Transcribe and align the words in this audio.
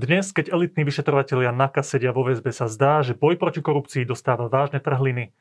Dnes, 0.00 0.32
keď 0.32 0.56
elitní 0.56 0.88
vyšetrovatelia 0.88 1.52
NAKA 1.52 1.84
sedia 1.84 2.08
vo 2.16 2.24
väzbe, 2.24 2.56
sa 2.56 2.72
zdá, 2.72 3.04
že 3.04 3.12
boj 3.12 3.36
proti 3.36 3.60
korupcii 3.60 4.08
dostáva 4.08 4.48
vážne 4.48 4.80
trhliny. 4.80 5.36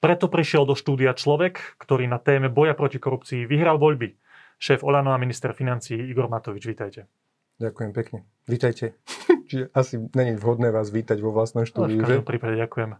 Preto 0.00 0.32
prišiel 0.32 0.64
do 0.64 0.72
štúdia 0.72 1.12
človek, 1.12 1.76
ktorý 1.76 2.08
na 2.08 2.16
téme 2.16 2.48
boja 2.48 2.72
proti 2.72 2.96
korupcii 2.96 3.44
vyhral 3.44 3.76
voľby. 3.76 4.16
Šéf 4.56 4.80
Olano 4.88 5.12
a 5.12 5.20
minister 5.20 5.52
financí 5.52 6.00
Igor 6.00 6.32
Matovič, 6.32 6.64
vítajte. 6.64 7.12
Ďakujem 7.60 7.92
pekne. 7.92 8.18
Vítajte. 8.48 8.96
Čiže 9.52 9.68
asi 9.76 10.00
není 10.16 10.32
vhodné 10.40 10.72
vás 10.72 10.88
vítať 10.88 11.20
vo 11.20 11.36
vlastnom 11.36 11.68
štúdiu, 11.68 12.00
v 12.00 12.24
každom 12.24 12.24
prípade 12.24 12.56
ďakujem. 12.56 12.96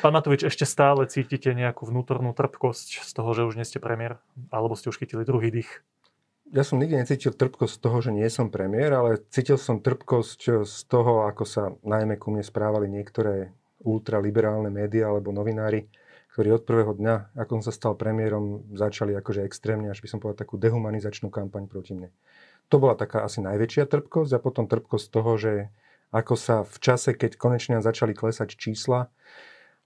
Pán 0.00 0.12
Matovič, 0.16 0.48
ešte 0.48 0.64
stále 0.64 1.04
cítite 1.12 1.52
nejakú 1.52 1.84
vnútornú 1.84 2.32
trpkosť 2.32 3.04
z 3.04 3.10
toho, 3.12 3.36
že 3.36 3.44
už 3.44 3.60
nie 3.60 3.68
ste 3.68 3.84
premiér? 3.84 4.16
Alebo 4.48 4.72
ste 4.80 4.88
už 4.88 4.96
chytili 4.96 5.28
druhý 5.28 5.52
dých? 5.52 5.84
Ja 6.52 6.64
som 6.64 6.80
nikdy 6.80 6.96
necítil 6.96 7.36
trpkosť 7.36 7.76
z 7.76 7.80
toho, 7.80 7.98
že 8.00 8.10
nie 8.14 8.28
som 8.32 8.48
premiér, 8.48 8.96
ale 8.96 9.20
cítil 9.28 9.60
som 9.60 9.84
trpkosť 9.84 10.64
z 10.64 10.78
toho, 10.88 11.28
ako 11.28 11.44
sa 11.44 11.62
najmä 11.84 12.16
ku 12.16 12.32
mne 12.32 12.40
správali 12.40 12.88
niektoré 12.88 13.52
ultraliberálne 13.84 14.72
médiá 14.72 15.12
alebo 15.12 15.30
novinári, 15.30 15.86
ktorí 16.32 16.48
od 16.54 16.64
prvého 16.64 16.96
dňa, 16.96 17.36
ako 17.36 17.60
som 17.60 17.62
sa 17.68 17.72
stal 17.74 17.92
premiérom, 17.94 18.64
začali 18.72 19.12
akože 19.12 19.44
extrémne, 19.44 19.92
až 19.92 20.00
by 20.00 20.08
som 20.08 20.18
povedal, 20.22 20.46
takú 20.46 20.56
dehumanizačnú 20.56 21.28
kampaň 21.28 21.68
proti 21.68 21.98
mne. 21.98 22.08
To 22.68 22.80
bola 22.80 22.96
taká 22.96 23.24
asi 23.24 23.40
najväčšia 23.44 23.88
trpkosť 23.88 24.36
a 24.36 24.42
potom 24.42 24.68
trpkosť 24.68 25.06
toho, 25.08 25.32
že 25.36 25.52
ako 26.08 26.34
sa 26.36 26.56
v 26.64 26.76
čase, 26.80 27.12
keď 27.12 27.36
konečne 27.36 27.76
začali 27.84 28.16
klesať 28.16 28.56
čísla, 28.56 29.12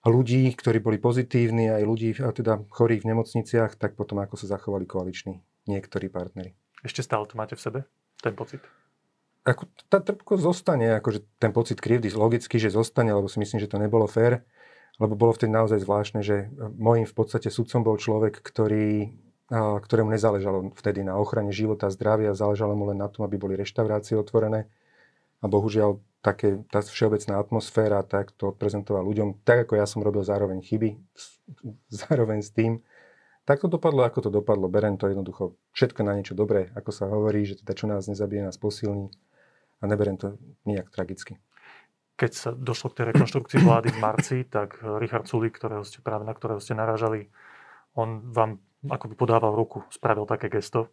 ľudí, 0.02 0.50
ktorí 0.54 0.82
boli 0.82 0.98
pozitívni, 0.98 1.70
aj 1.70 1.82
ľudí 1.86 2.10
teda 2.14 2.62
chorých 2.70 3.06
v 3.06 3.10
nemocniciach, 3.14 3.78
tak 3.78 3.94
potom 3.94 4.18
ako 4.22 4.34
sa 4.38 4.58
zachovali 4.58 4.86
koaliční 4.86 5.42
niektorí 5.66 6.10
partnery. 6.10 6.54
Ešte 6.82 7.06
stále 7.06 7.26
to 7.30 7.38
máte 7.38 7.54
v 7.54 7.62
sebe, 7.62 7.80
ten 8.22 8.34
pocit? 8.34 8.62
Ako, 9.42 9.66
tá 9.90 9.98
trpko 9.98 10.38
zostane, 10.38 11.02
akože 11.02 11.26
ten 11.42 11.50
pocit 11.50 11.82
krivdy 11.82 12.14
logicky, 12.14 12.62
že 12.62 12.70
zostane, 12.70 13.10
lebo 13.10 13.26
si 13.26 13.42
myslím, 13.42 13.58
že 13.58 13.70
to 13.70 13.82
nebolo 13.82 14.06
fér, 14.06 14.46
lebo 15.02 15.18
bolo 15.18 15.34
vtedy 15.34 15.50
naozaj 15.50 15.82
zvláštne, 15.82 16.20
že 16.22 16.46
môjim 16.78 17.06
v 17.06 17.14
podstate 17.14 17.50
sudcom 17.50 17.82
bol 17.82 17.98
človek, 17.98 18.38
ktorý, 18.38 19.10
ktorému 19.50 20.14
nezáležalo 20.14 20.70
vtedy 20.78 21.02
na 21.02 21.18
ochrane 21.18 21.50
života 21.50 21.90
a 21.90 21.94
zdravia, 21.94 22.38
záležalo 22.38 22.78
mu 22.78 22.86
len 22.86 23.02
na 23.02 23.10
tom, 23.10 23.26
aby 23.26 23.34
boli 23.34 23.58
reštaurácie 23.58 24.14
otvorené. 24.14 24.70
A 25.42 25.50
bohužiaľ 25.50 25.98
také, 26.22 26.62
tá 26.70 26.78
všeobecná 26.86 27.42
atmosféra, 27.42 28.06
tak 28.06 28.30
to 28.38 28.54
odprezentoval 28.54 29.02
ľuďom, 29.02 29.42
tak 29.42 29.66
ako 29.66 29.74
ja 29.74 29.90
som 29.90 30.06
robil 30.06 30.22
zároveň 30.22 30.62
chyby, 30.62 30.94
zároveň 32.06 32.46
s 32.46 32.54
tým, 32.54 32.78
tak 33.44 33.62
to 33.62 33.68
dopadlo, 33.68 34.06
ako 34.06 34.28
to 34.28 34.30
dopadlo. 34.30 34.70
Berem 34.70 34.98
to 34.98 35.10
jednoducho 35.10 35.58
všetko 35.74 36.00
na 36.06 36.18
niečo 36.18 36.38
dobré, 36.38 36.70
ako 36.78 36.90
sa 36.94 37.10
hovorí, 37.10 37.42
že 37.46 37.58
teda 37.58 37.72
čo 37.74 37.86
nás 37.90 38.06
nezabije, 38.06 38.46
nás 38.46 38.58
posilní 38.58 39.10
a 39.80 39.84
neberem 39.86 40.14
to 40.18 40.38
nejak 40.62 40.90
tragicky. 40.94 41.42
Keď 42.14 42.30
sa 42.30 42.50
došlo 42.54 42.92
k 42.92 43.02
tej 43.02 43.06
rekonštrukcii 43.16 43.58
vlády 43.66 43.88
v 43.90 43.98
marci, 43.98 44.36
tak 44.46 44.78
Richard 45.02 45.26
Sulik, 45.26 45.58
ktorého 45.58 45.82
ste 45.82 46.04
práve 46.04 46.22
na 46.22 46.36
ktorého 46.36 46.62
ste 46.62 46.78
naražali, 46.78 47.32
on 47.98 48.22
vám 48.30 48.62
ako 48.90 49.10
by 49.10 49.14
podával 49.14 49.54
ruku, 49.54 49.86
spravil 49.94 50.26
také 50.26 50.50
gesto 50.50 50.90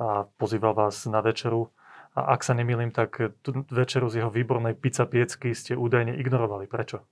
a 0.00 0.24
pozýval 0.40 0.72
vás 0.72 1.04
na 1.04 1.20
večeru. 1.20 1.68
A 2.16 2.34
ak 2.34 2.42
sa 2.42 2.56
nemýlim, 2.56 2.90
tak 2.90 3.20
tú 3.44 3.62
večeru 3.70 4.10
z 4.10 4.24
jeho 4.24 4.32
výbornej 4.32 4.74
pizza 4.74 5.06
piecky 5.06 5.52
ste 5.54 5.78
údajne 5.78 6.16
ignorovali. 6.16 6.66
Prečo? 6.66 7.04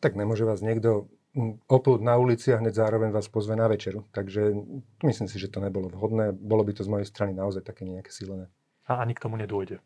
Tak 0.00 0.16
nemôže 0.16 0.48
vás 0.48 0.64
niekto 0.64 1.10
oplúť 1.70 2.00
na 2.02 2.18
ulici 2.18 2.50
a 2.50 2.58
hneď 2.58 2.74
zároveň 2.74 3.14
vás 3.14 3.30
pozve 3.30 3.54
na 3.54 3.70
večeru. 3.70 4.02
Takže 4.10 4.50
myslím 5.06 5.28
si, 5.30 5.38
že 5.38 5.46
to 5.46 5.62
nebolo 5.62 5.86
vhodné. 5.86 6.34
Bolo 6.34 6.66
by 6.66 6.74
to 6.74 6.82
z 6.82 6.90
mojej 6.90 7.06
strany 7.06 7.32
naozaj 7.34 7.62
také 7.62 7.86
nejaké 7.86 8.10
sílené. 8.10 8.50
A 8.90 8.98
ani 8.98 9.14
k 9.14 9.22
tomu 9.22 9.38
nedôjde? 9.38 9.78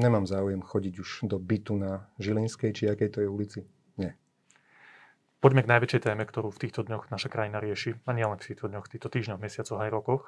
Nemám 0.00 0.24
záujem 0.24 0.62
chodiť 0.62 0.94
už 1.02 1.10
do 1.28 1.36
bytu 1.36 1.74
na 1.76 2.06
Žilinskej 2.22 2.70
či 2.72 2.88
akej 2.88 3.10
to 3.10 3.18
je 3.20 3.28
ulici. 3.28 3.60
Nie. 3.98 4.14
Poďme 5.42 5.66
k 5.66 5.70
najväčšej 5.76 6.00
téme, 6.08 6.24
ktorú 6.24 6.54
v 6.54 6.62
týchto 6.62 6.86
dňoch 6.86 7.10
naša 7.10 7.28
krajina 7.28 7.58
rieši. 7.58 7.98
A 8.06 8.10
nielen 8.14 8.38
v 8.38 8.48
týchto 8.48 8.70
dňoch, 8.70 8.86
týchto 8.88 9.10
týždňoch, 9.10 9.42
mesiacoch 9.42 9.82
aj 9.82 9.90
rokoch. 9.92 10.22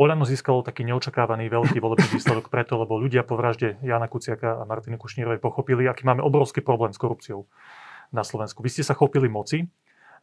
Olano 0.00 0.24
získalo 0.24 0.64
taký 0.64 0.82
neočakávaný 0.88 1.52
veľký 1.52 1.78
volebný 1.78 2.08
výsledok 2.08 2.48
preto, 2.48 2.80
lebo 2.80 2.96
ľudia 2.96 3.22
po 3.22 3.36
vražde 3.36 3.78
Jana 3.84 4.08
Kuciaka 4.08 4.58
a 4.58 4.66
Martiny 4.66 4.96
Kušnírovej 4.96 5.38
pochopili, 5.44 5.86
aký 5.86 6.08
máme 6.08 6.24
obrovský 6.24 6.64
problém 6.64 6.90
s 6.90 6.98
korupciou 6.98 7.46
na 8.10 8.26
Slovensku. 8.26 8.62
Vy 8.62 8.70
ste 8.70 8.82
sa 8.86 8.94
chopili 8.94 9.30
moci, 9.30 9.66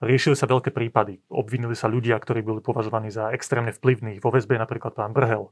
riešili 0.04 0.36
sa 0.38 0.46
veľké 0.46 0.72
prípady. 0.72 1.24
Obvinili 1.32 1.74
sa 1.74 1.90
ľudia, 1.90 2.20
ktorí 2.20 2.44
boli 2.44 2.62
považovaní 2.62 3.10
za 3.10 3.34
extrémne 3.34 3.74
vplyvných. 3.74 4.22
Vo 4.22 4.30
väzbe 4.30 4.60
napríklad 4.60 4.94
pán 4.94 5.16
Brhel. 5.16 5.50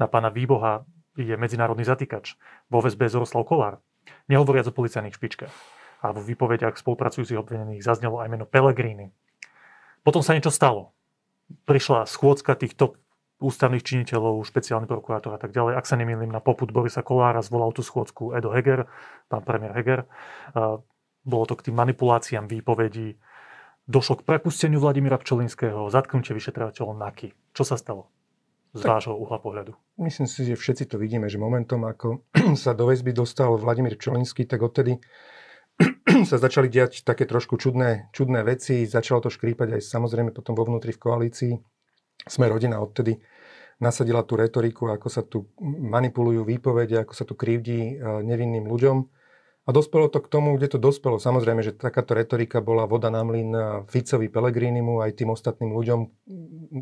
Na 0.00 0.10
pána 0.10 0.32
Výboha 0.32 0.82
je 1.14 1.36
medzinárodný 1.38 1.86
zatýkač. 1.86 2.34
Vo 2.66 2.82
väzbe 2.82 3.06
Zoroslav 3.06 3.46
Kolár. 3.46 3.78
Nehovoriac 4.26 4.66
o 4.68 4.74
policajných 4.74 5.14
špičkách. 5.14 5.54
A 6.04 6.12
vo 6.12 6.20
výpovediach 6.20 6.76
spolupracujúcich 6.76 7.38
obvinených 7.38 7.86
zaznelo 7.86 8.20
aj 8.20 8.28
meno 8.28 8.44
Pellegrini. 8.44 9.14
Potom 10.04 10.20
sa 10.20 10.36
niečo 10.36 10.52
stalo. 10.52 10.92
Prišla 11.64 12.04
schôdzka 12.04 12.58
týchto 12.60 12.98
ústavných 13.40 13.84
činiteľov, 13.84 14.44
špeciálny 14.44 14.84
prokurátor 14.88 15.36
a 15.36 15.40
tak 15.40 15.52
ďalej. 15.52 15.80
Ak 15.80 15.88
sa 15.88 15.96
nemýlim, 15.96 16.28
na 16.28 16.44
poput 16.44 16.68
Borisa 16.68 17.00
Kolára 17.00 17.40
zvolal 17.40 17.72
tú 17.72 17.80
schôdzku 17.80 18.36
Edo 18.36 18.52
Heger, 18.52 18.88
pán 19.28 19.44
premiér 19.44 19.72
Heger 19.76 20.00
bolo 21.24 21.44
to 21.48 21.56
k 21.56 21.70
tým 21.70 21.76
manipuláciám 21.80 22.46
výpovedí. 22.46 23.16
Došlo 23.84 24.20
k 24.20 24.26
prepusteniu 24.28 24.80
Vladimíra 24.80 25.20
Pčolinského, 25.20 25.92
zatknutie 25.92 26.32
vyšetrovateľov 26.32 26.96
NAKY. 26.96 27.28
Čo 27.52 27.64
sa 27.68 27.76
stalo 27.76 28.08
z 28.72 28.80
tak, 28.80 28.96
vášho 28.96 29.16
uhla 29.16 29.40
pohľadu? 29.40 29.76
Myslím 30.00 30.24
si, 30.24 30.48
že 30.48 30.56
všetci 30.56 30.88
to 30.88 30.96
vidíme, 30.96 31.28
že 31.28 31.36
momentom, 31.36 31.84
ako 31.84 32.24
sa 32.62 32.72
do 32.72 32.88
väzby 32.88 33.12
dostal 33.12 33.52
Vladimír 33.60 34.00
Pčolinský, 34.00 34.48
tak 34.48 34.64
odtedy 34.64 35.00
sa 36.30 36.36
začali 36.40 36.72
diať 36.72 37.04
také 37.04 37.28
trošku 37.28 37.60
čudné, 37.60 38.08
čudné 38.16 38.40
veci. 38.40 38.88
Začalo 38.88 39.24
to 39.24 39.30
škrípať 39.32 39.80
aj 39.80 39.82
samozrejme 39.84 40.32
potom 40.32 40.56
vo 40.56 40.64
vnútri 40.64 40.96
v 40.96 41.02
koalícii. 41.02 41.52
Sme 42.24 42.48
rodina 42.48 42.80
odtedy 42.80 43.20
nasadila 43.82 44.22
tú 44.24 44.38
retoriku, 44.38 44.88
ako 44.88 45.08
sa 45.10 45.26
tu 45.26 45.50
manipulujú 45.60 46.46
výpovede, 46.46 47.04
ako 47.04 47.12
sa 47.12 47.24
tu 47.26 47.34
krivdí 47.36 47.80
eh, 47.94 48.22
nevinným 48.24 48.64
ľuďom. 48.64 49.23
A 49.64 49.72
dospelo 49.72 50.12
to 50.12 50.20
k 50.20 50.28
tomu, 50.28 50.60
kde 50.60 50.76
to 50.76 50.78
dospelo. 50.78 51.16
Samozrejme, 51.16 51.64
že 51.64 51.72
takáto 51.72 52.12
retorika 52.12 52.60
bola 52.60 52.84
voda 52.84 53.08
na 53.08 53.24
mlyn 53.24 53.84
Ficovi, 53.88 54.28
Pelegrinimu, 54.28 55.00
aj 55.00 55.24
tým 55.24 55.32
ostatným 55.32 55.72
ľuďom, 55.72 56.00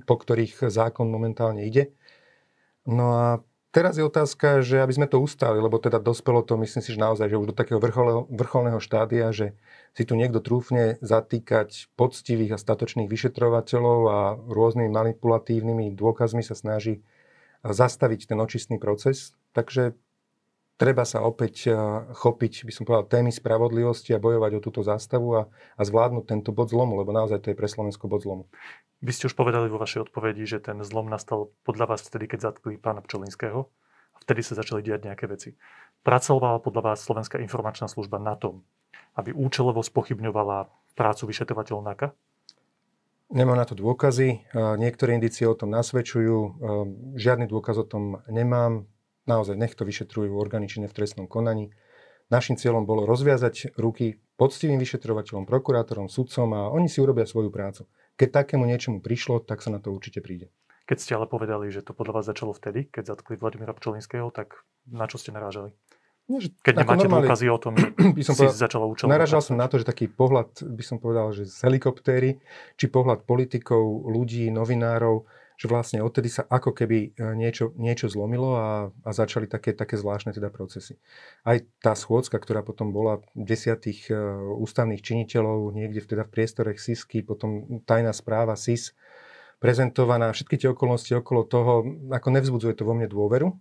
po 0.03 0.15
ktorých 0.19 0.67
zákon 0.67 1.07
momentálne 1.07 1.63
ide. 1.63 1.95
No 2.83 3.15
a 3.15 3.27
teraz 3.71 3.95
je 3.95 4.03
otázka, 4.03 4.67
že 4.67 4.83
aby 4.83 4.99
sme 4.99 5.07
to 5.07 5.23
ustali, 5.23 5.63
lebo 5.63 5.79
teda 5.79 6.03
dospelo 6.03 6.43
to, 6.43 6.59
myslím 6.59 6.83
si, 6.83 6.91
že 6.91 6.99
naozaj, 6.99 7.31
že 7.31 7.39
už 7.39 7.55
do 7.55 7.57
takého 7.57 7.79
vrcholného, 7.79 8.27
vrcholného 8.35 8.83
štádia, 8.83 9.31
že 9.31 9.55
si 9.95 10.03
tu 10.03 10.19
niekto 10.19 10.43
trúfne 10.43 10.99
zatýkať 10.99 11.87
poctivých 11.95 12.59
a 12.59 12.59
statočných 12.59 13.07
vyšetrovateľov 13.07 14.01
a 14.11 14.19
rôznymi 14.51 14.91
manipulatívnymi 14.91 15.95
dôkazmi 15.95 16.43
sa 16.43 16.59
snaží 16.59 17.07
zastaviť 17.63 18.35
ten 18.35 18.43
očistný 18.43 18.83
proces. 18.83 19.39
Takže 19.55 19.95
treba 20.83 21.07
sa 21.07 21.23
opäť 21.23 21.71
eh, 21.71 21.79
chopiť, 22.11 22.67
by 22.67 22.73
som 22.75 22.83
povedal, 22.83 23.07
témy 23.07 23.31
spravodlivosti 23.31 24.11
a 24.11 24.19
bojovať 24.19 24.59
o 24.59 24.65
túto 24.65 24.83
zástavu 24.83 25.29
a, 25.39 25.43
a 25.79 25.83
zvládnuť 25.87 26.25
tento 26.27 26.51
bod 26.51 26.75
zlomu, 26.75 26.99
lebo 26.99 27.15
naozaj 27.15 27.39
to 27.39 27.55
je 27.55 27.59
pre 27.59 27.71
Slovensko 27.71 28.11
bod 28.11 28.27
zlomu. 28.27 28.51
Vy 28.99 29.15
ste 29.15 29.31
už 29.31 29.39
povedali 29.39 29.71
vo 29.71 29.79
vašej 29.79 30.11
odpovedi, 30.11 30.43
že 30.43 30.59
ten 30.59 30.83
zlom 30.83 31.07
nastal 31.07 31.55
podľa 31.63 31.95
vás 31.95 32.03
vtedy, 32.03 32.27
keď 32.27 32.51
zatkli 32.51 32.83
pána 32.83 32.99
Pčolinského. 33.03 33.71
A 34.13 34.17
vtedy 34.19 34.43
sa 34.43 34.59
začali 34.59 34.83
diať 34.83 35.07
nejaké 35.07 35.31
veci. 35.31 35.55
Pracovala 36.03 36.63
podľa 36.63 36.95
vás 36.95 36.99
Slovenská 37.03 37.39
informačná 37.39 37.87
služba 37.87 38.19
na 38.19 38.35
tom, 38.35 38.67
aby 39.19 39.35
účelovo 39.35 39.83
spochybňovala 39.83 40.71
prácu 40.99 41.23
vyšetrovateľov 41.31 41.83
NAKA? 41.83 42.09
Nemám 43.33 43.57
na 43.57 43.65
to 43.65 43.73
dôkazy. 43.73 44.45
Niektoré 44.53 45.17
indície 45.17 45.49
o 45.49 45.57
tom 45.57 45.73
nasvedčujú. 45.73 46.61
Žiadny 47.17 47.49
dôkaz 47.49 47.81
o 47.81 47.87
tom 47.89 48.21
nemám 48.29 48.85
naozaj 49.27 49.55
nech 49.59 49.75
to 49.77 49.87
vyšetrujú 49.87 50.35
orgány 50.35 50.67
činné 50.67 50.91
v 50.91 50.97
trestnom 50.97 51.27
konaní. 51.31 51.71
Našim 52.33 52.57
cieľom 52.57 52.89
bolo 52.89 53.05
rozviazať 53.05 53.77
ruky 53.77 54.23
poctivým 54.41 54.81
vyšetrovateľom, 54.81 55.45
prokurátorom, 55.45 56.09
sudcom 56.09 56.49
a 56.57 56.61
oni 56.73 56.89
si 56.89 57.05
urobia 57.05 57.29
svoju 57.29 57.53
prácu. 57.53 57.85
Keď 58.17 58.29
takému 58.33 58.65
niečomu 58.65 59.05
prišlo, 59.05 59.45
tak 59.45 59.61
sa 59.61 59.69
na 59.69 59.79
to 59.79 59.93
určite 59.93 60.25
príde. 60.25 60.49
Keď 60.89 60.99
ste 60.99 61.13
ale 61.15 61.31
povedali, 61.31 61.71
že 61.71 61.85
to 61.85 61.95
podľa 61.95 62.21
vás 62.21 62.27
začalo 62.27 62.57
vtedy, 62.57 62.91
keď 62.91 63.15
zatkli 63.15 63.39
Vladimíra 63.39 63.77
Pčolinského, 63.77 64.33
tak 64.35 64.67
na 64.89 65.07
čo 65.07 65.21
ste 65.21 65.31
narážali? 65.31 65.77
No, 66.31 66.39
že 66.39 66.55
keď 66.63 66.87
nemáte 66.87 67.07
normálne, 67.07 67.27
dôkazy 67.27 67.47
o 67.51 67.59
tom, 67.59 67.75
by 68.19 68.23
som 68.23 68.35
si 68.39 68.47
povedal, 68.47 68.63
začala 68.65 68.87
účel. 68.87 69.07
Naražal 69.11 69.43
som 69.43 69.59
na 69.59 69.67
to, 69.67 69.83
že 69.83 69.85
taký 69.85 70.07
pohľad, 70.07 70.63
by 70.63 70.85
som 70.87 70.97
povedal, 71.03 71.35
že 71.35 71.51
z 71.51 71.59
helikoptéry, 71.67 72.39
či 72.79 72.87
pohľad 72.87 73.27
politikov, 73.27 74.07
ľudí, 74.07 74.49
novinárov, 74.55 75.27
že 75.63 75.71
vlastne 75.71 76.03
odtedy 76.03 76.27
sa 76.27 76.43
ako 76.43 76.75
keby 76.75 77.15
e, 77.15 77.39
niečo, 77.39 77.71
niečo 77.79 78.11
zlomilo 78.11 78.59
a, 78.59 78.91
a 79.07 79.11
začali 79.15 79.47
také, 79.47 79.71
také 79.71 79.95
zvláštne 79.95 80.35
teda 80.35 80.51
procesy. 80.51 80.99
Aj 81.47 81.63
tá 81.79 81.95
schôdzka, 81.95 82.35
ktorá 82.43 82.67
potom 82.67 82.91
bola 82.91 83.23
desiatých 83.39 84.11
e, 84.11 84.19
ústavných 84.59 84.99
činiteľov 84.99 85.71
niekde 85.71 86.03
v, 86.03 86.07
teda 86.11 86.27
v 86.27 86.35
priestore 86.35 86.75
SISky, 86.75 87.23
potom 87.23 87.79
tajná 87.87 88.11
správa 88.11 88.59
SIS, 88.59 88.91
prezentovaná, 89.63 90.35
všetky 90.35 90.59
tie 90.59 90.75
okolnosti 90.75 91.15
okolo 91.15 91.47
toho, 91.47 91.87
ako 92.11 92.29
nevzbudzuje 92.35 92.75
to 92.75 92.83
vo 92.83 92.99
mne 92.99 93.07
dôveru. 93.07 93.55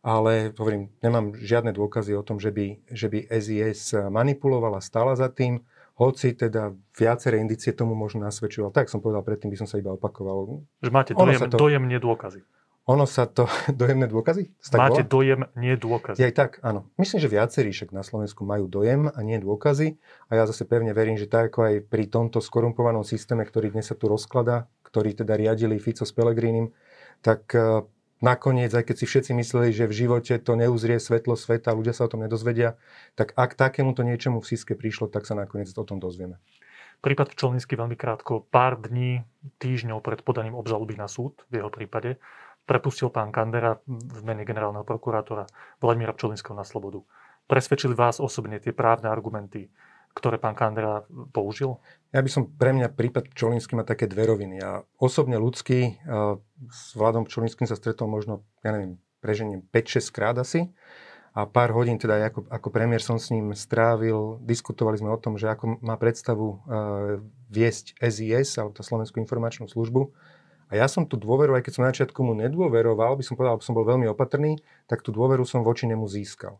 ale 0.00 0.56
hovorím, 0.56 0.88
nemám 1.04 1.36
žiadne 1.36 1.76
dôkazy 1.76 2.16
o 2.16 2.24
tom, 2.24 2.40
že 2.40 2.48
by, 2.48 2.80
že 2.88 3.12
by 3.12 3.28
SIS 3.28 3.92
manipulovala, 4.08 4.80
stala 4.80 5.12
za 5.12 5.28
tým, 5.28 5.60
hoci 5.96 6.36
teda 6.36 6.76
viaceré 6.92 7.40
indície 7.40 7.72
tomu 7.72 7.96
možno 7.96 8.28
nasvedčujú. 8.28 8.68
Tak 8.68 8.92
som 8.92 9.00
povedal 9.00 9.24
predtým, 9.24 9.48
by 9.48 9.64
som 9.64 9.68
sa 9.68 9.80
iba 9.80 9.96
opakoval. 9.96 10.60
Že 10.84 10.90
máte 10.92 11.12
dojem, 11.16 11.40
to, 11.48 11.56
dojem 11.56 11.84
nie 11.88 11.96
dôkazy. 11.96 12.44
Ono 12.86 13.02
sa 13.02 13.26
to... 13.26 13.50
Dojemné 13.80 14.06
dôkazy? 14.06 14.54
Tak 14.62 14.78
máte 14.78 15.02
bola? 15.02 15.10
dojem, 15.10 15.40
nie 15.58 15.74
dôkazy. 15.74 16.22
Aj 16.22 16.34
tak, 16.36 16.62
áno. 16.62 16.86
Myslím, 16.94 17.18
že 17.18 17.28
viacerí 17.32 17.74
však 17.74 17.90
na 17.90 18.06
Slovensku 18.06 18.46
majú 18.46 18.70
dojem 18.70 19.10
a 19.10 19.18
nie 19.26 19.42
dôkazy. 19.42 19.98
A 20.30 20.38
ja 20.38 20.44
zase 20.46 20.62
pevne 20.70 20.94
verím, 20.94 21.18
že 21.18 21.26
tak 21.26 21.50
ako 21.50 21.66
aj 21.66 21.74
pri 21.90 22.06
tomto 22.06 22.38
skorumpovanom 22.38 23.02
systéme, 23.02 23.42
ktorý 23.42 23.74
dnes 23.74 23.90
sa 23.90 23.98
tu 23.98 24.06
rozklada, 24.06 24.70
ktorý 24.86 25.18
teda 25.18 25.34
riadili 25.34 25.82
Fico 25.82 26.06
s 26.06 26.14
Pelegrínim, 26.14 26.70
tak 27.26 27.50
eh, 27.58 27.82
nakoniec, 28.20 28.72
aj 28.72 28.84
keď 28.86 28.96
si 28.96 29.06
všetci 29.08 29.30
mysleli, 29.36 29.68
že 29.72 29.88
v 29.88 29.96
živote 30.06 30.34
to 30.40 30.52
neuzrie 30.56 30.96
svetlo 30.96 31.36
sveta, 31.36 31.76
ľudia 31.76 31.92
sa 31.92 32.06
o 32.06 32.12
tom 32.12 32.24
nedozvedia, 32.24 32.80
tak 33.18 33.36
ak 33.36 33.56
takémuto 33.56 34.04
niečomu 34.04 34.40
v 34.40 34.48
Siske 34.48 34.76
prišlo, 34.76 35.08
tak 35.12 35.28
sa 35.28 35.36
nakoniec 35.36 35.68
o 35.72 35.84
tom 35.84 36.00
dozvieme. 36.00 36.40
Prípad 37.04 37.36
Pčelninsky 37.36 37.76
veľmi 37.76 37.94
krátko, 37.94 38.48
pár 38.48 38.80
dní, 38.80 39.20
týždňov 39.60 40.00
pred 40.00 40.24
podaním 40.24 40.56
obžaloby 40.56 40.96
na 40.96 41.06
súd 41.06 41.44
v 41.52 41.60
jeho 41.60 41.68
prípade 41.68 42.16
prepustil 42.66 43.14
pán 43.14 43.30
Kandera 43.30 43.78
v 43.86 44.20
mene 44.26 44.42
generálneho 44.42 44.82
prokurátora 44.82 45.46
Vladimíra 45.78 46.12
Pčolinského 46.12 46.58
na 46.58 46.66
slobodu. 46.66 47.00
Presvedčili 47.46 47.94
vás 47.94 48.18
osobne 48.18 48.58
tie 48.58 48.74
právne 48.74 49.06
argumenty, 49.06 49.70
ktoré 50.18 50.42
pán 50.42 50.58
Kandera 50.58 51.06
použil? 51.30 51.78
Ja 52.16 52.24
by 52.24 52.30
som, 52.32 52.48
pre 52.48 52.72
mňa 52.72 52.96
prípad 52.96 53.28
Pčolinský 53.36 53.76
má 53.76 53.84
také 53.84 54.08
dve 54.08 54.24
roviny. 54.24 54.56
Ja 54.56 54.88
osobne 54.96 55.36
ľudský 55.36 56.00
s 56.72 56.96
Vladom 56.96 57.28
Pčolinským 57.28 57.68
sa 57.68 57.76
stretol 57.76 58.08
možno, 58.08 58.40
ja 58.64 58.72
neviem, 58.72 58.96
preženiem 59.20 59.60
5-6 59.68 60.16
krát 60.16 60.36
asi. 60.40 60.72
A 61.36 61.44
pár 61.44 61.76
hodín 61.76 62.00
teda 62.00 62.32
ako, 62.32 62.48
ako 62.48 62.68
premiér 62.72 63.04
som 63.04 63.20
s 63.20 63.28
ním 63.28 63.52
strávil, 63.52 64.40
diskutovali 64.40 64.96
sme 64.96 65.12
o 65.12 65.20
tom, 65.20 65.36
že 65.36 65.52
ako 65.52 65.84
má 65.84 66.00
predstavu 66.00 66.46
uh, 66.48 67.20
viesť 67.52 68.00
SIS, 68.00 68.56
alebo 68.56 68.72
tá 68.72 68.80
Slovenskú 68.80 69.20
informačnú 69.20 69.68
službu 69.68 70.16
a 70.66 70.72
ja 70.74 70.86
som 70.90 71.06
tú 71.06 71.14
dôveru, 71.14 71.54
aj 71.54 71.62
keď 71.62 71.72
som 71.78 71.82
na 71.86 71.94
začiatku 71.94 72.20
mu 72.26 72.34
nedôveroval, 72.34 73.14
by 73.14 73.22
som 73.22 73.38
povedal, 73.38 73.62
že 73.62 73.70
som 73.70 73.78
bol 73.78 73.86
veľmi 73.86 74.10
opatrný, 74.10 74.58
tak 74.90 75.06
tú 75.06 75.14
dôveru 75.14 75.46
som 75.46 75.62
voči 75.62 75.86
nemu 75.86 76.02
získal. 76.10 76.58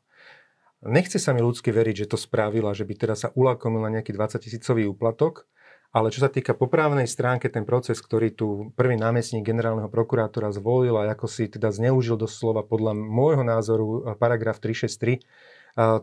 Nechce 0.85 1.17
sa 1.17 1.33
mi 1.33 1.41
ľudsky 1.41 1.73
veriť, 1.73 2.05
že 2.05 2.11
to 2.13 2.19
spravila, 2.21 2.77
že 2.77 2.85
by 2.85 2.95
teda 2.99 3.15
sa 3.17 3.33
ulakomil 3.33 3.81
na 3.81 4.01
nejaký 4.01 4.13
20 4.13 4.37
tisícový 4.43 4.85
úplatok, 4.91 5.49
ale 5.97 6.13
čo 6.13 6.21
sa 6.21 6.29
týka 6.29 6.53
poprávnej 6.53 7.09
stránke, 7.09 7.49
ten 7.49 7.65
proces, 7.65 7.97
ktorý 8.05 8.37
tu 8.37 8.77
prvý 8.77 9.01
námestník 9.01 9.41
generálneho 9.41 9.89
prokurátora 9.89 10.53
zvolil 10.53 10.93
a 11.01 11.09
ako 11.09 11.25
si 11.25 11.49
teda 11.49 11.73
zneužil 11.73 12.21
doslova 12.21 12.61
podľa 12.61 12.93
môjho 12.93 13.41
názoru 13.41 14.05
paragraf 14.21 14.61
363, 14.61 15.25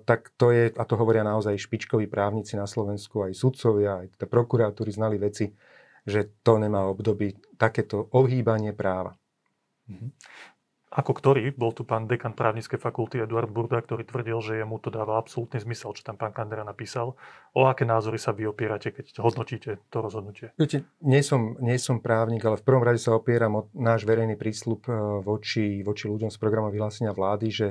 tak 0.05 0.33
to 0.33 0.49
je, 0.49 0.73
a 0.73 0.83
to 0.85 0.97
hovoria 0.97 1.21
naozaj 1.21 1.57
špičkoví 1.61 2.09
právnici 2.09 2.57
na 2.57 2.65
Slovensku, 2.65 3.21
aj 3.21 3.37
sudcovia, 3.37 4.01
aj 4.01 4.17
teda 4.17 4.25
prokurátori 4.25 4.89
znali 4.89 5.21
veci, 5.21 5.53
že 6.01 6.41
to 6.41 6.57
nemá 6.57 6.89
období 6.89 7.57
takéto 7.61 8.09
ohýbanie 8.17 8.73
práva. 8.73 9.13
Ako 10.93 11.17
ktorý? 11.17 11.49
Bol 11.57 11.73
tu 11.73 11.81
pán 11.81 12.05
dekan 12.05 12.37
právnickej 12.37 12.77
fakulty 12.77 13.25
Eduard 13.25 13.49
Burda, 13.49 13.81
ktorý 13.81 14.05
tvrdil, 14.05 14.37
že 14.45 14.61
jemu 14.61 14.77
to 14.77 14.93
dáva 14.93 15.17
absolútny 15.17 15.57
zmysel, 15.57 15.97
čo 15.97 16.05
tam 16.05 16.21
pán 16.21 16.29
Kandera 16.29 16.61
napísal. 16.61 17.17
O 17.57 17.65
aké 17.65 17.81
názory 17.81 18.21
sa 18.21 18.29
vy 18.29 18.45
opierate, 18.45 18.93
keď 18.93 19.17
hodnotíte 19.17 19.81
to 19.89 19.97
rozhodnutie? 20.05 20.53
Viete, 20.53 20.85
nie 21.01 21.25
som, 21.25 21.57
nie 21.57 21.81
som 21.81 21.97
právnik, 21.97 22.45
ale 22.45 22.61
v 22.61 22.65
prvom 22.69 22.85
rade 22.85 23.01
sa 23.01 23.17
opieram 23.17 23.57
o 23.57 23.61
náš 23.73 24.05
verejný 24.05 24.37
prísľub 24.37 24.85
e, 24.85 24.91
voči, 25.25 25.81
voči 25.81 26.05
ľuďom 26.05 26.29
z 26.29 26.37
programu 26.37 26.69
vyhlásenia 26.69 27.09
vlády, 27.09 27.49
že, 27.49 27.69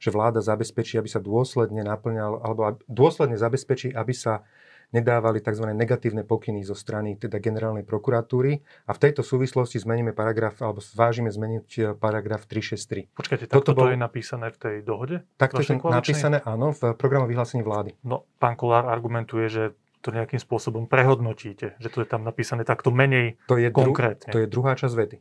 že 0.00 0.08
vláda 0.08 0.40
zabezpečí, 0.40 0.96
aby 0.96 1.12
sa 1.12 1.20
dôsledne 1.20 1.84
naplňal, 1.84 2.40
alebo 2.40 2.80
dôsledne 2.88 3.36
zabezpečí, 3.36 3.92
aby 3.92 4.16
sa 4.16 4.48
nedávali 4.92 5.40
tzv. 5.40 5.72
negatívne 5.72 6.22
pokyny 6.22 6.62
zo 6.62 6.76
strany 6.76 7.16
teda 7.16 7.40
generálnej 7.40 7.82
prokuratúry 7.82 8.60
a 8.86 8.92
v 8.92 8.98
tejto 9.00 9.24
súvislosti 9.24 9.80
zmeníme 9.80 10.12
paragraf, 10.12 10.60
alebo 10.60 10.84
zvážime 10.84 11.32
zmeniť 11.32 11.66
e, 11.80 11.80
paragraf 11.96 12.44
363. 12.44 13.16
Počkajte, 13.16 13.44
tak 13.48 13.56
toto 13.56 13.72
bol... 13.72 13.90
je 13.90 13.98
napísané 13.98 14.52
v 14.52 14.58
tej 14.60 14.76
dohode? 14.84 15.24
Takto 15.40 15.64
je 15.64 15.80
napísané, 15.80 16.44
áno, 16.44 16.76
v 16.76 16.92
programu 16.94 17.24
vyhlásení 17.24 17.64
vlády. 17.64 17.96
No, 18.04 18.28
pán 18.36 18.54
Kolár 18.54 18.86
argumentuje, 18.86 19.48
že 19.48 19.64
to 20.02 20.10
nejakým 20.10 20.42
spôsobom 20.42 20.90
prehodnotíte, 20.90 21.78
že 21.78 21.88
to 21.88 22.02
je 22.02 22.08
tam 22.10 22.26
napísané 22.26 22.66
takto 22.66 22.90
menej 22.90 23.38
to 23.46 23.56
je 23.56 23.70
dru- 23.70 23.94
konkrétne. 23.94 24.34
To 24.34 24.42
je 24.42 24.50
druhá 24.50 24.74
časť 24.74 24.94
vety. 24.98 25.18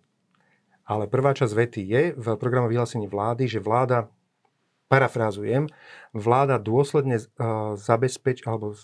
Ale 0.89 1.06
prvá 1.06 1.31
časť 1.38 1.53
vety 1.53 1.81
je 1.85 2.01
v 2.18 2.25
programu 2.35 2.68
vyhlásení 2.68 3.06
vlády, 3.06 3.45
že 3.45 3.62
vláda, 3.62 4.09
parafrázujem, 4.89 5.69
vláda 6.12 6.57
dôsledne 6.57 7.21
uh, 7.21 7.77
zabezpeč, 7.77 8.44
alebo 8.44 8.75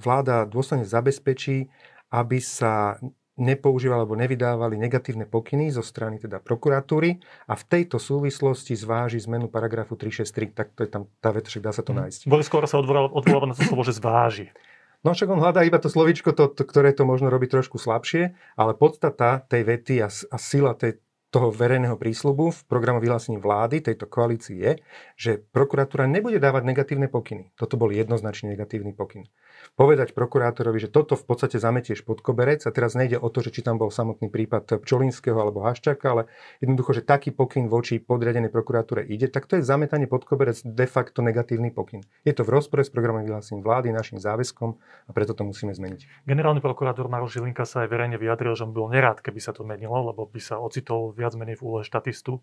vláda 0.00 0.48
dôsledne 0.48 0.88
zabezpečí, 0.88 1.68
aby 2.10 2.38
sa 2.40 2.98
nepoužívali 3.40 4.04
alebo 4.04 4.20
nevydávali 4.20 4.76
negatívne 4.76 5.24
pokyny 5.24 5.72
zo 5.72 5.80
strany 5.80 6.20
teda 6.20 6.44
prokuratúry 6.44 7.16
a 7.48 7.56
v 7.56 7.64
tejto 7.64 7.96
súvislosti 7.96 8.76
zváži 8.76 9.16
zmenu 9.24 9.48
paragrafu 9.48 9.96
363. 9.96 10.52
Tak 10.52 10.66
to 10.76 10.84
je 10.84 10.90
tam 10.92 11.02
tá 11.24 11.32
veta, 11.32 11.48
dá 11.56 11.72
sa 11.72 11.80
to 11.80 11.96
mhm. 11.96 11.98
nájsť. 12.04 12.20
Boli 12.28 12.44
skoro 12.44 12.68
sa 12.68 12.76
odvoláva 12.80 13.48
na 13.48 13.56
to 13.56 13.64
slovo, 13.64 13.80
že 13.80 13.96
zváži. 13.96 14.52
No 15.00 15.16
však 15.16 15.32
on 15.32 15.40
hľadá 15.40 15.64
iba 15.64 15.80
to 15.80 15.88
slovičko, 15.88 16.36
to, 16.36 16.52
to, 16.52 16.60
ktoré 16.68 16.92
to 16.92 17.08
možno 17.08 17.32
robí 17.32 17.48
trošku 17.48 17.80
slabšie, 17.80 18.36
ale 18.52 18.76
podstata 18.76 19.40
tej 19.48 19.64
vety 19.64 20.04
a, 20.04 20.12
a 20.12 20.36
sila 20.36 20.76
tej, 20.76 21.00
toho 21.30 21.54
verejného 21.54 21.94
prísľubu 21.94 22.50
v 22.50 22.60
programu 22.66 22.98
vyhlásení 22.98 23.38
vlády 23.38 23.86
tejto 23.86 24.10
koalícii 24.10 24.56
je, 24.58 24.72
že 25.14 25.30
prokuratúra 25.38 26.10
nebude 26.10 26.42
dávať 26.42 26.62
negatívne 26.66 27.06
pokyny. 27.06 27.54
Toto 27.54 27.78
bol 27.78 27.94
jednoznačne 27.94 28.54
negatívny 28.54 28.90
pokyn 28.90 29.30
povedať 29.76 30.16
prokurátorovi, 30.16 30.88
že 30.88 30.92
toto 30.92 31.16
v 31.16 31.24
podstate 31.24 31.60
zametieš 31.60 32.04
pod 32.04 32.24
koberec 32.24 32.64
a 32.64 32.70
teraz 32.72 32.96
nejde 32.96 33.20
o 33.20 33.28
to, 33.28 33.44
že 33.44 33.52
či 33.52 33.60
tam 33.64 33.76
bol 33.76 33.92
samotný 33.92 34.32
prípad 34.32 34.80
Pčolinského 34.82 35.36
alebo 35.36 35.64
Haščaka, 35.64 36.06
ale 36.10 36.22
jednoducho, 36.60 36.96
že 36.96 37.02
taký 37.04 37.32
pokyn 37.32 37.68
voči 37.68 38.00
podriadenej 38.00 38.52
prokuratúre 38.52 39.04
ide, 39.06 39.28
tak 39.28 39.46
to 39.46 39.60
je 39.60 39.64
zametanie 39.64 40.08
pod 40.08 40.24
koberec 40.24 40.60
de 40.64 40.86
facto 40.88 41.20
negatívny 41.20 41.72
pokyn. 41.72 42.04
Je 42.24 42.32
to 42.32 42.44
v 42.44 42.60
rozpore 42.60 42.82
s 42.84 42.92
programom 42.92 43.24
vyhlásením 43.24 43.64
vlády, 43.64 43.92
našim 43.92 44.20
záväzkom 44.20 44.76
a 45.08 45.10
preto 45.12 45.36
to 45.36 45.42
musíme 45.44 45.72
zmeniť. 45.72 46.28
Generálny 46.28 46.60
prokurátor 46.60 47.08
Maroš 47.08 47.40
Žilinka 47.40 47.64
sa 47.64 47.84
aj 47.84 47.88
verejne 47.92 48.16
vyjadril, 48.20 48.56
že 48.56 48.64
on 48.68 48.72
bol 48.72 48.88
nerád, 48.92 49.20
keby 49.24 49.40
sa 49.40 49.52
to 49.52 49.64
menilo, 49.64 50.12
lebo 50.12 50.28
by 50.28 50.40
sa 50.40 50.60
ocitol 50.60 51.12
viac 51.20 51.36
menej 51.36 51.60
v 51.60 51.64
úlohe 51.68 51.84
štatistu. 51.84 52.40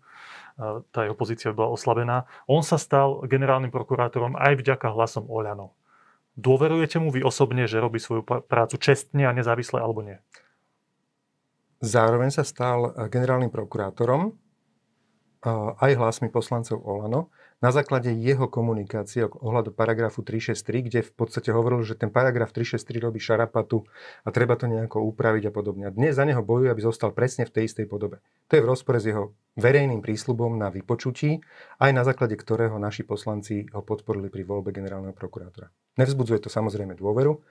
Tá 0.94 1.00
jeho 1.02 1.18
pozícia 1.18 1.50
bola 1.50 1.74
oslabená. 1.74 2.30
On 2.46 2.62
sa 2.62 2.78
stal 2.78 3.26
generálnym 3.26 3.74
prokurátorom 3.74 4.38
aj 4.38 4.62
vďaka 4.62 4.94
hlasom 4.94 5.26
Oľano. 5.26 5.74
Dôverujete 6.38 7.02
mu 7.02 7.10
vy 7.10 7.26
osobne, 7.26 7.66
že 7.66 7.82
robí 7.82 7.98
svoju 7.98 8.22
prácu 8.22 8.78
čestne 8.78 9.26
a 9.26 9.34
nezávisle 9.34 9.82
alebo 9.82 10.06
nie? 10.06 10.22
Zároveň 11.82 12.30
sa 12.30 12.46
stal 12.46 12.94
generálnym 13.10 13.50
prokurátorom 13.50 14.30
eh, 14.30 15.82
aj 15.82 15.92
hlasmi 15.98 16.30
poslancov 16.30 16.78
Olano 16.82 17.34
na 17.58 17.74
základe 17.74 18.14
jeho 18.14 18.46
komunikácie 18.46 19.26
ohľadu 19.26 19.74
paragrafu 19.74 20.22
363, 20.22 20.86
kde 20.86 21.00
v 21.02 21.12
podstate 21.14 21.50
hovoril, 21.50 21.82
že 21.82 21.98
ten 21.98 22.06
paragraf 22.06 22.54
363 22.54 23.02
robí 23.02 23.18
šarapatu 23.18 23.82
a 24.22 24.28
treba 24.30 24.54
to 24.54 24.70
nejako 24.70 25.02
upraviť 25.10 25.50
a 25.50 25.52
podobne. 25.52 25.90
A 25.90 25.94
dnes 25.94 26.14
za 26.14 26.22
neho 26.22 26.38
bojuje, 26.38 26.70
aby 26.70 26.82
zostal 26.82 27.10
presne 27.10 27.50
v 27.50 27.54
tej 27.58 27.66
istej 27.66 27.90
podobe. 27.90 28.22
To 28.46 28.52
je 28.54 28.62
v 28.62 28.70
rozpore 28.70 29.02
s 29.02 29.10
jeho 29.10 29.34
verejným 29.58 29.98
prísľubom 29.98 30.54
na 30.54 30.70
vypočutí, 30.70 31.42
aj 31.82 31.90
na 31.90 32.06
základe 32.06 32.38
ktorého 32.38 32.78
naši 32.78 33.02
poslanci 33.02 33.66
ho 33.74 33.82
podporili 33.82 34.30
pri 34.30 34.46
voľbe 34.46 34.70
generálneho 34.70 35.14
prokurátora. 35.14 35.74
Nevzbudzuje 35.98 36.38
to 36.38 36.50
samozrejme 36.50 36.94
dôveru 36.94 37.42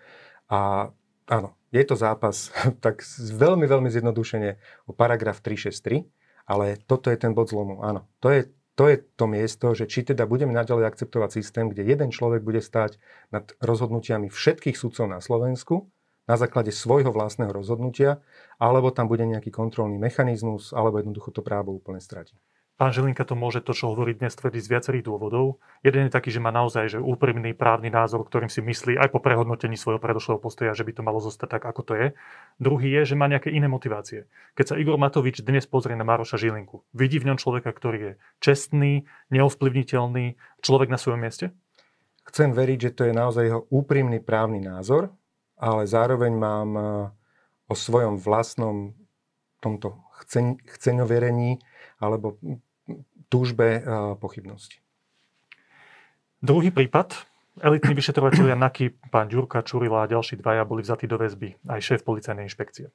a 0.48 0.88
áno, 1.28 1.50
je 1.76 1.84
to 1.84 2.00
zápas 2.00 2.56
tak 2.86 3.04
veľmi, 3.20 3.68
veľmi 3.68 3.92
zjednodušene 3.92 4.50
o 4.88 4.96
paragraf 4.96 5.44
363, 5.44 6.08
ale 6.48 6.80
toto 6.88 7.12
je 7.12 7.20
ten 7.20 7.36
bod 7.36 7.52
zlomu. 7.52 7.84
Áno, 7.84 8.08
to 8.24 8.32
je 8.32 8.48
to 8.78 8.84
je 8.88 9.02
to 9.18 9.26
miesto, 9.26 9.74
že 9.74 9.90
či 9.90 10.06
teda 10.06 10.30
budeme 10.30 10.54
naďalej 10.54 10.86
akceptovať 10.86 11.42
systém, 11.42 11.66
kde 11.68 11.82
jeden 11.82 12.14
človek 12.14 12.46
bude 12.46 12.62
stáť 12.62 13.02
nad 13.34 13.50
rozhodnutiami 13.58 14.30
všetkých 14.30 14.78
sudcov 14.78 15.10
na 15.10 15.18
Slovensku 15.18 15.90
na 16.28 16.36
základe 16.36 16.76
svojho 16.76 17.16
vlastného 17.16 17.56
rozhodnutia, 17.56 18.20
alebo 18.60 18.92
tam 18.92 19.08
bude 19.08 19.24
nejaký 19.24 19.48
kontrolný 19.48 19.96
mechanizmus, 19.96 20.76
alebo 20.76 21.00
jednoducho 21.00 21.32
to 21.32 21.40
právo 21.40 21.72
úplne 21.72 22.04
stratí. 22.04 22.36
Pán 22.78 22.94
Žilinka 22.94 23.26
to 23.26 23.34
môže 23.34 23.66
to, 23.66 23.74
čo 23.74 23.90
hovorí 23.90 24.14
dnes, 24.14 24.38
tvrdiť 24.38 24.62
z 24.62 24.70
viacerých 24.70 25.04
dôvodov. 25.10 25.58
Jeden 25.82 26.06
je 26.06 26.14
taký, 26.14 26.30
že 26.30 26.38
má 26.38 26.54
naozaj 26.54 26.94
že 26.94 27.00
úprimný 27.02 27.58
právny 27.58 27.90
názor, 27.90 28.22
ktorým 28.22 28.54
si 28.54 28.62
myslí 28.62 29.02
aj 29.02 29.10
po 29.10 29.18
prehodnotení 29.18 29.74
svojho 29.74 29.98
predošlého 29.98 30.38
postoja, 30.38 30.78
že 30.78 30.86
by 30.86 30.94
to 30.94 31.02
malo 31.02 31.18
zostať 31.18 31.58
tak, 31.58 31.64
ako 31.66 31.82
to 31.82 31.94
je. 31.98 32.08
Druhý 32.62 33.02
je, 33.02 33.14
že 33.14 33.16
má 33.18 33.26
nejaké 33.26 33.50
iné 33.50 33.66
motivácie. 33.66 34.30
Keď 34.54 34.66
sa 34.70 34.76
Igor 34.78 35.02
Matovič 35.02 35.42
dnes 35.42 35.66
pozrie 35.66 35.98
na 35.98 36.06
Maroša 36.06 36.38
Žilinku, 36.38 36.86
vidí 36.94 37.18
v 37.18 37.34
ňom 37.34 37.42
človeka, 37.42 37.74
ktorý 37.74 37.98
je 37.98 38.12
čestný, 38.46 39.10
neovplyvniteľný, 39.34 40.38
človek 40.62 40.94
na 40.94 41.02
svojom 41.02 41.18
mieste? 41.18 41.58
Chcem 42.30 42.54
veriť, 42.54 42.78
že 42.78 42.92
to 42.94 43.10
je 43.10 43.14
naozaj 43.18 43.44
jeho 43.50 43.66
úprimný 43.74 44.22
právny 44.22 44.62
názor, 44.62 45.10
ale 45.58 45.90
zároveň 45.90 46.34
mám 46.38 46.70
eh, 46.78 46.86
o 47.66 47.74
svojom 47.74 48.22
vlastnom 48.22 48.94
tomto 49.66 49.98
chceň, 50.22 50.62
chceňoverení 50.78 51.58
alebo 51.98 52.38
túžbe 53.28 53.84
pochybnosti. 54.18 54.80
Druhý 56.40 56.72
prípad. 56.72 57.28
Elitní 57.58 57.98
vyšetrovateľia 57.98 58.54
NAKY, 58.54 59.10
pán 59.10 59.34
Ďurka, 59.34 59.66
Čurila 59.66 60.06
a 60.06 60.10
ďalší 60.10 60.38
dvaja 60.38 60.62
boli 60.62 60.86
vzatí 60.86 61.10
do 61.10 61.18
väzby, 61.18 61.58
aj 61.66 61.82
šéf 61.82 62.06
policajnej 62.06 62.46
inšpekcie. 62.46 62.94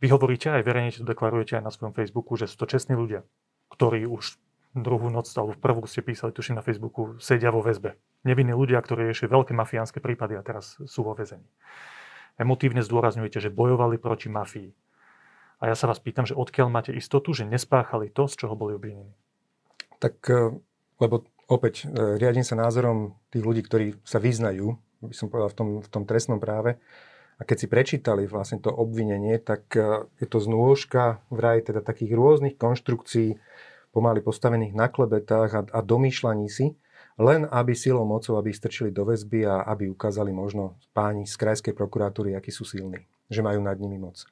Vy 0.00 0.08
hovoríte 0.08 0.48
aj 0.48 0.64
verejne 0.64 0.96
to 0.96 1.04
deklarujete 1.04 1.60
aj 1.60 1.64
na 1.68 1.68
svojom 1.68 1.92
Facebooku, 1.92 2.40
že 2.40 2.48
sú 2.48 2.56
to 2.56 2.64
čestní 2.64 2.96
ľudia, 2.96 3.20
ktorí 3.68 4.08
už 4.08 4.40
druhú 4.72 5.12
noc, 5.12 5.28
alebo 5.36 5.52
v 5.52 5.60
prvú 5.60 5.84
ste 5.84 6.00
písali, 6.00 6.32
tuším 6.32 6.56
na 6.56 6.64
Facebooku, 6.64 7.20
sedia 7.20 7.52
vo 7.52 7.60
väzbe. 7.60 8.00
Nevinní 8.24 8.56
ľudia, 8.56 8.80
ktorí 8.80 9.12
riešili 9.12 9.28
veľké 9.28 9.52
mafiánske 9.52 10.00
prípady 10.00 10.40
a 10.40 10.44
teraz 10.44 10.80
sú 10.80 11.04
vo 11.04 11.12
väzení. 11.12 11.44
Emotívne 12.40 12.80
zdôrazňujete, 12.80 13.44
že 13.44 13.52
bojovali 13.52 14.00
proti 14.00 14.32
mafii. 14.32 14.72
A 15.56 15.72
ja 15.72 15.76
sa 15.76 15.88
vás 15.88 15.96
pýtam, 15.96 16.28
že 16.28 16.36
odkiaľ 16.36 16.68
máte 16.68 16.92
istotu, 16.92 17.32
že 17.32 17.48
nespáchali 17.48 18.12
to, 18.12 18.28
z 18.28 18.44
čoho 18.44 18.52
boli 18.52 18.76
obvinení? 18.76 19.16
Tak, 19.96 20.16
e, 20.28 20.60
lebo 21.00 21.24
opäť 21.48 21.88
e, 21.88 22.20
riadím 22.20 22.44
sa 22.44 22.60
názorom 22.60 23.16
tých 23.32 23.44
ľudí, 23.44 23.64
ktorí 23.64 23.96
sa 24.04 24.20
vyznajú, 24.20 24.76
by 25.00 25.16
som 25.16 25.32
povedal, 25.32 25.48
v 25.52 25.56
tom, 25.56 25.68
v 25.80 25.88
tom 25.88 26.02
trestnom 26.04 26.36
práve. 26.36 26.76
A 27.36 27.44
keď 27.44 27.56
si 27.56 27.66
prečítali 27.68 28.24
vlastne 28.28 28.60
to 28.60 28.68
obvinenie, 28.68 29.40
tak 29.40 29.64
e, 29.72 30.04
je 30.20 30.28
to 30.28 30.44
znôžka 30.44 31.24
vraj 31.32 31.64
teda 31.64 31.80
takých 31.80 32.12
rôznych 32.12 32.60
konštrukcií, 32.60 33.40
pomaly 33.96 34.20
postavených 34.20 34.76
na 34.76 34.92
klebetách 34.92 35.50
a, 35.56 35.60
a 35.72 35.80
domýšľaní 35.80 36.52
si, 36.52 36.76
len 37.16 37.48
aby 37.48 37.72
silou 37.72 38.04
mocou, 38.04 38.36
aby 38.36 38.52
strčili 38.52 38.92
do 38.92 39.08
väzby 39.08 39.48
a 39.48 39.64
aby 39.72 39.88
ukázali 39.88 40.36
možno 40.36 40.76
páni 40.92 41.24
z 41.24 41.32
krajskej 41.40 41.72
prokuratúry, 41.72 42.36
akí 42.36 42.52
sú 42.52 42.68
silní, 42.68 43.08
že 43.32 43.40
majú 43.40 43.64
nad 43.64 43.80
nimi 43.80 43.96
moc. 43.96 44.28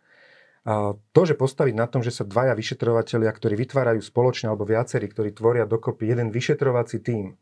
To, 0.65 1.21
že 1.29 1.37
postaviť 1.37 1.75
na 1.77 1.85
tom, 1.85 2.01
že 2.01 2.09
sa 2.09 2.25
dvaja 2.25 2.57
vyšetrovateľia, 2.57 3.29
ktorí 3.29 3.53
vytvárajú 3.53 4.01
spoločne 4.01 4.49
alebo 4.49 4.65
viacerí, 4.65 5.05
ktorí 5.13 5.37
tvoria 5.37 5.69
dokopy 5.69 6.09
jeden 6.09 6.33
vyšetrovací 6.33 7.05
tím, 7.05 7.37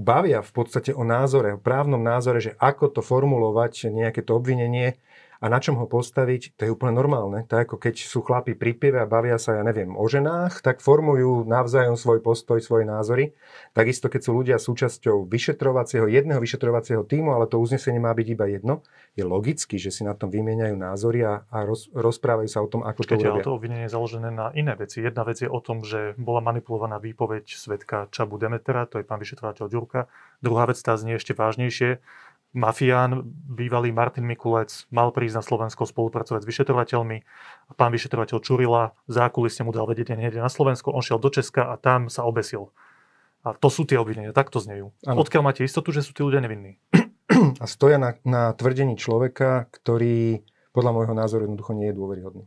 bavia 0.00 0.40
v 0.40 0.52
podstate 0.56 0.96
o 0.96 1.04
názore, 1.04 1.52
o 1.52 1.60
právnom 1.60 2.00
názore, 2.00 2.40
že 2.40 2.56
ako 2.56 2.96
to 2.96 3.00
formulovať, 3.04 3.92
nejaké 3.92 4.24
to 4.24 4.40
obvinenie, 4.40 4.96
a 5.40 5.48
na 5.48 5.56
čom 5.56 5.80
ho 5.80 5.88
postaviť, 5.88 6.60
to 6.60 6.68
je 6.68 6.70
úplne 6.70 6.92
normálne. 6.92 7.48
Tak 7.48 7.72
ako 7.72 7.80
keď 7.80 7.96
sú 7.96 8.20
chlapi 8.20 8.52
pri 8.52 8.76
pive 8.76 9.00
a 9.00 9.08
bavia 9.08 9.40
sa, 9.40 9.56
ja 9.56 9.64
neviem, 9.64 9.96
o 9.96 10.04
ženách, 10.04 10.60
tak 10.60 10.84
formujú 10.84 11.48
navzájom 11.48 11.96
svoj 11.96 12.20
postoj, 12.20 12.60
svoje 12.60 12.84
názory. 12.84 13.32
Takisto, 13.72 14.12
keď 14.12 14.20
sú 14.20 14.30
ľudia 14.36 14.56
súčasťou 14.60 15.24
vyšetrovacieho, 15.24 16.12
jedného 16.12 16.36
vyšetrovacieho 16.36 17.08
týmu, 17.08 17.32
ale 17.32 17.48
to 17.48 17.56
uznesenie 17.56 17.96
má 17.96 18.12
byť 18.12 18.28
iba 18.28 18.46
jedno, 18.52 18.84
je 19.16 19.24
logicky, 19.24 19.80
že 19.80 19.88
si 19.88 20.04
na 20.04 20.12
tom 20.12 20.28
vymieňajú 20.28 20.76
názory 20.76 21.24
a, 21.24 21.48
a 21.48 21.64
roz, 21.64 21.88
rozprávajú 21.88 22.48
sa 22.52 22.60
o 22.60 22.68
tom, 22.68 22.84
ako 22.84 23.00
to 23.00 23.16
urobia. 23.16 23.40
to 23.40 23.56
obvinenie 23.56 23.88
je 23.88 23.96
založené 23.96 24.28
na 24.28 24.52
iné 24.52 24.76
veci. 24.76 25.00
Jedna 25.00 25.24
vec 25.24 25.40
je 25.40 25.48
o 25.48 25.60
tom, 25.64 25.88
že 25.88 26.12
bola 26.20 26.44
manipulovaná 26.44 27.00
výpoveď 27.00 27.48
svetka 27.48 28.12
Čabu 28.12 28.36
Demetera, 28.36 28.84
to 28.84 29.00
je 29.00 29.08
pán 29.08 29.16
vyšetrovateľ 29.16 29.72
Ďurka. 29.72 30.04
Druhá 30.44 30.68
vec 30.68 30.76
tá 30.84 31.00
znie 31.00 31.16
ešte 31.16 31.32
vážnejšie 31.32 32.04
mafián, 32.50 33.22
bývalý 33.26 33.94
Martin 33.94 34.26
Mikulec, 34.26 34.90
mal 34.90 35.14
prísť 35.14 35.38
na 35.38 35.44
Slovensko 35.46 35.86
spolupracovať 35.86 36.42
s 36.42 36.48
vyšetrovateľmi. 36.50 37.18
Pán 37.78 37.90
vyšetrovateľ 37.94 38.38
Čurila 38.42 38.94
zákulisne 39.06 39.66
mu 39.66 39.70
dal 39.70 39.86
vedieť 39.86 40.18
hneď 40.18 40.42
na 40.42 40.50
Slovensko. 40.50 40.90
On 40.90 41.02
šiel 41.02 41.22
do 41.22 41.30
Česka 41.30 41.70
a 41.70 41.78
tam 41.78 42.10
sa 42.10 42.26
obesil. 42.26 42.74
A 43.40 43.56
to 43.56 43.72
sú 43.72 43.88
tie 43.88 43.96
obvinenia, 43.96 44.36
takto 44.36 44.60
znejú. 44.60 44.92
Ano. 45.06 45.24
Odkiaľ 45.24 45.42
máte 45.46 45.64
istotu, 45.64 45.94
že 45.94 46.04
sú 46.04 46.12
tí 46.12 46.20
ľudia 46.20 46.44
nevinní? 46.44 46.76
A 47.62 47.64
stoja 47.64 47.96
na, 47.96 48.18
na 48.26 48.52
tvrdení 48.52 48.98
človeka, 49.00 49.70
ktorý 49.70 50.44
podľa 50.74 50.92
môjho 50.92 51.14
názoru 51.16 51.48
jednoducho 51.48 51.72
nie 51.72 51.88
je 51.88 51.96
dôveryhodný. 51.96 52.44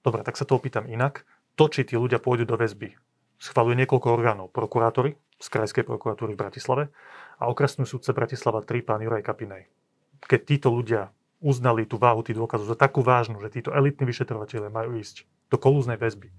Dobre, 0.00 0.24
tak 0.24 0.38
sa 0.40 0.48
to 0.48 0.56
opýtam 0.56 0.88
inak. 0.88 1.28
To, 1.58 1.66
či 1.66 1.84
tí 1.84 1.98
ľudia 1.98 2.22
pôjdu 2.22 2.46
do 2.46 2.54
väzby, 2.54 2.94
schvaluje 3.42 3.74
niekoľko 3.84 4.08
orgánov. 4.14 4.46
Prokurátory 4.54 5.18
z 5.38 5.46
Krajskej 5.50 5.84
prokuratúry 5.86 6.34
v 6.34 6.40
Bratislave, 6.40 6.84
a 7.38 7.46
okresnú 7.46 7.86
súdce 7.86 8.10
Bratislava 8.10 8.60
3, 8.66 8.82
pán 8.82 9.00
Juraj 9.00 9.22
Kapinej. 9.22 9.70
Keď 10.26 10.40
títo 10.42 10.68
ľudia 10.74 11.14
uznali 11.38 11.86
tú 11.86 11.96
váhu 11.96 12.26
tých 12.26 12.34
dôkazov 12.34 12.66
za 12.66 12.76
takú 12.78 13.00
vážnu, 13.06 13.38
že 13.38 13.54
títo 13.54 13.70
elitní 13.70 14.02
vyšetrovateľe 14.10 14.74
majú 14.74 14.98
ísť 14.98 15.22
do 15.46 15.56
kolúznej 15.56 15.94
väzby. 15.94 16.34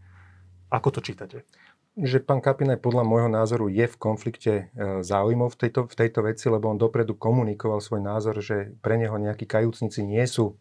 Ako 0.69 0.91
to 0.91 0.99
čítate? 0.99 1.47
Že 1.95 2.21
pán 2.23 2.43
Kapinaj 2.43 2.83
podľa 2.83 3.07
môjho 3.07 3.31
názoru 3.31 3.71
je 3.71 3.87
v 3.87 3.95
konflikte 3.97 4.53
e, 4.53 4.63
záujmov 5.01 5.55
v 5.55 5.59
tejto, 5.65 5.89
v 5.89 5.95
tejto 5.95 6.19
veci, 6.21 6.45
lebo 6.51 6.69
on 6.69 6.77
dopredu 6.77 7.15
komunikoval 7.15 7.81
svoj 7.81 8.03
názor, 8.03 8.37
že 8.43 8.75
pre 8.83 8.99
neho 8.99 9.15
nejakí 9.15 9.49
kajúcnici 9.49 10.05
nie 10.05 10.23
sú, 10.29 10.59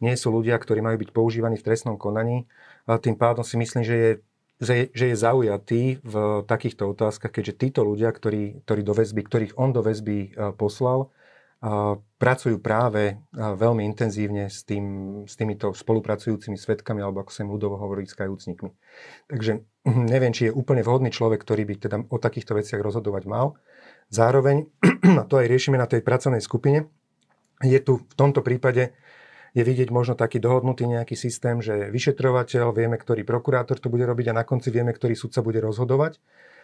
nie 0.00 0.14
sú 0.16 0.32
ľudia, 0.32 0.56
ktorí 0.56 0.80
majú 0.80 0.96
byť 0.98 1.10
používaní 1.12 1.60
v 1.60 1.66
trestnom 1.66 2.00
konaní. 2.00 2.48
A 2.88 2.98
tým 2.98 3.14
pádom 3.14 3.46
si 3.46 3.54
myslím, 3.60 3.82
že 3.86 3.94
je 3.94 4.10
že, 4.62 4.94
že 4.94 5.10
je 5.10 5.16
zaujatý 5.18 5.82
v 6.06 6.14
takýchto 6.46 6.94
otázkach, 6.94 7.34
keďže 7.34 7.58
títo 7.58 7.80
ľudia, 7.82 8.14
ktorí, 8.14 8.62
ktorí 8.62 8.80
do 8.86 8.94
väzby, 8.94 9.20
ktorých 9.26 9.52
on 9.58 9.74
do 9.74 9.82
väzby 9.82 10.16
e, 10.22 10.54
poslal, 10.54 11.10
pracujú 12.18 12.58
práve 12.58 13.14
e, 13.14 13.14
veľmi 13.38 13.86
intenzívne 13.86 14.50
s, 14.50 14.66
tým, 14.66 14.86
s 15.30 15.38
týmito 15.38 15.70
spolupracujúcimi 15.70 16.58
svetkami, 16.58 16.98
alebo 16.98 17.22
ako 17.22 17.30
sa 17.30 17.46
im 17.46 17.54
ľudovo 17.54 17.78
hovorí, 17.78 18.02
s 18.02 18.18
kajúcnikmi. 18.18 18.74
Takže 19.30 19.62
hm, 19.62 20.04
neviem, 20.10 20.34
či 20.34 20.50
je 20.50 20.52
úplne 20.54 20.82
vhodný 20.82 21.14
človek, 21.14 21.38
ktorý 21.38 21.62
by 21.62 21.74
teda 21.78 21.96
o 22.10 22.18
takýchto 22.18 22.58
veciach 22.58 22.82
rozhodovať 22.82 23.30
mal. 23.30 23.54
Zároveň, 24.10 24.66
a 25.20 25.22
to 25.22 25.38
aj 25.38 25.46
riešime 25.46 25.78
na 25.78 25.86
tej 25.86 26.02
pracovnej 26.02 26.42
skupine, 26.42 26.90
je 27.62 27.78
tu 27.78 28.02
v 28.02 28.14
tomto 28.18 28.42
prípade 28.42 28.90
je 29.52 29.62
vidieť 29.62 29.92
možno 29.92 30.16
taký 30.16 30.40
dohodnutý 30.40 30.88
nejaký 30.88 31.12
systém, 31.12 31.60
že 31.60 31.92
vyšetrovateľ, 31.92 32.72
vieme, 32.72 32.96
ktorý 32.96 33.22
prokurátor 33.22 33.76
to 33.76 33.92
bude 33.92 34.04
robiť 34.08 34.32
a 34.32 34.38
na 34.40 34.44
konci 34.48 34.72
vieme, 34.72 34.96
ktorý 34.96 35.12
sudca 35.12 35.44
bude 35.44 35.60
rozhodovať. 35.60 36.16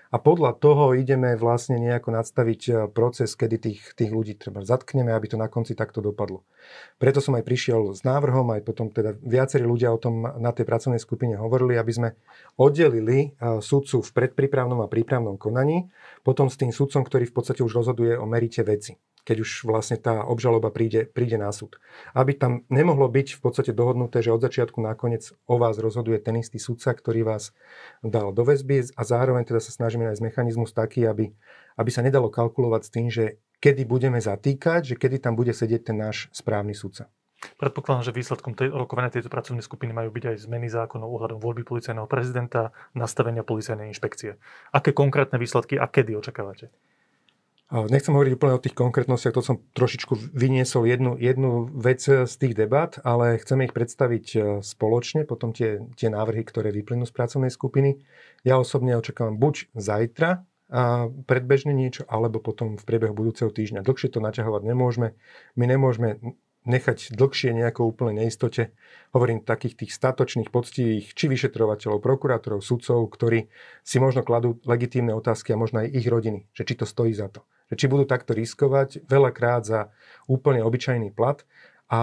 A 0.09 0.17
podľa 0.17 0.57
toho 0.57 0.97
ideme 0.97 1.37
vlastne 1.37 1.77
nejako 1.77 2.17
nadstaviť 2.17 2.61
e, 2.65 2.73
proces, 2.89 3.37
kedy 3.37 3.57
tých, 3.61 3.93
tých 3.93 4.09
ľudí 4.09 4.41
treba 4.41 4.65
zatkneme, 4.65 5.13
aby 5.13 5.29
to 5.29 5.37
na 5.37 5.53
konci 5.53 5.77
takto 5.77 6.01
dopadlo. 6.01 6.49
Preto 6.97 7.21
som 7.21 7.37
aj 7.37 7.45
prišiel 7.45 7.93
s 7.93 8.09
návrhom, 8.09 8.49
aj 8.57 8.65
potom 8.65 8.89
teda 8.89 9.13
viacerí 9.21 9.69
ľudia 9.69 9.93
o 9.93 10.01
tom 10.01 10.25
na 10.25 10.49
tej 10.57 10.65
pracovnej 10.65 10.97
skupine 10.97 11.37
hovorili, 11.37 11.77
aby 11.77 11.93
sme 11.93 12.09
oddelili 12.57 13.37
e, 13.37 13.61
sudcu 13.61 14.01
v 14.01 14.11
predprípravnom 14.17 14.81
a 14.81 14.89
prípravnom 14.89 15.37
konaní, 15.37 15.93
potom 16.25 16.49
s 16.49 16.57
tým 16.57 16.73
sudcom, 16.73 17.05
ktorý 17.05 17.29
v 17.29 17.35
podstate 17.37 17.61
už 17.61 17.85
rozhoduje 17.85 18.17
o 18.17 18.25
merite 18.25 18.65
veci 18.65 18.97
keď 19.29 19.45
už 19.45 19.69
vlastne 19.69 20.01
tá 20.01 20.25
obžaloba 20.25 20.73
príde, 20.73 21.05
príde 21.05 21.37
na 21.37 21.53
súd. 21.53 21.77
Aby 22.17 22.33
tam 22.33 22.65
nemohlo 22.73 23.13
byť 23.13 23.37
v 23.37 23.41
podstate 23.45 23.77
dohodnuté, 23.77 24.25
že 24.25 24.33
od 24.33 24.41
začiatku 24.41 24.81
nakoniec 24.81 25.37
o 25.45 25.61
vás 25.61 25.77
rozhoduje 25.77 26.17
ten 26.17 26.41
istý 26.41 26.57
sudca, 26.57 26.97
ktorý 26.97 27.29
vás 27.29 27.53
dal 28.01 28.33
do 28.33 28.41
väzby 28.41 28.97
a 28.97 29.03
zároveň 29.05 29.45
teda 29.45 29.61
sa 29.61 29.69
snažíme 29.69 30.09
nájsť 30.09 30.25
mechanizmus 30.25 30.73
taký, 30.73 31.05
aby, 31.05 31.37
aby 31.77 31.91
sa 31.93 32.01
nedalo 32.01 32.33
kalkulovať 32.33 32.83
s 32.89 32.91
tým, 32.91 33.07
že 33.13 33.37
kedy 33.61 33.85
budeme 33.85 34.17
zatýkať, 34.17 34.95
že 34.95 34.95
kedy 34.97 35.21
tam 35.21 35.37
bude 35.37 35.53
sedieť 35.53 35.93
ten 35.93 36.01
náš 36.01 36.33
správny 36.33 36.73
sudca. 36.73 37.13
Predpokladám, 37.39 38.11
že 38.11 38.17
výsledkom 38.17 38.57
tej, 38.57 38.73
rokovania 38.75 39.15
tejto 39.15 39.31
pracovnej 39.31 39.63
skupiny 39.63 39.95
majú 39.95 40.11
byť 40.11 40.25
aj 40.35 40.37
zmeny 40.43 40.67
zákonov 40.73 41.21
ohľadom 41.21 41.39
voľby 41.39 41.63
policajného 41.63 42.11
prezidenta, 42.11 42.75
nastavenia 42.99 43.47
policajnej 43.47 43.95
inšpekcie. 43.95 44.41
Aké 44.75 44.91
konkrétne 44.91 45.39
výsledky 45.39 45.79
a 45.79 45.87
kedy 45.87 46.19
očakávate? 46.19 46.75
Nechcem 47.69 48.17
hovoriť 48.17 48.33
úplne 48.33 48.57
o 48.57 48.65
tých 48.65 48.73
konkrétnostiach, 48.73 49.37
to 49.37 49.45
som 49.45 49.61
trošičku 49.77 50.33
vyniesol 50.33 50.89
jednu, 50.89 51.21
jednu 51.21 51.69
vec 51.69 52.01
z 52.01 52.33
tých 52.41 52.57
debat, 52.57 52.97
ale 53.05 53.37
chceme 53.37 53.69
ich 53.69 53.77
predstaviť 53.77 54.27
e, 54.33 54.39
spoločne, 54.65 55.29
potom 55.29 55.53
tie, 55.53 55.85
tie 56.01 56.09
návrhy, 56.09 56.49
ktoré 56.49 56.73
vyplynú 56.73 57.05
z 57.05 57.13
pracovnej 57.13 57.53
skupiny. 57.53 58.01
Ja 58.41 58.57
osobne 58.57 58.97
očakávam 58.97 59.37
buď 59.37 59.69
zajtra 59.77 60.49
a 60.73 61.13
predbežne 61.29 61.77
niečo, 61.77 62.09
alebo 62.09 62.41
potom 62.41 62.81
v 62.81 62.85
priebehu 62.89 63.13
budúceho 63.13 63.53
týždňa. 63.53 63.85
Dlhšie 63.85 64.17
to 64.17 64.25
naťahovať 64.25 64.65
nemôžeme. 64.65 65.13
My 65.53 65.65
nemôžeme 65.69 66.25
nechať 66.65 67.13
dlhšie 67.21 67.53
nejako 67.53 67.85
úplne 67.85 68.17
neistote. 68.25 68.73
Hovorím 69.13 69.45
takých 69.45 69.85
tých 69.85 69.93
statočných, 69.93 70.49
poctivých, 70.49 71.13
či 71.13 71.25
vyšetrovateľov, 71.29 72.01
prokurátorov, 72.01 72.65
sudcov, 72.65 73.13
ktorí 73.13 73.53
si 73.85 74.01
možno 74.01 74.25
kladú 74.25 74.57
legitímne 74.65 75.13
otázky 75.13 75.53
a 75.53 75.61
možno 75.61 75.85
aj 75.85 75.93
ich 75.93 76.09
rodiny, 76.09 76.49
že 76.57 76.65
či 76.65 76.73
to 76.73 76.89
stojí 76.89 77.13
za 77.13 77.29
to 77.29 77.45
že 77.69 77.75
či 77.77 77.87
budú 77.87 78.09
takto 78.09 78.33
riskovať 78.33 79.05
veľakrát 79.07 79.63
za 79.65 79.81
úplne 80.25 80.65
obyčajný 80.65 81.13
plat 81.13 81.45
a 81.89 82.01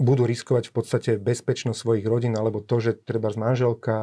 budú 0.00 0.24
riskovať 0.24 0.68
v 0.68 0.74
podstate 0.74 1.10
bezpečnosť 1.20 1.78
svojich 1.78 2.06
rodín, 2.08 2.32
alebo 2.34 2.64
to, 2.64 2.80
že 2.80 2.96
treba 3.04 3.28
z 3.28 3.36
manželka 3.38 3.96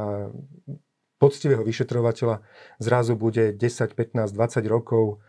poctivého 1.20 1.66
vyšetrovateľa 1.66 2.46
zrazu 2.80 3.14
bude 3.20 3.52
10, 3.52 3.60
15, 3.60 4.32
20 4.32 4.64
rokov 4.70 5.20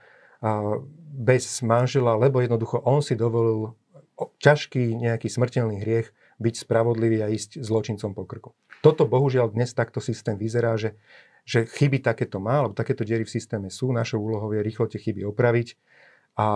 bez 1.11 1.45
manžela, 1.67 2.17
lebo 2.17 2.41
jednoducho 2.41 2.81
on 2.87 3.03
si 3.03 3.19
dovolil 3.19 3.75
ťažký 4.21 5.01
nejaký 5.01 5.29
smrteľný 5.33 5.81
hriech 5.81 6.13
byť 6.41 6.55
spravodlivý 6.57 7.21
a 7.25 7.29
ísť 7.29 7.61
zločincom 7.61 8.17
po 8.17 8.25
krku. 8.25 8.51
Toto 8.81 9.05
bohužiaľ 9.05 9.53
dnes 9.53 9.77
takto 9.77 10.01
systém 10.01 10.41
vyzerá, 10.41 10.77
že 10.81 10.97
že 11.45 11.67
chyby 11.67 12.01
takéto 12.05 12.39
má, 12.39 12.63
alebo 12.63 12.77
takéto 12.77 13.03
diery 13.03 13.27
v 13.27 13.35
systéme 13.35 13.69
sú. 13.69 13.91
Našou 13.91 14.23
úlohou 14.23 14.53
je 14.55 14.63
rýchlo 14.63 14.87
tie 14.87 15.03
chyby 15.03 15.27
opraviť 15.27 15.77
a 16.39 16.47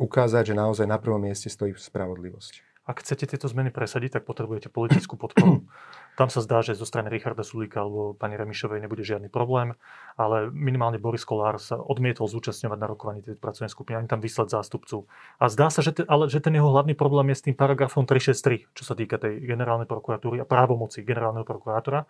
ukázať, 0.00 0.52
že 0.52 0.54
naozaj 0.56 0.86
na 0.88 0.96
prvom 0.96 1.20
mieste 1.20 1.52
stojí 1.52 1.76
spravodlivosť. 1.76 2.69
Ak 2.88 3.04
chcete 3.04 3.28
tieto 3.28 3.46
zmeny 3.46 3.68
presadiť, 3.68 4.20
tak 4.20 4.24
potrebujete 4.24 4.72
politickú 4.72 5.20
podporu. 5.20 5.68
Tam 6.18 6.32
sa 6.32 6.40
zdá, 6.40 6.64
že 6.64 6.72
zo 6.76 6.88
strany 6.88 7.12
Richarda 7.12 7.44
Sulíka 7.44 7.84
alebo 7.84 8.16
pani 8.16 8.40
Remišovej 8.40 8.80
nebude 8.80 9.04
žiadny 9.04 9.28
problém, 9.28 9.76
ale 10.16 10.48
minimálne 10.48 10.96
Boris 10.96 11.24
Kolár 11.24 11.60
sa 11.60 11.76
odmietol 11.76 12.28
zúčastňovať 12.28 12.78
na 12.80 12.88
rokovaní 12.88 13.20
tej 13.20 13.36
pracovnej 13.36 13.68
skupiny, 13.68 14.00
ani 14.00 14.08
tam 14.08 14.24
vyslať 14.24 14.48
zástupcu. 14.52 15.04
A 15.38 15.52
zdá 15.52 15.68
sa, 15.68 15.84
že, 15.84 15.92
te, 15.96 16.02
ale, 16.08 16.32
že 16.32 16.40
ten 16.40 16.56
jeho 16.56 16.72
hlavný 16.72 16.96
problém 16.96 17.32
je 17.32 17.36
s 17.40 17.44
tým 17.48 17.56
paragrafom 17.56 18.08
363, 18.08 18.72
čo 18.72 18.82
sa 18.84 18.96
týka 18.96 19.20
tej 19.20 19.44
generálnej 19.44 19.88
prokuratúry 19.88 20.40
a 20.40 20.48
právomoci 20.48 21.04
generálneho 21.04 21.44
prokurátora. 21.44 22.08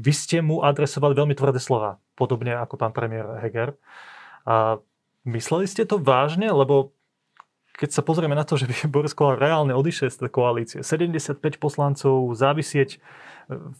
Vy 0.00 0.12
ste 0.16 0.38
mu 0.40 0.64
adresovali 0.64 1.12
veľmi 1.12 1.36
tvrdé 1.36 1.60
slova, 1.60 2.00
podobne 2.16 2.56
ako 2.56 2.80
pán 2.80 2.96
premiér 2.96 3.40
Heger. 3.40 3.76
A 4.48 4.80
mysleli 5.28 5.68
ste 5.68 5.84
to 5.84 6.00
vážne? 6.00 6.48
Lebo 6.48 6.95
keď 7.76 7.90
sa 7.92 8.00
pozrieme 8.00 8.32
na 8.32 8.42
to, 8.42 8.56
že 8.56 8.64
by 8.64 8.74
Boris 8.94 9.12
Kolár 9.12 9.36
reálne 9.36 9.76
odišiel 9.76 10.08
z 10.08 10.26
tej 10.26 10.30
koalície, 10.32 10.78
75 10.80 11.38
poslancov 11.60 12.32
závisieť, 12.32 12.98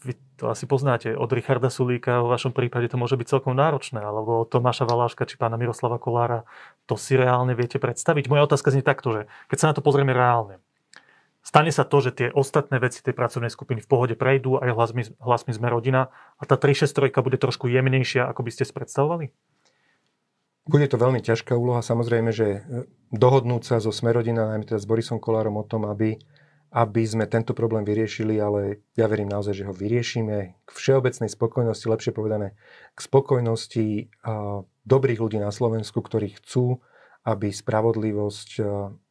vy 0.05 0.15
to 0.39 0.47
asi 0.47 0.63
poznáte, 0.63 1.11
od 1.11 1.27
Richarda 1.27 1.67
Sulíka, 1.67 2.23
v 2.23 2.31
vašom 2.31 2.55
prípade 2.55 2.87
to 2.87 2.95
môže 2.95 3.19
byť 3.19 3.27
celkom 3.27 3.51
náročné, 3.57 3.99
alebo 3.99 4.47
Tomáša 4.47 4.87
Valáška 4.87 5.27
či 5.27 5.35
pána 5.35 5.59
Miroslava 5.59 5.99
Kolára, 5.99 6.47
to 6.87 6.95
si 6.95 7.19
reálne 7.19 7.51
viete 7.51 7.75
predstaviť? 7.75 8.31
Moja 8.31 8.47
otázka 8.47 8.71
znie 8.71 8.85
takto, 8.85 9.11
že 9.11 9.21
keď 9.51 9.57
sa 9.59 9.67
na 9.67 9.75
to 9.75 9.83
pozrieme 9.83 10.15
reálne, 10.15 10.63
stane 11.43 11.73
sa 11.75 11.83
to, 11.83 11.99
že 11.99 12.15
tie 12.15 12.27
ostatné 12.31 12.79
veci 12.79 13.03
tej 13.03 13.11
pracovnej 13.11 13.51
skupiny 13.51 13.83
v 13.83 13.89
pohode 13.91 14.15
prejdú 14.15 14.55
aj 14.55 14.71
hlasmi, 14.71 15.03
hlasmi 15.19 15.51
sme 15.51 15.67
rodina 15.67 16.15
a 16.39 16.43
tá 16.47 16.55
363 16.55 17.11
bude 17.19 17.35
trošku 17.35 17.67
jemnejšia, 17.67 18.23
ako 18.23 18.47
by 18.47 18.51
ste 18.55 18.71
predstavovali? 18.71 19.35
Bude 20.67 20.83
to 20.91 20.99
veľmi 20.99 21.23
ťažká 21.23 21.55
úloha. 21.55 21.79
Samozrejme, 21.79 22.35
že 22.35 22.47
e, 22.47 22.59
dohodnúť 23.15 23.63
sa 23.63 23.75
so 23.79 23.95
Smerodina, 23.95 24.51
najmä 24.51 24.67
teda 24.67 24.83
s 24.83 24.89
Borisom 24.89 25.15
Kolárom 25.15 25.55
o 25.55 25.63
tom, 25.63 25.87
aby, 25.87 26.19
aby 26.75 27.01
sme 27.07 27.23
tento 27.23 27.55
problém 27.55 27.87
vyriešili, 27.87 28.35
ale 28.35 28.83
ja 28.99 29.07
verím 29.07 29.31
naozaj, 29.31 29.63
že 29.63 29.67
ho 29.67 29.71
vyriešime 29.71 30.59
k 30.67 30.69
všeobecnej 30.69 31.31
spokojnosti, 31.31 31.87
lepšie 31.87 32.11
povedané, 32.11 32.59
k 32.91 32.99
spokojnosti 32.99 34.11
dobrých 34.83 35.19
ľudí 35.23 35.39
na 35.39 35.55
Slovensku, 35.55 36.03
ktorí 36.03 36.35
chcú, 36.35 36.83
aby 37.23 37.47
spravodlivosť, 37.47 38.59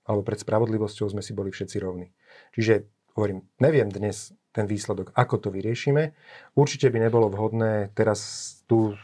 alebo 0.04 0.22
pred 0.24 0.40
spravodlivosťou 0.40 1.08
sme 1.08 1.24
si 1.24 1.32
boli 1.32 1.52
všetci 1.52 1.76
rovní. 1.80 2.12
Čiže 2.52 2.84
hovorím, 3.16 3.48
neviem 3.64 3.88
dnes 3.88 4.36
ten 4.52 4.68
výsledok, 4.68 5.12
ako 5.16 5.36
to 5.36 5.48
vyriešime. 5.52 6.16
Určite 6.52 6.92
by 6.92 7.08
nebolo 7.08 7.32
vhodné 7.32 7.92
teraz 7.96 8.20
tu 8.68 8.96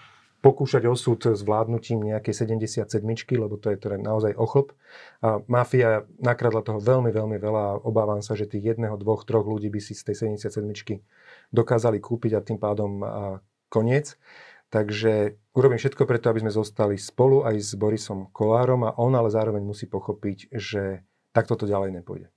pokúšať 0.43 0.91
osud 0.91 1.23
s 1.23 1.41
vládnutím 1.47 2.03
nejakej 2.03 2.35
77 2.45 2.91
lebo 3.39 3.55
to 3.57 3.71
je 3.71 3.79
teda 3.79 3.97
naozaj 3.97 4.35
ochlp. 4.35 4.75
A 5.23 5.39
mafia 5.47 6.03
nakradla 6.19 6.67
toho 6.67 6.83
veľmi, 6.83 7.15
veľmi 7.15 7.39
veľa 7.39 7.63
a 7.63 7.79
obávam 7.87 8.19
sa, 8.21 8.35
že 8.35 8.51
tých 8.51 8.75
jedného, 8.75 8.99
dvoch, 8.99 9.23
troch 9.23 9.47
ľudí 9.47 9.71
by 9.71 9.79
si 9.79 9.95
z 9.95 10.11
tej 10.11 10.35
77 10.43 10.99
dokázali 11.55 12.03
kúpiť 12.03 12.33
a 12.35 12.41
tým 12.43 12.59
pádom 12.59 13.01
koniec. 13.71 14.19
Takže 14.73 15.39
urobím 15.55 15.79
všetko 15.79 16.09
preto, 16.11 16.33
aby 16.33 16.43
sme 16.43 16.53
zostali 16.53 16.97
spolu 16.99 17.47
aj 17.47 17.57
s 17.63 17.73
Borisom 17.79 18.33
Kolárom 18.35 18.83
a 18.89 18.97
on 18.99 19.15
ale 19.15 19.31
zároveň 19.31 19.63
musí 19.63 19.87
pochopiť, 19.87 20.51
že 20.51 21.07
takto 21.31 21.55
to 21.55 21.71
ďalej 21.71 22.03
nepôjde. 22.03 22.33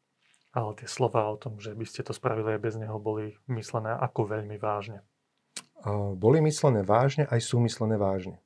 Ale 0.55 0.71
tie 0.77 0.87
slova 0.87 1.25
o 1.31 1.39
tom, 1.39 1.59
že 1.59 1.73
by 1.73 1.83
ste 1.87 2.05
to 2.05 2.15
spravili 2.15 2.55
aj 2.55 2.61
bez 2.63 2.75
neho, 2.79 2.95
boli 2.95 3.39
myslené 3.49 3.91
ako 3.91 4.29
veľmi 4.29 4.55
vážne 4.55 5.03
boli 6.17 6.41
myslené 6.41 6.81
vážne, 6.81 7.29
aj 7.29 7.39
sú 7.45 7.61
myslené 7.61 7.95
vážne. 8.01 8.41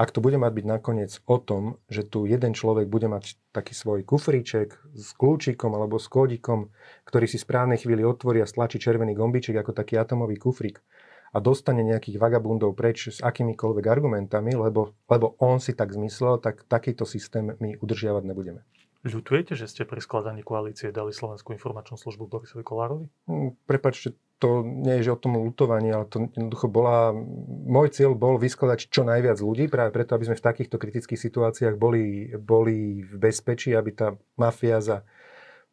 Ak 0.00 0.16
to 0.16 0.24
bude 0.24 0.40
mať 0.40 0.52
byť 0.56 0.66
nakoniec 0.66 1.12
o 1.28 1.36
tom, 1.36 1.76
že 1.92 2.08
tu 2.08 2.24
jeden 2.24 2.56
človek 2.56 2.88
bude 2.88 3.04
mať 3.04 3.36
taký 3.52 3.76
svoj 3.76 4.00
kufríček 4.00 4.72
s 4.96 5.12
kľúčikom 5.12 5.76
alebo 5.76 6.00
s 6.00 6.08
kódikom, 6.08 6.72
ktorý 7.04 7.28
si 7.28 7.36
správnej 7.36 7.76
chvíli 7.84 8.00
otvorí 8.00 8.40
a 8.40 8.48
stlačí 8.48 8.80
červený 8.80 9.12
gombiček 9.12 9.60
ako 9.60 9.76
taký 9.76 10.00
atomový 10.00 10.40
kufrík 10.40 10.80
a 11.30 11.38
dostane 11.38 11.84
nejakých 11.84 12.16
vagabundov 12.16 12.74
preč 12.74 13.12
s 13.12 13.20
akýmikoľvek 13.20 13.86
argumentami, 13.86 14.56
lebo, 14.56 14.96
lebo 15.04 15.36
on 15.38 15.60
si 15.62 15.76
tak 15.76 15.92
zmyslel, 15.92 16.40
tak 16.40 16.64
takýto 16.64 17.04
systém 17.04 17.54
my 17.60 17.78
udržiavať 17.78 18.24
nebudeme. 18.24 18.64
Ľutujete, 19.00 19.56
že 19.56 19.64
ste 19.64 19.88
pri 19.88 20.00
skladaní 20.00 20.44
koalície 20.44 20.92
dali 20.92 21.12
Slovenskú 21.12 21.56
informačnú 21.56 21.96
službu 21.96 22.28
Borisovi 22.28 22.60
Kolárovi? 22.60 23.08
Hm, 23.28 23.56
prepačte, 23.64 24.12
to 24.40 24.64
nie 24.64 24.98
je 24.98 25.12
že 25.12 25.14
o 25.14 25.20
tom 25.20 25.36
lutovaní, 25.36 25.92
ale 25.92 26.08
to 26.08 26.32
jednoducho 26.32 26.66
bola... 26.72 27.12
Môj 27.68 27.92
cieľ 27.92 28.16
bol 28.16 28.40
vyskladať 28.40 28.88
čo 28.88 29.04
najviac 29.04 29.36
ľudí, 29.36 29.68
práve 29.68 29.92
preto, 29.92 30.16
aby 30.16 30.32
sme 30.32 30.40
v 30.40 30.46
takýchto 30.48 30.80
kritických 30.80 31.20
situáciách 31.20 31.76
boli, 31.76 32.32
boli 32.40 33.04
v 33.04 33.14
bezpečí, 33.20 33.76
aby 33.76 33.92
tá 33.92 34.16
mafia 34.40 34.80
za 34.80 35.04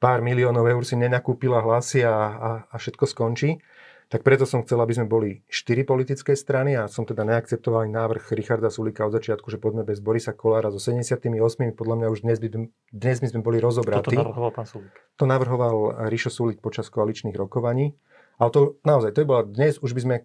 pár 0.03 0.19
miliónov 0.19 0.67
eur 0.67 0.83
si 0.83 0.99
nenakúpila 0.99 1.63
hlasy 1.63 2.03
a, 2.03 2.13
a, 2.13 2.49
a 2.67 2.75
všetko 2.75 3.07
skončí. 3.07 3.63
Tak 4.07 4.23
preto 4.23 4.47
som 4.47 4.63
chcel, 4.63 4.79
aby 4.79 4.95
sme 4.95 5.07
boli 5.07 5.43
štyri 5.51 5.83
politické 5.83 6.31
strany 6.31 6.79
a 6.79 6.87
som 6.87 7.03
teda 7.03 7.27
neakceptoval 7.27 7.91
návrh 7.91 8.31
Richarda 8.31 8.71
Sulika 8.71 9.03
od 9.03 9.11
začiatku, 9.11 9.51
že 9.51 9.59
poďme 9.59 9.83
bez 9.83 9.99
Borisa 9.99 10.31
Kolára 10.31 10.71
so 10.71 10.79
78. 10.79 11.27
Podľa 11.75 11.95
mňa 11.99 12.07
už 12.15 12.23
dnes 12.23 12.39
by, 12.39 12.71
dnes 12.95 13.17
by 13.19 13.27
sme 13.27 13.41
boli 13.43 13.59
rozobratí. 13.59 14.15
Toto 14.15 14.31
navrhoval 14.31 14.51
pán 14.55 14.67
Sulik. 14.67 14.95
To 15.19 15.25
navrhoval 15.27 15.75
Rišo 16.07 16.31
Sulik 16.31 16.63
počas 16.63 16.87
koaličných 16.87 17.35
rokovaní. 17.35 17.99
Ale 18.37 18.49
to 18.53 18.77
naozaj, 18.85 19.13
to 19.13 19.25
by 19.25 19.27
bola 19.27 19.43
dnes, 19.45 19.81
už 19.81 19.97
by 19.97 20.01
sme, 20.01 20.15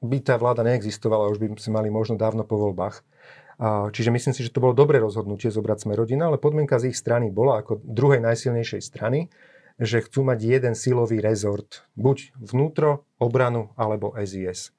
by 0.00 0.18
tá 0.24 0.40
vláda 0.40 0.64
neexistovala, 0.64 1.28
už 1.32 1.38
by 1.40 1.46
sme 1.60 1.84
mali 1.84 1.88
možno 1.92 2.16
dávno 2.16 2.44
po 2.48 2.56
voľbách. 2.56 3.04
Čiže 3.92 4.14
myslím 4.14 4.32
si, 4.32 4.46
že 4.46 4.54
to 4.54 4.62
bolo 4.62 4.72
dobré 4.72 5.02
rozhodnutie 5.02 5.50
zobrať 5.50 5.84
sme 5.84 5.98
rodina, 5.98 6.30
ale 6.30 6.38
podmienka 6.38 6.78
z 6.78 6.94
ich 6.94 6.96
strany 6.96 7.28
bola 7.28 7.60
ako 7.60 7.82
druhej 7.82 8.22
najsilnejšej 8.22 8.80
strany, 8.80 9.28
že 9.82 10.02
chcú 10.02 10.26
mať 10.26 10.38
jeden 10.42 10.74
silový 10.78 11.18
rezort, 11.18 11.86
buď 11.98 12.34
vnútro, 12.38 13.06
obranu 13.18 13.74
alebo 13.74 14.14
SIS. 14.14 14.74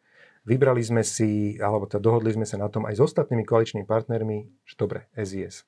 Vybrali 0.48 0.80
sme 0.80 1.04
si, 1.04 1.60
alebo 1.60 1.86
teda 1.92 2.04
dohodli 2.04 2.32
sme 2.34 2.48
sa 2.48 2.56
na 2.56 2.72
tom 2.72 2.88
aj 2.88 2.98
s 2.98 3.04
ostatnými 3.04 3.44
koaličnými 3.44 3.86
partnermi, 3.86 4.38
že 4.64 4.76
dobre, 4.80 5.06
SIS. 5.14 5.68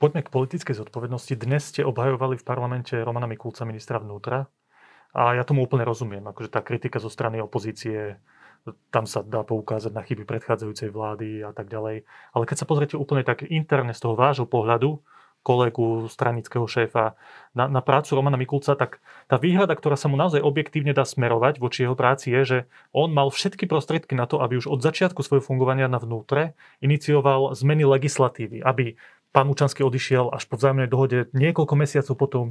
Poďme 0.00 0.24
k 0.24 0.32
politickej 0.32 0.74
zodpovednosti. 0.74 1.36
Dnes 1.36 1.68
ste 1.68 1.84
obhajovali 1.84 2.40
v 2.40 2.44
parlamente 2.48 2.96
Romana 2.96 3.28
Mikulca, 3.28 3.68
ministra 3.68 4.00
vnútra. 4.00 4.48
A 5.16 5.34
ja 5.34 5.42
tomu 5.44 5.64
úplne 5.64 5.88
rozumiem. 5.88 6.24
Akože 6.26 6.52
tá 6.52 6.60
kritika 6.60 7.00
zo 7.00 7.08
strany 7.08 7.40
opozície, 7.40 8.20
tam 8.92 9.08
sa 9.08 9.24
dá 9.24 9.40
poukázať 9.46 9.92
na 9.94 10.04
chyby 10.04 10.28
predchádzajúcej 10.28 10.92
vlády 10.92 11.46
a 11.46 11.52
tak 11.56 11.72
ďalej. 11.72 12.04
Ale 12.36 12.44
keď 12.44 12.56
sa 12.60 12.68
pozriete 12.68 12.96
úplne 13.00 13.24
tak 13.24 13.46
interne 13.46 13.96
z 13.96 14.02
toho 14.04 14.18
vášho 14.18 14.44
pohľadu, 14.44 15.00
kolegu, 15.48 16.10
stranického 16.12 16.66
šéfa 16.68 17.16
na, 17.56 17.70
na 17.70 17.80
prácu 17.80 18.12
Romana 18.12 18.36
Mikulca, 18.36 18.76
tak 18.76 19.00
tá 19.30 19.40
výhrada, 19.40 19.72
ktorá 19.72 19.96
sa 19.96 20.10
mu 20.10 20.20
naozaj 20.20 20.44
objektívne 20.44 20.92
dá 20.92 21.08
smerovať 21.08 21.62
voči 21.62 21.86
jeho 21.86 21.96
práci 21.96 22.34
je, 22.34 22.42
že 22.44 22.58
on 22.92 23.14
mal 23.14 23.32
všetky 23.32 23.64
prostriedky 23.64 24.12
na 24.12 24.28
to, 24.28 24.44
aby 24.44 24.60
už 24.60 24.68
od 24.68 24.84
začiatku 24.84 25.24
svojho 25.24 25.40
fungovania 25.40 25.88
na 25.88 25.96
vnútre 25.96 26.52
inicioval 26.84 27.56
zmeny 27.56 27.88
legislatívy, 27.88 28.60
aby 28.60 29.00
pán 29.32 29.48
Učanský 29.48 29.86
odišiel 29.86 30.34
až 30.36 30.44
po 30.50 30.60
vzájomnej 30.60 30.90
dohode 30.90 31.32
niekoľko 31.32 31.74
mesiacov 31.80 32.14
potom, 32.18 32.44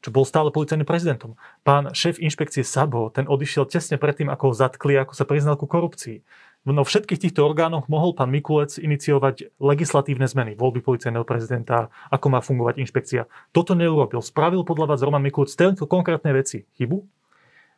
čo 0.00 0.08
bol 0.12 0.24
stále 0.24 0.48
policajným 0.48 0.88
prezidentom. 0.88 1.36
Pán 1.64 1.92
šéf 1.92 2.16
inšpekcie 2.16 2.64
Sabo, 2.64 3.12
ten 3.12 3.28
odišiel 3.28 3.68
tesne 3.68 4.00
predtým, 4.00 4.32
ako 4.32 4.50
ho 4.50 4.54
zatkli, 4.56 4.96
ako 4.96 5.12
sa 5.12 5.28
priznal 5.28 5.60
ku 5.60 5.68
korupcii. 5.68 6.24
No 6.60 6.84
všetkých 6.84 7.24
týchto 7.24 7.40
orgánoch 7.40 7.88
mohol 7.88 8.12
pán 8.12 8.28
Mikulec 8.28 8.76
iniciovať 8.76 9.56
legislatívne 9.56 10.28
zmeny, 10.28 10.52
voľby 10.60 10.84
policajného 10.84 11.24
prezidenta, 11.24 11.88
ako 12.12 12.26
má 12.28 12.44
fungovať 12.44 12.84
inšpekcia. 12.84 13.24
Toto 13.48 13.72
neurobil. 13.72 14.20
Spravil 14.20 14.60
podľa 14.68 14.92
vás 14.92 15.00
Roman 15.00 15.24
Mikulec 15.24 15.48
tento 15.56 15.88
konkrétne 15.88 16.36
veci. 16.36 16.68
Chybu? 16.76 17.00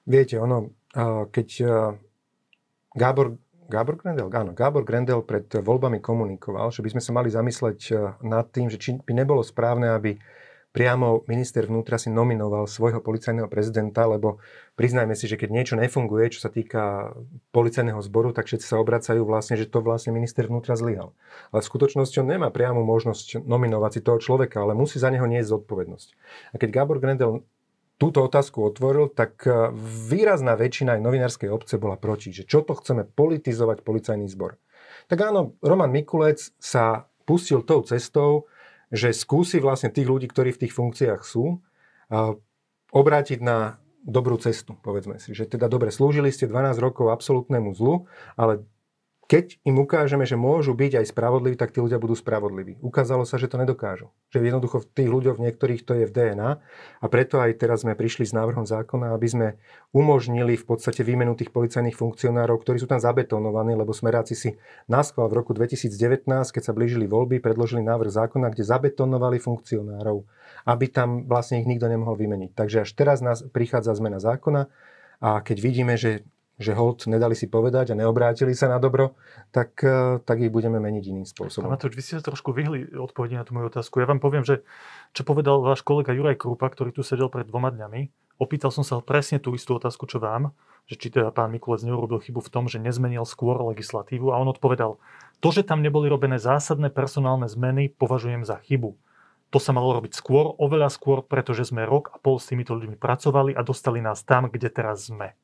Viete, 0.02 0.34
ono, 0.42 0.74
keď 1.30 1.48
Gábor, 2.90 3.38
Gábor 3.70 3.94
Grendel, 4.02 4.26
áno, 4.34 4.50
Gábor 4.50 4.82
Grendel 4.82 5.22
pred 5.22 5.46
voľbami 5.46 6.02
komunikoval, 6.02 6.74
že 6.74 6.82
by 6.82 6.98
sme 6.98 7.02
sa 7.06 7.14
mali 7.14 7.30
zamysleť 7.30 7.94
nad 8.26 8.50
tým, 8.50 8.66
že 8.66 8.82
či 8.82 8.98
by 8.98 9.14
nebolo 9.14 9.46
správne, 9.46 9.94
aby 9.94 10.18
priamo 10.72 11.22
minister 11.28 11.68
vnútra 11.68 12.00
si 12.00 12.08
nominoval 12.08 12.64
svojho 12.64 13.04
policajného 13.04 13.46
prezidenta, 13.46 14.08
lebo 14.08 14.40
priznajme 14.74 15.12
si, 15.12 15.28
že 15.28 15.36
keď 15.36 15.48
niečo 15.52 15.74
nefunguje, 15.76 16.32
čo 16.32 16.40
sa 16.40 16.50
týka 16.50 17.12
policajného 17.52 18.00
zboru, 18.00 18.32
tak 18.32 18.48
všetci 18.48 18.66
sa 18.66 18.80
obracajú 18.80 19.22
vlastne, 19.28 19.60
že 19.60 19.68
to 19.68 19.84
vlastne 19.84 20.16
minister 20.16 20.48
vnútra 20.48 20.74
zlyhal. 20.74 21.12
Ale 21.52 21.60
v 21.60 21.70
skutočnosti 21.70 22.16
on 22.24 22.28
nemá 22.32 22.48
priamu 22.48 22.80
možnosť 22.82 23.44
nominovať 23.44 23.90
si 23.92 24.00
toho 24.00 24.18
človeka, 24.18 24.64
ale 24.64 24.72
musí 24.72 24.96
za 24.96 25.12
neho 25.12 25.28
niesť 25.28 25.60
zodpovednosť. 25.60 26.08
A 26.52 26.54
keď 26.56 26.68
Gabor 26.72 26.98
Grendel 26.98 27.44
túto 28.00 28.24
otázku 28.24 28.66
otvoril, 28.66 29.14
tak 29.14 29.46
e, 29.46 29.70
výrazná 30.10 30.58
väčšina 30.58 30.98
aj 30.98 31.04
novinárskej 31.06 31.48
obce 31.54 31.78
bola 31.78 31.94
proti, 31.94 32.34
že 32.34 32.42
čo 32.42 32.66
to 32.66 32.74
chceme 32.74 33.06
politizovať 33.06 33.86
policajný 33.86 34.26
zbor. 34.26 34.58
Tak 35.06 35.22
áno, 35.22 35.54
Roman 35.62 35.92
Mikulec 35.92 36.42
sa 36.58 37.06
pustil 37.22 37.62
tou 37.62 37.86
cestou, 37.86 38.50
že 38.92 39.16
skúsi 39.16 39.56
vlastne 39.58 39.88
tých 39.88 40.04
ľudí, 40.04 40.28
ktorí 40.28 40.52
v 40.52 40.68
tých 40.68 40.76
funkciách 40.76 41.24
sú, 41.24 41.64
obrátiť 42.92 43.40
na 43.40 43.80
dobrú 44.04 44.36
cestu, 44.36 44.76
povedzme 44.84 45.16
si. 45.16 45.32
Že 45.32 45.56
teda 45.56 45.66
dobre, 45.72 45.88
slúžili 45.88 46.28
ste 46.28 46.44
12 46.44 46.76
rokov 46.76 47.08
absolútnemu 47.08 47.72
zlu, 47.72 48.04
ale 48.36 48.68
keď 49.30 49.62
im 49.62 49.78
ukážeme, 49.78 50.26
že 50.26 50.34
môžu 50.34 50.74
byť 50.74 50.98
aj 50.98 51.06
spravodliví, 51.14 51.54
tak 51.54 51.70
tí 51.70 51.78
ľudia 51.78 52.02
budú 52.02 52.12
spravodliví. 52.18 52.82
Ukázalo 52.82 53.22
sa, 53.22 53.38
že 53.38 53.46
to 53.46 53.56
nedokážu. 53.56 54.10
Že 54.34 54.50
jednoducho 54.50 54.82
v 54.82 54.86
tých 54.92 55.08
ľuďoch, 55.08 55.38
v 55.38 55.44
niektorých 55.48 55.82
to 55.86 55.92
je 55.94 56.04
v 56.10 56.12
DNA 56.12 56.50
a 57.00 57.06
preto 57.06 57.38
aj 57.38 57.54
teraz 57.56 57.86
sme 57.86 57.94
prišli 57.94 58.26
s 58.28 58.34
návrhom 58.34 58.66
zákona, 58.66 59.14
aby 59.14 59.28
sme 59.30 59.48
umožnili 59.94 60.58
v 60.58 60.64
podstate 60.66 61.06
výmenu 61.06 61.38
tých 61.38 61.54
policajných 61.54 61.94
funkcionárov, 61.94 62.60
ktorí 62.60 62.82
sú 62.82 62.90
tam 62.90 62.98
zabetonovaní, 62.98 63.78
lebo 63.78 63.94
smeráci 63.94 64.34
si 64.34 64.50
naskval 64.90 65.30
v 65.30 65.38
roku 65.38 65.54
2019, 65.54 66.26
keď 66.26 66.62
sa 66.62 66.74
blížili 66.74 67.06
voľby, 67.06 67.38
predložili 67.38 67.80
návrh 67.86 68.10
zákona, 68.10 68.50
kde 68.50 68.68
zabetonovali 68.68 69.38
funkcionárov, 69.38 70.26
aby 70.66 70.86
tam 70.90 71.30
vlastne 71.30 71.62
ich 71.62 71.70
nikto 71.70 71.86
nemohol 71.86 72.18
vymeniť. 72.18 72.58
Takže 72.58 72.84
až 72.84 72.90
teraz 72.92 73.22
nás 73.22 73.46
prichádza 73.48 73.94
zmena 73.96 74.18
zákona 74.18 74.66
a 75.22 75.40
keď 75.40 75.56
vidíme, 75.62 75.94
že 75.94 76.26
že 76.62 76.72
hold 76.72 77.10
nedali 77.10 77.34
si 77.34 77.50
povedať 77.50 77.92
a 77.92 77.98
neobrátili 77.98 78.54
sa 78.54 78.70
na 78.70 78.78
dobro, 78.78 79.18
tak, 79.50 79.82
eh, 79.82 80.22
tak 80.22 80.38
ich 80.38 80.48
budeme 80.48 80.78
meniť 80.78 81.04
iným 81.10 81.26
spôsobom. 81.26 81.68
Matúš, 81.68 81.98
vy 81.98 82.02
ste 82.02 82.22
trošku 82.22 82.54
vyhli 82.54 82.94
odpovedi 82.94 83.34
na 83.34 83.44
tú 83.44 83.52
moju 83.52 83.68
otázku. 83.68 83.98
Ja 83.98 84.06
vám 84.06 84.22
poviem, 84.22 84.46
že 84.46 84.62
čo 85.12 85.26
povedal 85.26 85.60
váš 85.60 85.82
kolega 85.82 86.14
Juraj 86.14 86.38
Krupa, 86.38 86.70
ktorý 86.70 86.94
tu 86.94 87.02
sedel 87.02 87.26
pred 87.26 87.44
dvoma 87.44 87.74
dňami, 87.74 88.08
opýtal 88.38 88.70
som 88.70 88.86
sa 88.86 89.02
presne 89.02 89.42
tú 89.42 89.52
istú 89.58 89.76
otázku, 89.76 90.06
čo 90.06 90.22
vám, 90.22 90.54
že 90.90 90.98
či 90.98 91.14
teda 91.14 91.30
pán 91.30 91.54
Mikulec 91.54 91.86
neurobil 91.86 92.18
chybu 92.18 92.42
v 92.42 92.50
tom, 92.50 92.64
že 92.66 92.82
nezmenil 92.82 93.22
skôr 93.22 93.54
legislatívu 93.62 94.34
a 94.34 94.38
on 94.42 94.50
odpovedal, 94.50 94.98
to, 95.38 95.48
že 95.50 95.66
tam 95.66 95.82
neboli 95.82 96.10
robené 96.10 96.38
zásadné 96.42 96.90
personálne 96.90 97.46
zmeny, 97.46 97.90
považujem 97.90 98.42
za 98.42 98.58
chybu. 98.62 98.94
To 99.52 99.60
sa 99.60 99.76
malo 99.76 99.92
robiť 99.92 100.16
skôr, 100.16 100.56
oveľa 100.56 100.88
skôr, 100.88 101.20
pretože 101.20 101.68
sme 101.68 101.84
rok 101.84 102.08
a 102.08 102.16
pol 102.16 102.40
s 102.40 102.48
týmito 102.48 102.72
ľuďmi 102.72 102.96
pracovali 102.96 103.52
a 103.52 103.60
dostali 103.60 104.00
nás 104.00 104.24
tam, 104.24 104.48
kde 104.48 104.72
teraz 104.72 105.12
sme. 105.12 105.36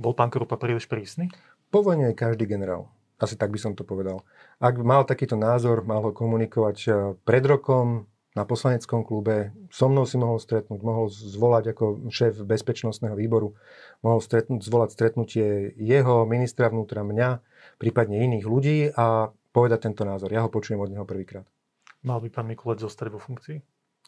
Bol 0.00 0.16
pán 0.16 0.32
Krupa 0.32 0.56
príliš 0.56 0.88
prísny? 0.88 1.28
Po 1.68 1.84
vojne 1.84 2.08
je 2.08 2.16
každý 2.16 2.48
generál. 2.48 2.88
Asi 3.20 3.36
tak 3.36 3.52
by 3.52 3.60
som 3.60 3.76
to 3.76 3.84
povedal. 3.84 4.24
Ak 4.56 4.80
mal 4.80 5.04
takýto 5.04 5.36
názor, 5.36 5.84
mal 5.84 6.00
ho 6.00 6.16
komunikovať 6.16 6.76
eh, 6.88 6.92
pred 7.20 7.44
rokom 7.44 8.08
na 8.32 8.48
poslaneckom 8.48 9.02
klube, 9.02 9.52
so 9.74 9.90
mnou 9.90 10.06
si 10.06 10.14
mohol 10.14 10.38
stretnúť, 10.38 10.80
mohol 10.80 11.10
zvolať 11.10 11.74
ako 11.74 11.84
šéf 12.14 12.38
bezpečnostného 12.46 13.18
výboru, 13.18 13.58
mohol 14.06 14.22
stretnúť, 14.22 14.62
zvolať 14.62 14.94
stretnutie 14.94 15.74
jeho, 15.74 16.24
ministra 16.30 16.70
vnútra, 16.70 17.02
mňa, 17.02 17.42
prípadne 17.82 18.22
iných 18.22 18.46
ľudí 18.46 18.78
a 18.94 19.34
povedať 19.50 19.90
tento 19.90 20.06
názor. 20.06 20.30
Ja 20.30 20.46
ho 20.46 20.50
počujem 20.50 20.78
od 20.78 20.94
neho 20.94 21.02
prvýkrát. 21.02 21.42
Mal 22.06 22.22
by 22.22 22.30
pán 22.30 22.46
Mikulec 22.46 22.78
zostať 22.78 23.10
vo 23.10 23.18
funkcii? 23.18 23.58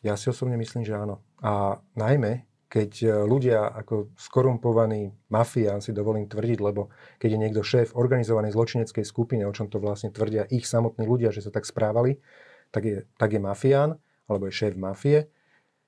Ja 0.06 0.14
si 0.14 0.30
osobne 0.30 0.54
myslím, 0.54 0.86
že 0.86 0.94
áno. 0.94 1.18
A 1.42 1.82
najmä, 1.98 2.46
keď 2.72 2.90
e, 3.04 3.08
ľudia 3.28 3.68
ako 3.68 4.16
skorumpovaní 4.16 5.12
mafián 5.28 5.84
si 5.84 5.92
dovolím 5.92 6.24
tvrdiť, 6.24 6.58
lebo 6.64 6.88
keď 7.20 7.28
je 7.36 7.42
niekto 7.44 7.60
šéf 7.60 7.92
organizovanej 7.92 8.56
zločineckej 8.56 9.04
skupiny, 9.04 9.44
o 9.44 9.52
čom 9.52 9.68
to 9.68 9.76
vlastne 9.76 10.08
tvrdia 10.08 10.48
ich 10.48 10.64
samotní 10.64 11.04
ľudia, 11.04 11.28
že 11.28 11.44
sa 11.44 11.52
tak 11.52 11.68
správali, 11.68 12.16
tak 12.72 12.82
je, 12.88 12.96
tak 13.20 13.36
je 13.36 13.40
mafián, 13.44 14.00
alebo 14.24 14.48
je 14.48 14.56
šéf 14.56 14.72
mafie. 14.80 15.28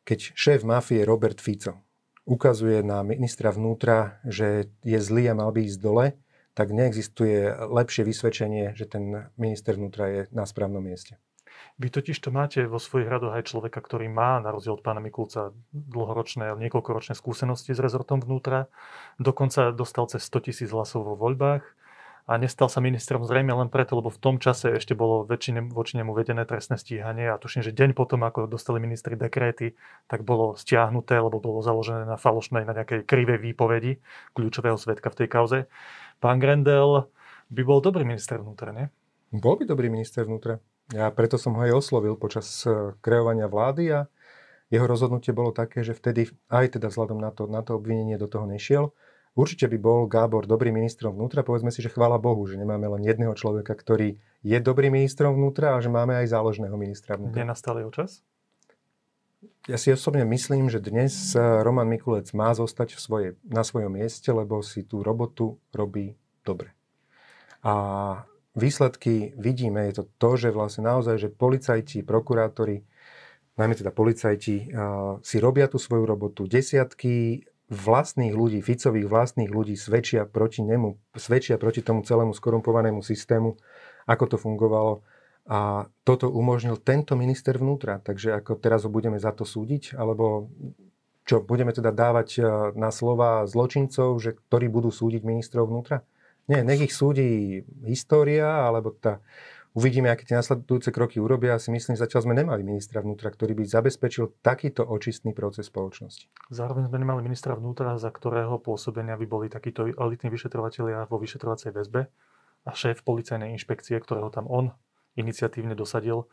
Keď 0.04 0.36
šéf 0.36 0.60
mafie 0.68 1.08
Robert 1.08 1.40
Fico 1.40 1.80
ukazuje 2.28 2.84
na 2.84 3.00
ministra 3.00 3.48
vnútra, 3.48 4.20
že 4.28 4.68
je 4.84 5.00
zlý 5.00 5.32
a 5.32 5.34
mal 5.36 5.48
by 5.56 5.64
ísť 5.64 5.80
dole, 5.80 6.20
tak 6.52 6.68
neexistuje 6.68 7.48
lepšie 7.64 8.04
vysvedčenie, 8.04 8.76
že 8.76 8.84
ten 8.84 9.32
minister 9.40 9.72
vnútra 9.80 10.04
je 10.12 10.20
na 10.36 10.44
správnom 10.44 10.84
mieste. 10.84 11.16
Vy 11.78 11.90
totiž 11.90 12.16
to 12.22 12.30
máte 12.30 12.62
vo 12.70 12.78
svojich 12.78 13.10
radoch 13.10 13.34
aj 13.34 13.50
človeka, 13.50 13.82
ktorý 13.82 14.06
má, 14.06 14.38
na 14.38 14.54
rozdiel 14.54 14.78
od 14.78 14.84
pána 14.86 15.02
Mikulca, 15.02 15.50
dlhoročné, 15.74 16.54
niekoľkoročné 16.54 17.18
skúsenosti 17.18 17.74
s 17.74 17.82
rezortom 17.82 18.22
vnútra. 18.22 18.70
Dokonca 19.18 19.74
dostal 19.74 20.06
cez 20.06 20.22
100 20.22 20.46
tisíc 20.50 20.70
hlasov 20.70 21.02
vo 21.02 21.14
voľbách 21.18 21.66
a 22.24 22.40
nestal 22.40 22.72
sa 22.72 22.80
ministrom 22.80 23.28
zrejme 23.28 23.52
len 23.52 23.68
preto, 23.68 24.00
lebo 24.00 24.08
v 24.08 24.16
tom 24.16 24.36
čase 24.40 24.72
ešte 24.72 24.96
bolo 24.96 25.28
väčšine, 25.28 25.68
voči 25.68 26.00
nemu 26.00 26.16
vedené 26.16 26.48
trestné 26.48 26.80
stíhanie 26.80 27.28
a 27.28 27.36
tuším, 27.36 27.60
že 27.60 27.76
deň 27.76 27.92
potom, 27.92 28.24
ako 28.24 28.48
dostali 28.48 28.80
ministri 28.80 29.12
dekréty, 29.12 29.76
tak 30.08 30.24
bolo 30.24 30.56
stiahnuté, 30.56 31.20
lebo 31.20 31.36
bolo 31.36 31.60
založené 31.60 32.08
na 32.08 32.16
falošnej, 32.16 32.64
na 32.64 32.72
nejakej 32.72 33.04
krivej 33.04 33.44
výpovedi 33.44 34.00
kľúčového 34.32 34.80
svetka 34.80 35.12
v 35.12 35.18
tej 35.20 35.28
kauze. 35.28 35.58
Pán 36.16 36.40
Grendel 36.40 37.12
by 37.52 37.60
bol 37.60 37.84
dobrý 37.84 38.08
minister 38.08 38.40
vnútra, 38.40 38.72
nie? 38.72 38.88
Bol 39.28 39.60
by 39.60 39.68
dobrý 39.68 39.92
minister 39.92 40.24
vnútra. 40.24 40.56
Ja 40.92 41.08
preto 41.08 41.40
som 41.40 41.56
ho 41.56 41.64
aj 41.64 41.72
oslovil 41.80 42.12
počas 42.20 42.44
e, 42.68 42.92
kreovania 43.00 43.48
vlády 43.48 43.84
a 43.88 44.00
jeho 44.68 44.84
rozhodnutie 44.84 45.32
bolo 45.32 45.54
také, 45.54 45.80
že 45.80 45.96
vtedy 45.96 46.28
aj 46.52 46.76
teda 46.76 46.92
vzhľadom 46.92 47.16
na 47.16 47.32
to, 47.32 47.48
na 47.48 47.64
to 47.64 47.80
obvinenie 47.80 48.20
do 48.20 48.28
toho 48.28 48.44
nešiel. 48.44 48.92
Určite 49.34 49.66
by 49.66 49.78
bol 49.80 50.00
Gábor 50.06 50.46
dobrý 50.46 50.70
ministrom 50.70 51.16
vnútra. 51.16 51.42
Povedzme 51.42 51.74
si, 51.74 51.82
že 51.82 51.90
chvála 51.90 52.22
Bohu, 52.22 52.44
že 52.46 52.54
nemáme 52.54 52.86
len 52.86 53.02
jedného 53.02 53.34
človeka, 53.34 53.74
ktorý 53.74 54.20
je 54.46 54.58
dobrý 54.62 54.94
ministrom 54.94 55.34
vnútra 55.34 55.74
a 55.74 55.82
že 55.82 55.90
máme 55.90 56.14
aj 56.22 56.30
záložného 56.30 56.76
ministra 56.78 57.18
vnútra. 57.18 57.42
Nenastal 57.42 57.82
jeho 57.82 57.90
čas? 57.90 58.22
Ja 59.64 59.80
si 59.80 59.88
osobne 59.88 60.28
myslím, 60.28 60.68
že 60.68 60.84
dnes 60.84 61.32
e, 61.32 61.40
Roman 61.40 61.88
Mikulec 61.88 62.28
má 62.36 62.52
zostať 62.52 62.94
v 62.94 63.00
svoje, 63.00 63.28
na 63.48 63.64
svojom 63.64 63.96
mieste, 63.96 64.28
lebo 64.28 64.60
si 64.60 64.84
tú 64.84 65.00
robotu 65.00 65.56
robí 65.72 66.14
dobre. 66.44 66.76
A 67.64 67.72
výsledky 68.54 69.34
vidíme, 69.36 69.90
je 69.90 70.02
to 70.02 70.04
to, 70.18 70.30
že 70.38 70.48
vlastne 70.54 70.86
naozaj, 70.86 71.18
že 71.18 71.28
policajti, 71.30 72.06
prokurátori, 72.06 72.86
najmä 73.58 73.74
teda 73.74 73.90
policajti, 73.90 74.70
si 75.22 75.36
robia 75.42 75.66
tú 75.66 75.78
svoju 75.78 76.06
robotu. 76.06 76.46
Desiatky 76.46 77.46
vlastných 77.70 78.34
ľudí, 78.34 78.62
Ficových 78.62 79.10
vlastných 79.10 79.50
ľudí 79.50 79.74
svedčia 79.74 80.28
proti 80.28 80.62
nemu, 80.62 80.94
svedčia 81.16 81.58
proti 81.58 81.82
tomu 81.82 82.06
celému 82.06 82.36
skorumpovanému 82.36 83.02
systému, 83.02 83.58
ako 84.06 84.24
to 84.30 84.36
fungovalo. 84.38 85.02
A 85.44 85.90
toto 86.08 86.32
umožnil 86.32 86.80
tento 86.80 87.16
minister 87.20 87.60
vnútra. 87.60 88.00
Takže 88.00 88.32
ako 88.32 88.56
teraz 88.56 88.88
ho 88.88 88.90
budeme 88.92 89.20
za 89.20 89.28
to 89.32 89.44
súdiť, 89.44 89.92
alebo 89.92 90.48
čo, 91.24 91.40
budeme 91.40 91.72
teda 91.72 91.92
dávať 91.92 92.40
na 92.76 92.88
slova 92.92 93.44
zločincov, 93.48 94.20
že, 94.20 94.36
ktorí 94.36 94.68
budú 94.68 94.92
súdiť 94.92 95.24
ministrov 95.24 95.68
vnútra? 95.68 96.04
Nie, 96.44 96.60
nech 96.60 96.80
ich 96.84 96.92
súdi 96.92 97.64
história, 97.88 98.44
alebo 98.44 98.92
tá, 98.92 99.24
uvidíme, 99.74 100.08
aké 100.08 100.24
tie 100.24 100.38
nasledujúce 100.38 100.94
kroky 100.94 101.18
urobia. 101.18 101.58
Ja 101.58 101.60
si 101.60 101.74
myslím, 101.74 101.98
že 101.98 102.06
zatiaľ 102.06 102.20
sme 102.30 102.34
nemali 102.38 102.62
ministra 102.62 103.02
vnútra, 103.02 103.28
ktorý 103.28 103.58
by 103.58 103.64
zabezpečil 103.66 104.38
takýto 104.40 104.86
očistný 104.86 105.34
proces 105.34 105.68
spoločnosti. 105.68 106.30
Zároveň 106.48 106.88
sme 106.88 107.02
nemali 107.02 107.20
ministra 107.26 107.58
vnútra, 107.58 107.98
za 107.98 108.08
ktorého 108.08 108.62
pôsobenia 108.62 109.18
by 109.18 109.26
boli 109.26 109.46
takíto 109.50 109.84
elitní 109.84 110.30
vyšetrovateľia 110.30 111.10
vo 111.10 111.18
vyšetrovacej 111.18 111.74
väzbe 111.74 112.06
a 112.64 112.70
šéf 112.72 113.02
policajnej 113.02 113.52
inšpekcie, 113.58 113.98
ktorého 113.98 114.30
tam 114.30 114.46
on 114.48 114.72
iniciatívne 115.18 115.74
dosadil, 115.76 116.30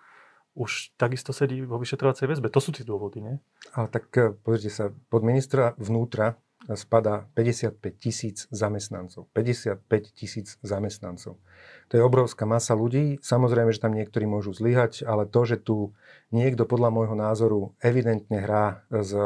už 0.52 0.92
takisto 1.00 1.32
sedí 1.32 1.64
vo 1.64 1.80
vyšetrovacej 1.80 2.28
väzbe. 2.28 2.52
To 2.52 2.60
sú 2.60 2.76
tie 2.76 2.84
dôvody, 2.84 3.24
nie? 3.24 3.36
Ale 3.72 3.88
tak 3.88 4.12
eh, 4.20 4.36
pozrite 4.36 4.72
sa, 4.72 4.86
pod 5.10 5.24
ministra 5.24 5.74
vnútra 5.80 6.36
spada 6.76 7.28
55 7.36 7.80
tisíc 7.98 8.48
zamestnancov. 8.50 9.28
55 9.34 9.82
tisíc 10.16 10.60
zamestnancov. 10.62 11.38
To 11.90 11.94
je 11.94 12.04
obrovská 12.04 12.48
masa 12.48 12.74
ľudí. 12.78 13.20
Samozrejme, 13.20 13.76
že 13.76 13.84
tam 13.84 13.92
niektorí 13.92 14.24
môžu 14.24 14.56
zlyhať, 14.56 15.04
ale 15.04 15.28
to, 15.28 15.42
že 15.44 15.58
tu 15.60 15.92
niekto 16.32 16.64
podľa 16.64 16.90
môjho 16.94 17.16
názoru 17.16 17.60
evidentne 17.84 18.40
hrá 18.40 18.88
z, 18.88 19.20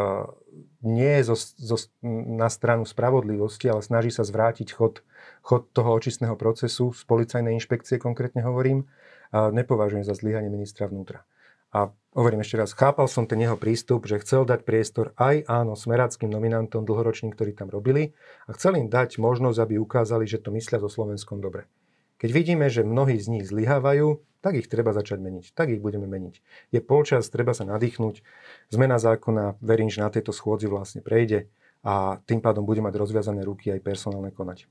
nie 0.82 1.22
zo, 1.22 1.38
zo, 1.38 1.78
na 2.06 2.50
stranu 2.50 2.90
spravodlivosti, 2.90 3.70
ale 3.70 3.86
snaží 3.86 4.10
sa 4.10 4.26
zvrátiť 4.26 4.74
chod, 4.74 5.06
chod 5.46 5.70
toho 5.74 5.94
očistného 5.94 6.34
procesu 6.34 6.94
z 6.94 7.02
policajnej 7.06 7.54
inšpekcie, 7.54 8.02
konkrétne 8.02 8.42
hovorím, 8.42 8.90
nepovažujem 9.34 10.06
za 10.06 10.18
zlyhanie 10.18 10.50
ministra 10.50 10.90
vnútra. 10.90 11.28
A 11.76 11.92
hovorím 12.16 12.40
ešte 12.40 12.56
raz, 12.56 12.72
chápal 12.72 13.12
som 13.12 13.28
ten 13.28 13.44
jeho 13.44 13.60
prístup, 13.60 14.08
že 14.08 14.24
chcel 14.24 14.48
dať 14.48 14.64
priestor 14.64 15.12
aj 15.20 15.44
áno 15.44 15.76
smeráckým 15.76 16.32
nominantom 16.32 16.88
dlhoročným, 16.88 17.36
ktorí 17.36 17.52
tam 17.52 17.68
robili 17.68 18.16
a 18.48 18.56
chcel 18.56 18.80
im 18.80 18.88
dať 18.88 19.20
možnosť, 19.20 19.60
aby 19.60 19.76
ukázali, 19.76 20.24
že 20.24 20.40
to 20.40 20.56
myslia 20.56 20.80
so 20.80 20.88
Slovenskom 20.88 21.44
dobre. 21.44 21.68
Keď 22.16 22.30
vidíme, 22.32 22.72
že 22.72 22.88
mnohí 22.88 23.20
z 23.20 23.28
nich 23.28 23.44
zlyhávajú, 23.52 24.24
tak 24.40 24.56
ich 24.56 24.72
treba 24.72 24.96
začať 24.96 25.20
meniť. 25.20 25.52
Tak 25.52 25.76
ich 25.76 25.84
budeme 25.84 26.08
meniť. 26.08 26.40
Je 26.72 26.80
polčas, 26.80 27.28
treba 27.28 27.52
sa 27.52 27.68
nadýchnuť. 27.68 28.24
Zmena 28.72 28.96
zákona, 28.96 29.60
verím, 29.60 29.92
že 29.92 30.00
na 30.00 30.08
tejto 30.08 30.32
schôdzi 30.32 30.72
vlastne 30.72 31.04
prejde 31.04 31.52
a 31.86 32.18
tým 32.26 32.42
pádom 32.42 32.66
bude 32.66 32.82
mať 32.82 32.98
rozviazané 32.98 33.46
ruky 33.46 33.70
aj 33.70 33.86
personálne 33.86 34.34
konať. 34.34 34.66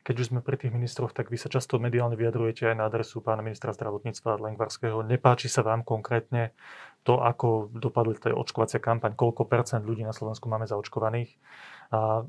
Keď 0.00 0.14
už 0.16 0.28
sme 0.32 0.40
pri 0.40 0.56
tých 0.56 0.72
ministroch, 0.72 1.12
tak 1.12 1.28
vy 1.28 1.36
sa 1.36 1.52
často 1.52 1.76
mediálne 1.76 2.16
vyjadrujete 2.16 2.72
aj 2.72 2.76
na 2.76 2.88
adresu 2.88 3.20
pána 3.20 3.44
ministra 3.44 3.76
zdravotníctva 3.76 4.40
Lengvarského. 4.40 5.04
Nepáči 5.04 5.52
sa 5.52 5.60
vám 5.60 5.84
konkrétne 5.84 6.56
to, 7.04 7.20
ako 7.20 7.68
dopadli 7.68 8.16
tej 8.16 8.32
očkovacia 8.32 8.80
kampaň, 8.80 9.12
koľko 9.12 9.44
percent 9.44 9.84
ľudí 9.84 10.00
na 10.04 10.16
Slovensku 10.16 10.48
máme 10.48 10.64
zaočkovaných. 10.64 11.36
A 11.92 12.24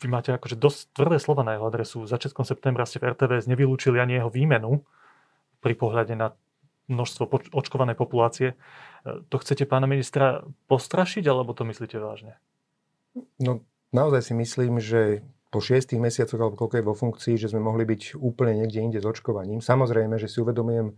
vy 0.00 0.06
máte 0.06 0.30
akože 0.30 0.54
dosť 0.54 0.94
tvrdé 0.94 1.18
slova 1.18 1.42
na 1.42 1.58
jeho 1.58 1.66
adresu. 1.66 2.06
Začiatkom 2.06 2.46
septembra 2.46 2.86
ste 2.86 3.02
v 3.02 3.10
RTVS 3.10 3.50
nevylúčili 3.50 3.98
ani 3.98 4.22
jeho 4.22 4.30
výmenu 4.30 4.86
pri 5.58 5.74
pohľade 5.74 6.14
na 6.14 6.32
množstvo 6.90 7.54
očkovanej 7.54 7.94
populácie. 7.94 8.54
To 9.06 9.36
chcete 9.38 9.66
pána 9.70 9.86
ministra 9.86 10.46
postrašiť, 10.66 11.26
alebo 11.30 11.54
to 11.54 11.62
myslíte 11.62 11.98
vážne? 11.98 12.38
No, 13.38 13.62
naozaj 13.90 14.30
si 14.30 14.34
myslím, 14.34 14.82
že 14.82 15.22
po 15.50 15.58
šiestich 15.58 15.98
mesiacoch 15.98 16.38
alebo 16.38 16.56
koľko 16.56 16.78
je 16.78 16.86
vo 16.86 16.94
funkcii, 16.94 17.34
že 17.34 17.50
sme 17.50 17.58
mohli 17.58 17.82
byť 17.82 18.14
úplne 18.16 18.62
niekde 18.62 18.80
inde 18.80 18.98
s 19.02 19.06
očkovaním. 19.06 19.58
Samozrejme, 19.58 20.14
že 20.14 20.30
si 20.30 20.38
uvedomujem 20.38 20.94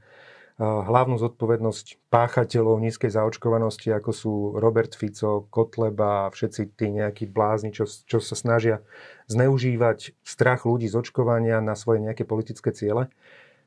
hlavnú 0.61 1.17
zodpovednosť 1.17 2.13
páchateľov 2.13 2.77
nízkej 2.85 3.17
zaočkovanosti, 3.17 3.89
ako 3.89 4.11
sú 4.13 4.33
Robert 4.61 4.93
Fico, 4.93 5.49
Kotleba 5.49 6.29
a 6.29 6.33
všetci 6.33 6.77
tí 6.77 6.93
nejakí 6.93 7.25
blázni, 7.25 7.73
čo, 7.73 7.89
čo 7.89 8.21
sa 8.21 8.37
snažia 8.37 8.85
zneužívať 9.33 10.13
strach 10.21 10.69
ľudí 10.69 10.93
z 10.93 11.01
očkovania 11.01 11.65
na 11.65 11.73
svoje 11.73 12.05
nejaké 12.05 12.29
politické 12.29 12.69
ciele, 12.77 13.09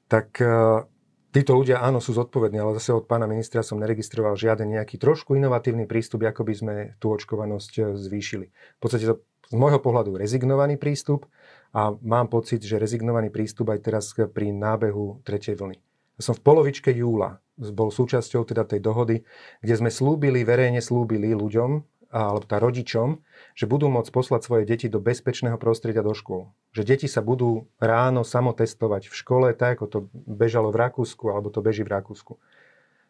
tak 0.05 0.37
Títo 1.35 1.51
ľudia 1.51 1.83
áno 1.83 1.99
sú 1.99 2.15
zodpovední, 2.15 2.63
ale 2.63 2.79
zase 2.79 2.95
od 2.95 3.11
pána 3.11 3.27
ministra 3.27 3.59
som 3.59 3.75
neregistroval 3.75 4.39
žiaden 4.39 4.71
nejaký 4.71 4.95
trošku 4.95 5.35
inovatívny 5.35 5.83
prístup, 5.83 6.23
ako 6.23 6.47
by 6.47 6.53
sme 6.55 6.75
tú 6.95 7.11
očkovanosť 7.11 7.73
e, 7.75 7.81
zvýšili. 7.99 8.47
V 8.47 8.79
podstate 8.79 9.03
to 9.03 9.19
z 9.51 9.55
môjho 9.59 9.83
pohľadu 9.83 10.15
rezignovaný 10.15 10.79
prístup 10.79 11.27
a 11.75 11.91
mám 11.99 12.31
pocit, 12.31 12.63
že 12.63 12.79
rezignovaný 12.79 13.35
prístup 13.35 13.67
aj 13.75 13.79
teraz 13.83 14.15
pri 14.15 14.55
nábehu 14.55 15.27
tretej 15.27 15.59
vlny. 15.59 15.75
Som 16.23 16.39
v 16.39 16.45
polovičke 16.47 16.95
júla 16.95 17.43
bol 17.59 17.91
súčasťou 17.91 18.47
teda 18.47 18.63
tej 18.63 18.79
dohody, 18.79 19.27
kde 19.59 19.75
sme 19.75 19.91
slúbili, 19.91 20.47
verejne 20.47 20.79
slúbili 20.79 21.35
ľuďom, 21.35 21.94
alebo 22.15 22.47
tá 22.47 22.63
rodičom, 22.63 23.19
že 23.59 23.67
budú 23.67 23.91
môcť 23.91 24.07
poslať 24.07 24.41
svoje 24.47 24.63
deti 24.63 24.87
do 24.87 25.03
bezpečného 25.03 25.59
prostredia 25.59 25.99
do 25.99 26.15
škôl. 26.15 26.55
Že 26.71 26.95
deti 26.95 27.07
sa 27.11 27.19
budú 27.19 27.67
ráno 27.75 28.23
samotestovať 28.23 29.11
v 29.11 29.13
škole, 29.19 29.47
tak 29.51 29.83
ako 29.83 29.85
to 29.91 29.99
bežalo 30.23 30.71
v 30.71 30.79
Rakúsku, 30.79 31.27
alebo 31.27 31.51
to 31.51 31.59
beží 31.59 31.83
v 31.83 31.91
Rakúsku. 31.91 32.39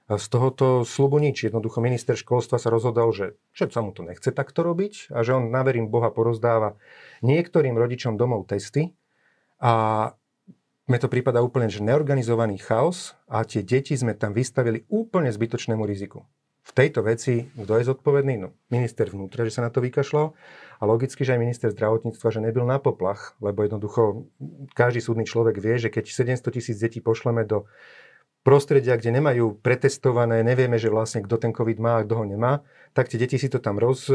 Z 0.05 0.25
tohoto 0.29 0.81
slubu 0.85 1.21
nič. 1.21 1.45
Jednoducho 1.45 1.81
minister 1.85 2.17
školstva 2.17 2.57
sa 2.57 2.73
rozhodol, 2.73 3.13
že, 3.13 3.37
že 3.53 3.69
sa 3.69 3.85
mu 3.85 3.93
to 3.93 4.01
nechce 4.01 4.29
takto 4.33 4.65
robiť 4.65 5.13
a 5.13 5.21
že 5.21 5.37
on, 5.37 5.53
naverím 5.53 5.89
Boha, 5.89 6.09
porozdáva 6.09 6.77
niektorým 7.21 7.77
rodičom 7.77 8.17
domov 8.17 8.49
testy 8.49 8.93
a 9.61 10.13
mne 10.85 10.99
to 11.01 11.09
prípada 11.09 11.41
úplne, 11.41 11.69
že 11.69 11.81
neorganizovaný 11.81 12.61
chaos 12.61 13.17
a 13.25 13.41
tie 13.41 13.65
deti 13.65 13.97
sme 13.97 14.13
tam 14.13 14.37
vystavili 14.37 14.85
úplne 14.89 15.33
zbytočnému 15.33 15.81
riziku 15.85 16.25
v 16.65 16.71
tejto 16.73 17.05
veci, 17.05 17.45
kto 17.53 17.77
je 17.77 17.85
zodpovedný? 17.85 18.41
No, 18.41 18.57
minister 18.73 19.05
vnútra, 19.05 19.45
že 19.45 19.53
sa 19.53 19.61
na 19.61 19.69
to 19.69 19.85
vykašľal 19.85 20.33
a 20.81 20.83
logicky, 20.83 21.21
že 21.21 21.37
aj 21.37 21.43
minister 21.45 21.69
zdravotníctva, 21.69 22.33
že 22.33 22.41
nebyl 22.41 22.65
na 22.65 22.81
poplach, 22.81 23.37
lebo 23.37 23.61
jednoducho 23.61 24.25
každý 24.73 24.99
súdny 24.99 25.29
človek 25.29 25.61
vie, 25.61 25.77
že 25.77 25.93
keď 25.93 26.09
700 26.09 26.57
tisíc 26.57 26.81
detí 26.81 27.05
pošleme 27.05 27.45
do 27.45 27.69
prostredia, 28.45 28.93
kde 28.93 29.09
nemajú 29.09 29.57
pretestované, 29.61 30.45
nevieme, 30.45 30.77
že 30.77 30.93
vlastne 30.93 31.25
kto 31.25 31.41
ten 31.41 31.49
COVID 31.49 31.81
má 31.81 31.97
a 31.97 32.03
kto 32.05 32.13
ho 32.21 32.25
nemá, 32.29 32.61
tak 32.93 33.09
tie 33.09 33.17
deti 33.17 33.41
si 33.41 33.49
to 33.49 33.57
tam 33.57 33.81
roz, 33.81 34.05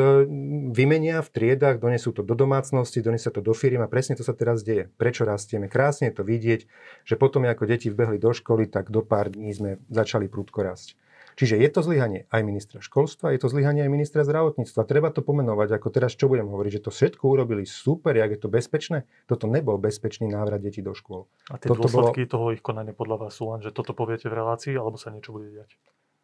vymenia 0.71 1.19
v 1.19 1.29
triedách, 1.35 1.83
donesú 1.83 2.15
to 2.15 2.23
do 2.23 2.39
domácnosti, 2.39 3.03
donesú 3.03 3.35
to 3.35 3.43
do 3.43 3.51
firmy 3.51 3.83
a 3.83 3.91
presne 3.91 4.15
to 4.15 4.23
sa 4.23 4.31
teraz 4.31 4.63
deje. 4.63 4.87
Prečo 4.99 5.27
rastieme? 5.27 5.67
Krásne 5.67 6.15
je 6.15 6.15
to 6.15 6.23
vidieť, 6.23 6.61
že 7.03 7.15
potom, 7.19 7.43
ako 7.43 7.67
deti 7.67 7.91
vbehli 7.91 8.23
do 8.23 8.31
školy, 8.31 8.71
tak 8.71 8.95
do 8.95 9.03
pár 9.03 9.35
dní 9.35 9.51
sme 9.51 9.83
začali 9.91 10.31
prúdko 10.31 10.63
rásť. 10.63 10.95
Čiže 11.37 11.61
je 11.61 11.69
to 11.71 11.81
zlyhanie 11.85 12.27
aj 12.31 12.43
ministra 12.43 12.79
školstva, 12.81 13.35
je 13.35 13.40
to 13.43 13.49
zlyhanie 13.51 13.85
aj 13.87 13.90
ministra 13.90 14.23
zdravotníctva. 14.27 14.88
Treba 14.88 15.12
to 15.14 15.21
pomenovať, 15.21 15.77
ako 15.77 15.88
teraz 15.93 16.16
čo 16.16 16.27
budem 16.27 16.49
hovoriť, 16.49 16.73
že 16.81 16.85
to 16.87 16.90
všetko 16.90 17.23
urobili 17.27 17.69
super, 17.69 18.16
jak 18.16 18.35
je 18.35 18.40
to 18.40 18.49
bezpečné. 18.49 19.07
Toto 19.31 19.47
nebol 19.47 19.79
bezpečný 19.79 20.31
návrat 20.31 20.64
detí 20.64 20.81
do 20.81 20.97
škôl. 20.97 21.31
A 21.53 21.61
tie 21.61 21.71
toto 21.71 21.87
dôsledky 21.87 22.27
bolo... 22.27 22.33
toho 22.33 22.47
ich 22.57 22.62
konania 22.62 22.97
podľa 22.97 23.27
vás 23.29 23.38
sú 23.38 23.51
len, 23.53 23.61
že 23.61 23.71
toto 23.75 23.95
poviete 23.95 24.27
v 24.27 24.38
relácii, 24.40 24.75
alebo 24.75 24.99
sa 24.99 25.12
niečo 25.12 25.31
bude 25.35 25.53
diať? 25.53 25.77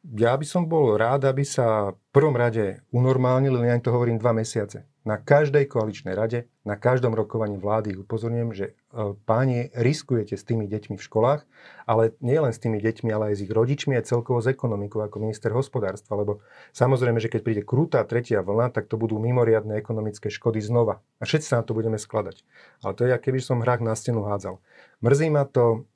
Ja 0.07 0.39
by 0.39 0.47
som 0.47 0.71
bol 0.71 0.95
rád, 0.95 1.27
aby 1.27 1.43
sa 1.43 1.91
v 1.91 1.99
prvom 2.15 2.39
rade 2.39 2.79
unormálnili, 2.95 3.67
ja 3.67 3.75
to 3.83 3.91
hovorím 3.91 4.23
dva 4.23 4.31
mesiace. 4.31 4.87
Na 5.07 5.23
každej 5.23 5.71
koaličnej 5.71 6.19
rade, 6.19 6.51
na 6.67 6.75
každom 6.75 7.15
rokovaní 7.15 7.63
vlády 7.63 7.95
upozorňujem, 7.95 8.51
že 8.51 8.67
e, 8.67 9.15
páni 9.23 9.71
riskujete 9.71 10.35
s 10.35 10.43
tými 10.43 10.67
deťmi 10.67 10.99
v 10.99 11.07
školách, 11.07 11.47
ale 11.87 12.19
nie 12.19 12.35
len 12.43 12.51
s 12.51 12.59
tými 12.59 12.83
deťmi, 12.83 13.15
ale 13.15 13.31
aj 13.31 13.35
s 13.39 13.45
ich 13.47 13.53
rodičmi 13.55 13.95
a 13.95 14.03
celkovo 14.03 14.43
s 14.43 14.51
ekonomikou 14.51 14.99
ako 14.99 15.23
minister 15.23 15.55
hospodárstva, 15.55 16.19
lebo 16.19 16.43
samozrejme, 16.75 17.23
že 17.23 17.31
keď 17.31 17.41
príde 17.47 17.63
krutá 17.63 18.03
tretia 18.03 18.43
vlna, 18.43 18.75
tak 18.75 18.91
to 18.91 18.99
budú 18.99 19.23
mimoriadne 19.23 19.79
ekonomické 19.79 20.27
škody 20.27 20.59
znova. 20.59 20.99
A 21.23 21.31
všetci 21.31 21.55
sa 21.55 21.63
na 21.63 21.65
to 21.65 21.79
budeme 21.79 22.03
skladať. 22.03 22.43
Ale 22.83 22.93
to 22.99 23.07
je, 23.07 23.15
keby 23.15 23.39
som 23.39 23.63
hrách 23.63 23.87
na 23.87 23.95
stenu 23.95 24.27
hádzal. 24.27 24.59
Mrzí 25.07 25.31
ma 25.31 25.47
to, 25.47 25.87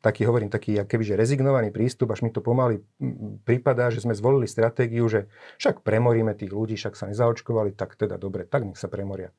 taký, 0.00 0.24
hovorím, 0.24 0.48
taký 0.48 0.80
kebyže 0.82 1.14
rezignovaný 1.14 1.68
prístup, 1.70 2.10
až 2.12 2.24
mi 2.24 2.32
to 2.32 2.40
pomaly 2.40 2.80
prípada, 3.44 3.92
že 3.92 4.02
sme 4.02 4.16
zvolili 4.16 4.48
stratégiu, 4.48 5.04
že 5.06 5.28
však 5.60 5.84
premoríme 5.84 6.32
tých 6.32 6.50
ľudí, 6.50 6.74
však 6.80 6.96
sa 6.96 7.06
nezaočkovali, 7.12 7.76
tak 7.76 7.94
teda 7.94 8.16
dobre, 8.16 8.48
tak 8.48 8.64
nech 8.64 8.80
sa 8.80 8.88
premoria. 8.88 9.30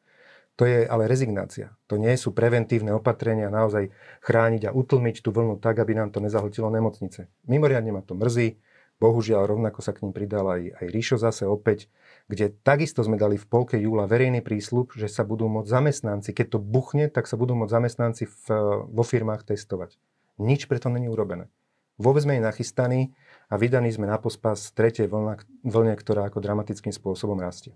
To 0.59 0.67
je 0.67 0.83
ale 0.83 1.07
rezignácia. 1.07 1.71
To 1.87 1.95
nie 1.95 2.11
sú 2.19 2.35
preventívne 2.35 2.91
opatrenia 2.91 3.47
naozaj 3.47 3.95
chrániť 4.19 4.67
a 4.67 4.75
utlmiť 4.75 5.23
tú 5.23 5.31
vlnu 5.31 5.55
tak, 5.55 5.79
aby 5.79 5.95
nám 5.95 6.11
to 6.11 6.19
nezahltilo 6.19 6.67
nemocnice. 6.67 7.31
Mimoriadne 7.47 7.95
ma 7.95 8.03
to 8.03 8.11
mrzí. 8.11 8.59
Bohužiaľ, 8.99 9.47
rovnako 9.47 9.79
sa 9.79 9.95
k 9.95 10.03
ním 10.03 10.11
pridal 10.11 10.43
aj, 10.43 10.75
aj 10.75 10.85
Ríšo 10.91 11.15
zase 11.15 11.47
opäť 11.47 11.87
kde 12.29 12.53
takisto 12.61 13.01
sme 13.01 13.17
dali 13.17 13.41
v 13.41 13.49
polke 13.49 13.75
júla 13.81 14.05
verejný 14.05 14.45
prísľub, 14.45 14.93
že 14.93 15.09
sa 15.09 15.25
budú 15.25 15.49
môcť 15.49 15.65
zamestnanci, 15.65 16.29
keď 16.29 16.55
to 16.55 16.59
buchne, 16.61 17.09
tak 17.09 17.25
sa 17.25 17.35
budú 17.41 17.57
môcť 17.57 17.73
zamestnanci 17.73 18.29
v, 18.29 18.45
vo 18.85 19.03
firmách 19.03 19.49
testovať. 19.49 19.97
Nič 20.37 20.69
preto 20.69 20.93
není 20.93 21.09
urobené. 21.09 21.49
Vôbec 21.97 22.23
sme 22.23 22.39
nachystaní 22.39 23.11
a 23.49 23.57
vydaní 23.57 23.89
sme 23.89 24.07
na 24.07 24.21
pospas 24.21 24.71
tretej 24.71 25.09
vlna, 25.09 25.41
vlne, 25.65 25.97
ktorá 25.97 26.29
ako 26.29 26.39
dramatickým 26.39 26.93
spôsobom 26.93 27.35
rastie. 27.41 27.73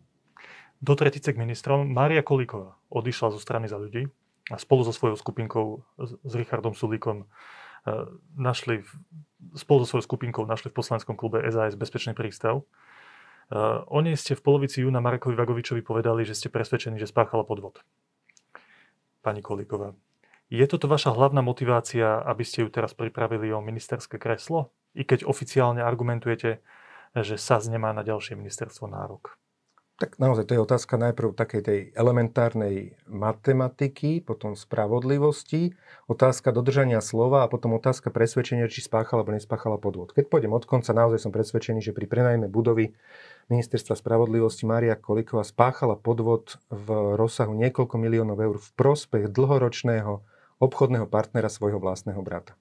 Do 0.79 0.93
tretice 0.93 1.33
k 1.33 1.41
ministrom 1.41 1.89
Mária 1.89 2.21
Kolíková 2.21 2.77
odišla 2.93 3.33
zo 3.33 3.41
strany 3.41 3.65
za 3.65 3.81
ľudí 3.81 4.05
a 4.53 4.55
spolu 4.61 4.85
so 4.85 4.93
svojou 4.93 5.17
skupinkou, 5.17 5.81
s 5.97 6.33
Richardom 6.37 6.77
Sulíkom, 6.77 7.25
e, 7.83 7.91
našli, 8.39 8.83
spolu 9.53 9.83
so 9.83 9.95
svojou 9.95 10.07
skupinkou 10.07 10.43
našli 10.47 10.71
v 10.71 10.77
poslaneckom 10.77 11.15
klube 11.15 11.43
SAS 11.51 11.75
bezpečný 11.77 12.15
prístav. 12.17 12.63
Uh, 13.51 13.83
o 13.91 13.99
nej 13.99 14.15
ste 14.15 14.39
v 14.39 14.41
polovici 14.41 14.81
júna 14.81 15.03
Marekovi 15.03 15.35
Vagovičovi 15.35 15.83
povedali, 15.83 16.23
že 16.23 16.33
ste 16.33 16.47
presvedčení, 16.47 16.95
že 16.95 17.11
spáchala 17.11 17.43
podvod. 17.43 17.83
Pani 19.19 19.43
Kolíková, 19.43 19.93
je 20.53 20.65
toto 20.69 20.85
vaša 20.85 21.11
hlavná 21.17 21.41
motivácia, 21.41 22.23
aby 22.23 22.45
ste 22.45 22.61
ju 22.61 22.69
teraz 22.69 22.93
pripravili 22.93 23.49
o 23.49 23.59
ministerské 23.59 24.21
kreslo? 24.21 24.69
I 24.93 25.01
keď 25.01 25.25
oficiálne 25.25 25.81
argumentujete, 25.81 26.61
že 27.17 27.35
SAS 27.41 27.69
nemá 27.69 27.89
na 27.89 28.05
ďalšie 28.05 28.37
ministerstvo 28.37 28.85
nárok. 28.85 29.37
Tak 30.01 30.17
naozaj 30.17 30.49
to 30.49 30.57
je 30.57 30.65
otázka 30.65 30.97
najprv 30.97 31.37
takej 31.37 31.61
tej 31.61 31.79
elementárnej 31.93 32.97
matematiky, 33.05 34.25
potom 34.25 34.57
spravodlivosti, 34.57 35.77
otázka 36.09 36.49
dodržania 36.49 36.97
slova 36.97 37.45
a 37.45 37.51
potom 37.51 37.77
otázka 37.77 38.09
presvedčenia, 38.09 38.65
či 38.65 38.81
spáchala 38.81 39.21
alebo 39.21 39.37
nespáchala 39.37 39.77
podvod. 39.77 40.09
Keď 40.17 40.33
pôjdem 40.33 40.49
od 40.49 40.65
konca, 40.65 40.97
naozaj 40.97 41.21
som 41.21 41.29
presvedčený, 41.29 41.85
že 41.85 41.93
pri 41.93 42.09
prenajme 42.09 42.49
budovy 42.49 42.97
ministerstva 43.53 43.93
spravodlivosti 43.93 44.65
Mária 44.65 44.97
Koliková 44.97 45.45
spáchala 45.45 45.93
podvod 45.93 46.57
v 46.73 47.13
rozsahu 47.13 47.53
niekoľko 47.53 47.95
miliónov 48.01 48.41
eur 48.41 48.57
v 48.57 48.69
prospech 48.73 49.29
dlhoročného 49.29 50.25
obchodného 50.57 51.05
partnera 51.05 51.53
svojho 51.53 51.77
vlastného 51.77 52.19
brata. 52.25 52.57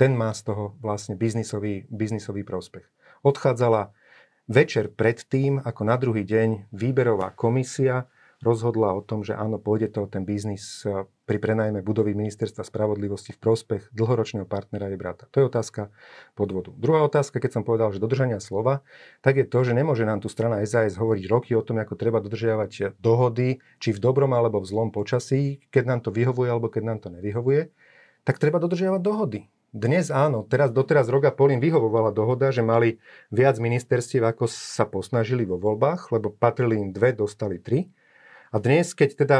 Ten 0.00 0.16
má 0.16 0.32
z 0.32 0.48
toho 0.48 0.72
vlastne 0.80 1.12
biznisový, 1.12 1.84
biznisový 1.92 2.40
prospech. 2.40 2.88
Odchádzala 3.20 3.92
Večer 4.50 4.90
predtým, 4.90 5.62
ako 5.62 5.86
na 5.86 5.94
druhý 5.94 6.26
deň, 6.26 6.74
výberová 6.74 7.30
komisia 7.30 8.10
rozhodla 8.42 8.90
o 8.98 8.98
tom, 8.98 9.22
že 9.22 9.38
áno, 9.38 9.62
pôjde 9.62 9.94
to 9.94 10.10
ten 10.10 10.26
biznis 10.26 10.82
e, 10.82 11.06
pri 11.06 11.38
prenajme 11.38 11.86
budovy 11.86 12.18
ministerstva 12.18 12.66
spravodlivosti 12.66 13.30
v 13.30 13.38
prospech 13.38 13.94
dlhoročného 13.94 14.50
partnera 14.50 14.90
jej 14.90 14.98
brata. 14.98 15.30
To 15.30 15.38
je 15.38 15.46
otázka 15.46 15.94
podvodu. 16.34 16.74
Druhá 16.74 17.06
otázka, 17.06 17.38
keď 17.38 17.60
som 17.60 17.62
povedal, 17.62 17.94
že 17.94 18.02
dodržania 18.02 18.42
slova, 18.42 18.82
tak 19.22 19.38
je 19.38 19.46
to, 19.46 19.62
že 19.62 19.70
nemôže 19.70 20.02
nám 20.02 20.18
tu 20.18 20.26
strana 20.26 20.58
SAS 20.66 20.98
hovoriť 20.98 21.24
roky 21.30 21.54
o 21.54 21.62
tom, 21.62 21.78
ako 21.78 21.94
treba 21.94 22.18
dodržiavať 22.18 22.98
dohody, 22.98 23.62
či 23.78 23.94
v 23.94 24.02
dobrom 24.02 24.34
alebo 24.34 24.58
v 24.58 24.66
zlom 24.66 24.90
počasí, 24.90 25.62
keď 25.70 25.84
nám 25.86 26.00
to 26.02 26.10
vyhovuje 26.10 26.50
alebo 26.50 26.66
keď 26.66 26.82
nám 26.90 26.98
to 26.98 27.14
nevyhovuje, 27.14 27.70
tak 28.26 28.42
treba 28.42 28.58
dodržiavať 28.58 28.98
dohody. 28.98 29.46
Dnes 29.70 30.10
áno, 30.10 30.42
teraz 30.42 30.74
doteraz 30.74 31.06
roka 31.06 31.30
Polín 31.30 31.62
vyhovovala 31.62 32.10
dohoda, 32.10 32.50
že 32.50 32.58
mali 32.58 32.98
viac 33.30 33.54
ministerstiev, 33.62 34.26
ako 34.26 34.50
sa 34.50 34.82
posnažili 34.82 35.46
vo 35.46 35.62
voľbách, 35.62 36.10
lebo 36.10 36.34
patrili 36.34 36.82
im 36.82 36.90
dve, 36.90 37.14
dostali 37.14 37.62
tri. 37.62 37.86
A 38.50 38.58
dnes, 38.58 38.98
keď 38.98 39.10
teda 39.14 39.38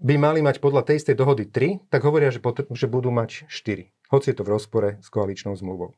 by 0.00 0.16
mali 0.16 0.40
mať 0.40 0.64
podľa 0.64 0.80
tej 0.80 1.04
istej 1.04 1.20
dohody 1.20 1.44
tri, 1.44 1.84
tak 1.92 2.08
hovoria, 2.08 2.32
že, 2.32 2.40
pot- 2.40 2.64
že 2.72 2.88
budú 2.88 3.12
mať 3.12 3.44
štyri. 3.52 3.92
Hoci 4.08 4.32
je 4.32 4.36
to 4.40 4.48
v 4.48 4.52
rozpore 4.56 4.88
s 5.04 5.12
koaličnou 5.12 5.52
zmluvou. 5.52 5.92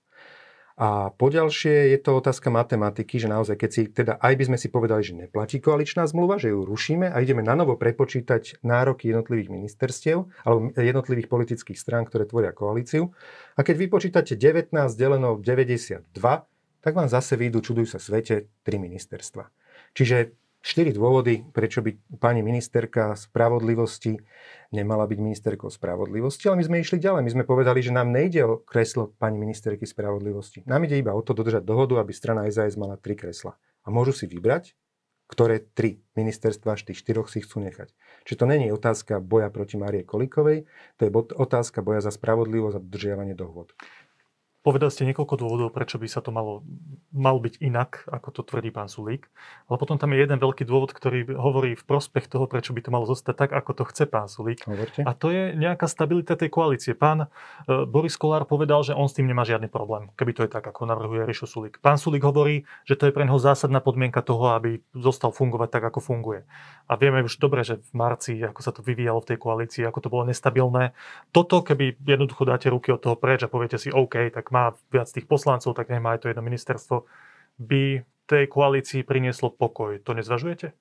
A 0.78 1.10
poďalšie 1.10 1.90
je 1.90 1.98
to 1.98 2.22
otázka 2.22 2.54
matematiky, 2.54 3.18
že 3.18 3.26
naozaj, 3.26 3.58
keď 3.58 3.70
si, 3.74 3.82
teda 3.90 4.14
aj 4.22 4.34
by 4.38 4.44
sme 4.46 4.58
si 4.62 4.70
povedali, 4.70 5.02
že 5.02 5.18
neplatí 5.18 5.58
koaličná 5.58 6.06
zmluva, 6.06 6.38
že 6.38 6.54
ju 6.54 6.62
rušíme 6.62 7.10
a 7.10 7.18
ideme 7.18 7.42
na 7.42 7.58
novo 7.58 7.74
prepočítať 7.74 8.62
nároky 8.62 9.10
jednotlivých 9.10 9.50
ministerstiev 9.50 10.30
alebo 10.46 10.70
jednotlivých 10.78 11.26
politických 11.26 11.74
strán, 11.74 12.06
ktoré 12.06 12.30
tvoria 12.30 12.54
koalíciu. 12.54 13.10
A 13.58 13.66
keď 13.66 13.74
vypočítate 13.74 14.38
19 14.38 14.70
deleno 14.94 15.34
92, 15.42 16.14
tak 16.78 16.92
vám 16.94 17.10
zase 17.10 17.34
výjdu, 17.34 17.58
čudujú 17.58 17.90
sa 17.90 17.98
svete, 17.98 18.46
tri 18.62 18.78
ministerstva. 18.78 19.50
Čiže 19.98 20.30
Štyri 20.58 20.90
dôvody, 20.90 21.46
prečo 21.54 21.80
by 21.86 22.18
pani 22.18 22.42
ministerka 22.42 23.14
spravodlivosti 23.14 24.18
nemala 24.74 25.06
byť 25.06 25.18
ministerkou 25.22 25.70
spravodlivosti, 25.70 26.50
ale 26.50 26.60
my 26.60 26.64
sme 26.66 26.82
išli 26.82 26.98
ďalej. 26.98 27.22
My 27.24 27.30
sme 27.30 27.44
povedali, 27.48 27.78
že 27.78 27.94
nám 27.94 28.10
nejde 28.10 28.42
o 28.44 28.60
kreslo 28.60 29.14
pani 29.16 29.38
ministerky 29.38 29.86
spravodlivosti. 29.86 30.66
Nám 30.66 30.84
ide 30.90 30.98
iba 30.98 31.14
o 31.14 31.22
to 31.22 31.32
dodržať 31.32 31.62
dohodu, 31.62 32.02
aby 32.02 32.10
strana 32.10 32.44
SAS 32.50 32.74
mala 32.74 32.98
tri 32.98 33.14
kresla. 33.14 33.54
A 33.86 33.88
môžu 33.88 34.12
si 34.12 34.26
vybrať, 34.26 34.74
ktoré 35.28 35.60
tri 35.60 36.00
ministerstva 36.16 36.74
z 36.74 36.90
tých 36.90 37.04
štyroch 37.04 37.28
si 37.28 37.44
chcú 37.44 37.60
nechať. 37.60 37.92
Čiže 38.24 38.40
to 38.40 38.46
není 38.48 38.72
otázka 38.72 39.20
boja 39.20 39.52
proti 39.52 39.76
Márie 39.76 40.02
Kolikovej, 40.02 40.64
to 40.96 41.00
je 41.04 41.12
otázka 41.36 41.84
boja 41.84 42.00
za 42.00 42.08
spravodlivosť 42.08 42.80
a 42.80 42.84
dodržiavanie 42.84 43.36
dohôd. 43.36 43.76
Povedali 44.58 44.90
ste 44.90 45.06
niekoľko 45.06 45.34
dôvodov, 45.38 45.68
prečo 45.70 46.02
by 46.02 46.10
sa 46.10 46.18
to 46.18 46.34
malo, 46.34 46.66
mal 47.14 47.38
byť 47.38 47.62
inak, 47.62 48.02
ako 48.10 48.28
to 48.34 48.40
tvrdí 48.42 48.74
pán 48.74 48.90
Sulík. 48.90 49.30
Ale 49.70 49.78
potom 49.78 50.02
tam 50.02 50.10
je 50.10 50.18
jeden 50.18 50.34
veľký 50.42 50.66
dôvod, 50.66 50.90
ktorý 50.90 51.30
hovorí 51.38 51.78
v 51.78 51.84
prospech 51.86 52.26
toho, 52.26 52.50
prečo 52.50 52.74
by 52.74 52.82
to 52.82 52.90
malo 52.90 53.06
zostať 53.06 53.46
tak, 53.46 53.50
ako 53.54 53.70
to 53.78 53.84
chce 53.86 54.10
pán 54.10 54.26
Sulík. 54.26 54.66
Hovorte. 54.66 55.06
A 55.06 55.14
to 55.14 55.30
je 55.30 55.54
nejaká 55.54 55.86
stabilita 55.86 56.34
tej 56.34 56.50
koalície. 56.50 56.98
Pán 56.98 57.24
e, 57.24 57.86
Boris 57.86 58.18
Kolár 58.18 58.50
povedal, 58.50 58.82
že 58.82 58.98
on 58.98 59.06
s 59.06 59.14
tým 59.14 59.30
nemá 59.30 59.46
žiadny 59.46 59.70
problém, 59.70 60.10
keby 60.18 60.34
to 60.34 60.42
je 60.44 60.50
tak, 60.50 60.66
ako 60.66 60.90
navrhuje 60.90 61.22
Rišo 61.22 61.46
Sulík. 61.46 61.78
Pán 61.78 62.02
Sulík 62.02 62.26
hovorí, 62.26 62.66
že 62.82 62.98
to 62.98 63.06
je 63.06 63.14
pre 63.14 63.22
neho 63.22 63.38
zásadná 63.38 63.78
podmienka 63.78 64.26
toho, 64.26 64.58
aby 64.58 64.82
zostal 64.90 65.30
fungovať 65.30 65.70
tak, 65.70 65.86
ako 65.86 66.02
funguje. 66.02 66.42
A 66.90 66.98
vieme 66.98 67.22
už 67.22 67.38
dobre, 67.38 67.62
že 67.62 67.78
v 67.78 67.92
marci, 67.94 68.42
ako 68.42 68.60
sa 68.60 68.74
to 68.74 68.82
vyvíjalo 68.82 69.22
v 69.22 69.28
tej 69.32 69.38
koalícii, 69.38 69.86
ako 69.86 70.02
to 70.02 70.12
bolo 70.12 70.26
nestabilné. 70.26 70.98
Toto, 71.30 71.62
keby 71.62 71.94
jednoducho 72.02 72.42
dáte 72.42 72.66
ruky 72.72 72.90
od 72.90 72.98
toho 72.98 73.14
preč 73.14 73.46
a 73.46 73.52
poviete 73.52 73.78
si, 73.78 73.94
OK, 73.94 74.34
tak 74.34 74.47
má 74.54 74.74
viac 74.92 75.08
tých 75.10 75.28
poslancov, 75.28 75.74
tak 75.74 75.92
nemá 75.92 76.16
aj 76.16 76.26
to 76.26 76.30
jedno 76.30 76.42
ministerstvo, 76.44 77.04
by 77.58 78.06
tej 78.28 78.44
koalícii 78.46 79.02
prinieslo 79.02 79.48
pokoj. 79.48 79.96
To 80.04 80.12
nezvažujete? 80.12 80.76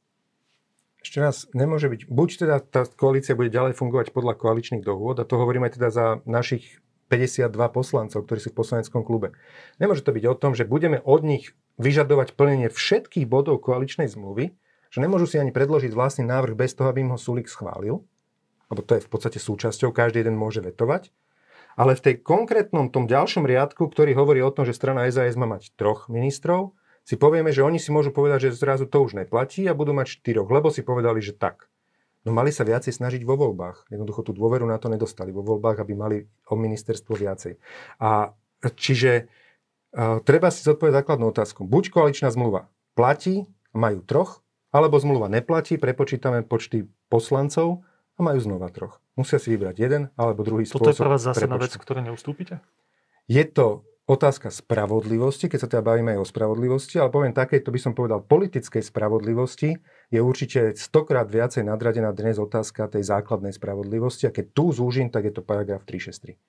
Ešte 1.00 1.18
raz, 1.24 1.48
nemôže 1.56 1.88
byť. 1.88 2.12
Buď 2.12 2.30
teda 2.44 2.56
tá 2.60 2.84
koalícia 2.84 3.38
bude 3.38 3.54
ďalej 3.54 3.80
fungovať 3.80 4.12
podľa 4.12 4.36
koaličných 4.36 4.84
dohôd, 4.84 5.24
a 5.24 5.28
to 5.30 5.40
hovoríme 5.40 5.72
teda 5.72 5.88
za 5.88 6.20
našich 6.28 6.84
52 7.08 7.56
poslancov, 7.72 8.28
ktorí 8.28 8.40
sú 8.44 8.52
v 8.52 8.60
poslaneckom 8.60 9.08
klube. 9.08 9.32
Nemôže 9.80 10.04
to 10.04 10.12
byť 10.12 10.24
o 10.28 10.36
tom, 10.36 10.52
že 10.52 10.68
budeme 10.68 11.00
od 11.08 11.24
nich 11.24 11.56
vyžadovať 11.80 12.36
plnenie 12.36 12.68
všetkých 12.68 13.24
bodov 13.24 13.64
koaličnej 13.64 14.12
zmluvy, 14.12 14.52
že 14.92 15.00
nemôžu 15.00 15.32
si 15.32 15.40
ani 15.40 15.56
predložiť 15.56 15.96
vlastný 15.96 16.28
návrh 16.28 16.60
bez 16.60 16.76
toho, 16.76 16.92
aby 16.92 17.08
im 17.08 17.16
ho 17.16 17.20
Sulik 17.20 17.48
schválil, 17.48 18.04
lebo 18.68 18.82
to 18.84 19.00
je 19.00 19.06
v 19.06 19.10
podstate 19.10 19.40
súčasťou, 19.40 19.96
každý 19.96 20.28
jeden 20.28 20.36
môže 20.36 20.60
vetovať. 20.60 21.16
Ale 21.78 21.94
v 21.94 22.04
tej 22.04 22.16
konkrétnom 22.26 22.90
tom 22.90 23.06
ďalšom 23.06 23.46
riadku, 23.46 23.86
ktorý 23.86 24.18
hovorí 24.18 24.42
o 24.42 24.50
tom, 24.50 24.66
že 24.66 24.74
strana 24.74 25.06
SAS 25.14 25.38
má 25.38 25.46
mať 25.46 25.78
troch 25.78 26.10
ministrov, 26.10 26.74
si 27.08 27.16
povieme, 27.16 27.54
že 27.56 27.64
oni 27.64 27.80
si 27.80 27.94
môžu 27.94 28.12
povedať, 28.12 28.50
že 28.50 28.60
zrazu 28.60 28.90
to 28.90 29.00
už 29.00 29.16
neplatí 29.16 29.64
a 29.70 29.78
budú 29.78 29.96
mať 29.96 30.20
štyroch, 30.20 30.50
lebo 30.52 30.74
si 30.74 30.84
povedali, 30.84 31.24
že 31.24 31.38
tak. 31.38 31.70
No 32.28 32.36
mali 32.36 32.52
sa 32.52 32.68
viacej 32.68 32.92
snažiť 32.92 33.24
vo 33.24 33.40
voľbách. 33.40 33.88
Jednoducho 33.88 34.28
tú 34.28 34.36
dôveru 34.36 34.68
na 34.68 34.76
to 34.76 34.92
nedostali 34.92 35.32
vo 35.32 35.40
voľbách, 35.40 35.80
aby 35.80 35.94
mali 35.96 36.18
o 36.52 36.60
ministerstvo 36.60 37.16
viacej. 37.16 37.56
A 38.04 38.36
čiže 38.76 39.32
uh, 39.96 40.20
treba 40.28 40.52
si 40.52 40.68
zodpovedať 40.68 41.08
základnú 41.08 41.32
otázku. 41.32 41.64
Buď 41.64 41.96
koaličná 41.96 42.28
zmluva 42.28 42.68
platí, 43.00 43.48
majú 43.72 44.04
troch, 44.04 44.44
alebo 44.76 45.00
zmluva 45.00 45.32
neplatí, 45.32 45.80
prepočítame 45.80 46.44
počty 46.44 46.92
poslancov 47.08 47.88
a 48.18 48.20
majú 48.20 48.40
znova 48.44 48.68
troch. 48.74 49.00
Musia 49.18 49.42
si 49.42 49.50
vybrať 49.50 49.76
jeden 49.82 50.02
alebo 50.14 50.46
druhý 50.46 50.70
Toto 50.70 50.88
spôsob. 50.88 50.94
Toto 50.94 50.96
je 50.96 51.02
pre 51.02 51.12
vás 51.12 51.22
zásadná 51.26 51.58
vec, 51.58 51.74
ktoré 51.74 52.00
neustúpite? 52.06 52.62
Je 53.26 53.42
to 53.44 53.84
otázka 54.08 54.48
spravodlivosti, 54.48 55.52
keď 55.52 55.60
sa 55.60 55.68
teda 55.68 55.84
bavíme 55.84 56.16
aj 56.16 56.24
o 56.24 56.30
spravodlivosti, 56.30 56.96
ale 57.02 57.12
poviem 57.12 57.36
také, 57.36 57.60
to 57.60 57.76
by 57.76 57.80
som 57.82 57.92
povedal, 57.92 58.24
politickej 58.24 58.80
spravodlivosti 58.80 59.76
je 60.14 60.20
určite 60.24 60.80
stokrát 60.80 61.28
viacej 61.28 61.68
nadradená 61.68 62.16
dnes 62.16 62.40
otázka 62.40 62.88
tej 62.88 63.04
základnej 63.04 63.52
spravodlivosti 63.52 64.30
a 64.30 64.32
keď 64.32 64.56
tu 64.56 64.72
zúžim, 64.72 65.12
tak 65.12 65.28
je 65.28 65.34
to 65.36 65.44
paragraf 65.44 65.84
363. 65.84 66.40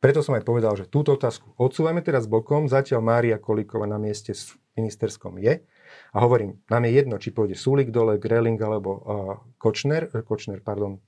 Preto 0.00 0.24
som 0.24 0.32
aj 0.36 0.44
povedal, 0.44 0.76
že 0.76 0.88
túto 0.88 1.12
otázku 1.12 1.56
odsúvame 1.60 2.00
teraz 2.00 2.24
bokom, 2.28 2.68
zatiaľ 2.68 3.00
Mária 3.04 3.36
Kolíková 3.36 3.84
na 3.84 4.00
mieste 4.00 4.32
s 4.32 4.56
ministerskom 4.76 5.40
je, 5.40 5.60
a 6.14 6.18
hovorím, 6.22 6.62
nám 6.70 6.86
je 6.86 6.92
jedno, 6.94 7.16
či 7.18 7.34
pôjde 7.34 7.58
Sulik 7.58 7.90
dole, 7.90 8.16
Greling 8.16 8.56
alebo 8.62 8.90
uh, 8.90 9.02
Kočner, 9.58 10.08
Kočner, 10.24 10.62
pardon, 10.62 11.02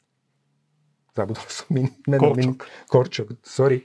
zabudol 1.12 1.48
som 1.48 1.68
min, 1.72 1.88
meno, 2.09 2.33
Korčok. 2.33 2.37
Min, 2.37 2.51
Korčok, 2.88 3.29
sorry. 3.44 3.85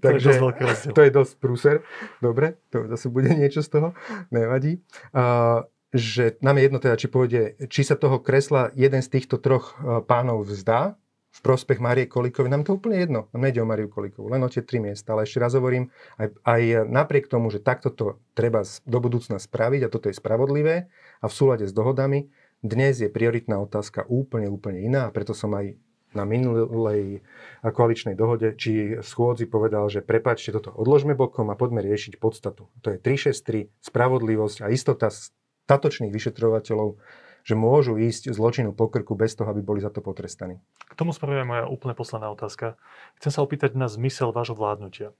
to 0.00 0.06
Takže 0.06 0.30
je 0.30 0.92
to 0.94 1.00
je 1.00 1.10
dosť 1.10 1.32
prúser. 1.38 1.76
Dobre, 2.18 2.58
to 2.70 2.86
zase 2.90 3.06
bude 3.10 3.30
niečo 3.30 3.62
z 3.62 3.68
toho, 3.78 3.88
nevadí. 4.34 4.82
Uh, 5.14 5.66
že 5.90 6.38
nám 6.38 6.58
je 6.58 6.62
jedno 6.70 6.78
teda, 6.78 6.94
či 6.94 7.10
pôjde, 7.10 7.42
či 7.66 7.82
sa 7.82 7.98
toho 7.98 8.22
kresla 8.22 8.70
jeden 8.78 9.02
z 9.02 9.10
týchto 9.10 9.42
troch 9.42 9.74
pánov 10.06 10.46
vzdá, 10.46 10.94
v 11.30 11.40
prospech 11.46 11.78
Márie 11.78 12.10
Kolíkovej. 12.10 12.50
Nám 12.50 12.66
to 12.66 12.74
úplne 12.74 12.98
jedno. 12.98 13.20
Nám 13.30 13.46
nejde 13.46 13.62
o 13.62 13.68
Máriu 13.68 13.86
Kolíkovú, 13.86 14.26
len 14.26 14.42
o 14.42 14.50
tie 14.50 14.66
tri 14.66 14.82
miesta. 14.82 15.14
Ale 15.14 15.22
ešte 15.22 15.38
raz 15.38 15.54
hovorím, 15.54 15.86
aj, 16.18 16.26
aj 16.42 16.62
napriek 16.90 17.30
tomu, 17.30 17.54
že 17.54 17.62
takto 17.62 17.94
to 17.94 18.18
treba 18.34 18.66
do 18.66 18.98
budúcna 18.98 19.38
spraviť 19.38 19.86
a 19.86 19.92
toto 19.92 20.10
je 20.10 20.18
spravodlivé 20.18 20.90
a 21.22 21.26
v 21.30 21.32
súlade 21.32 21.70
s 21.70 21.72
dohodami, 21.72 22.26
dnes 22.60 23.00
je 23.00 23.08
prioritná 23.08 23.60
otázka 23.60 24.04
úplne, 24.08 24.52
úplne 24.52 24.84
iná 24.84 25.08
a 25.08 25.14
preto 25.14 25.32
som 25.32 25.52
aj 25.56 25.76
na 26.10 26.26
minulej 26.26 27.22
koaličnej 27.62 28.18
dohode 28.18 28.58
či 28.58 28.98
schôdzi 28.98 29.46
povedal, 29.46 29.86
že 29.86 30.02
prepáčte, 30.02 30.50
toto 30.50 30.74
odložme 30.74 31.14
bokom 31.14 31.48
a 31.48 31.58
poďme 31.58 31.86
riešiť 31.86 32.18
podstatu. 32.18 32.66
To 32.82 32.88
je 32.90 32.98
363, 32.98 33.70
spravodlivosť 33.78 34.66
a 34.66 34.74
istota 34.74 35.08
statočných 35.08 36.10
vyšetrovateľov 36.10 36.98
že 37.40 37.56
môžu 37.56 37.96
ísť 37.96 38.36
zločinu 38.36 38.76
po 38.76 38.92
krku 38.92 39.16
bez 39.16 39.32
toho, 39.32 39.48
aby 39.48 39.64
boli 39.64 39.80
za 39.80 39.88
to 39.88 40.04
potrestaní. 40.04 40.60
K 40.92 40.94
tomu 40.96 41.16
spravuje 41.16 41.44
moja 41.48 41.64
úplne 41.64 41.96
posledná 41.96 42.28
otázka. 42.28 42.76
Chcem 43.16 43.32
sa 43.32 43.40
opýtať 43.40 43.76
na 43.76 43.88
zmysel 43.88 44.28
vášho 44.36 44.56
vládnutia. 44.56 45.16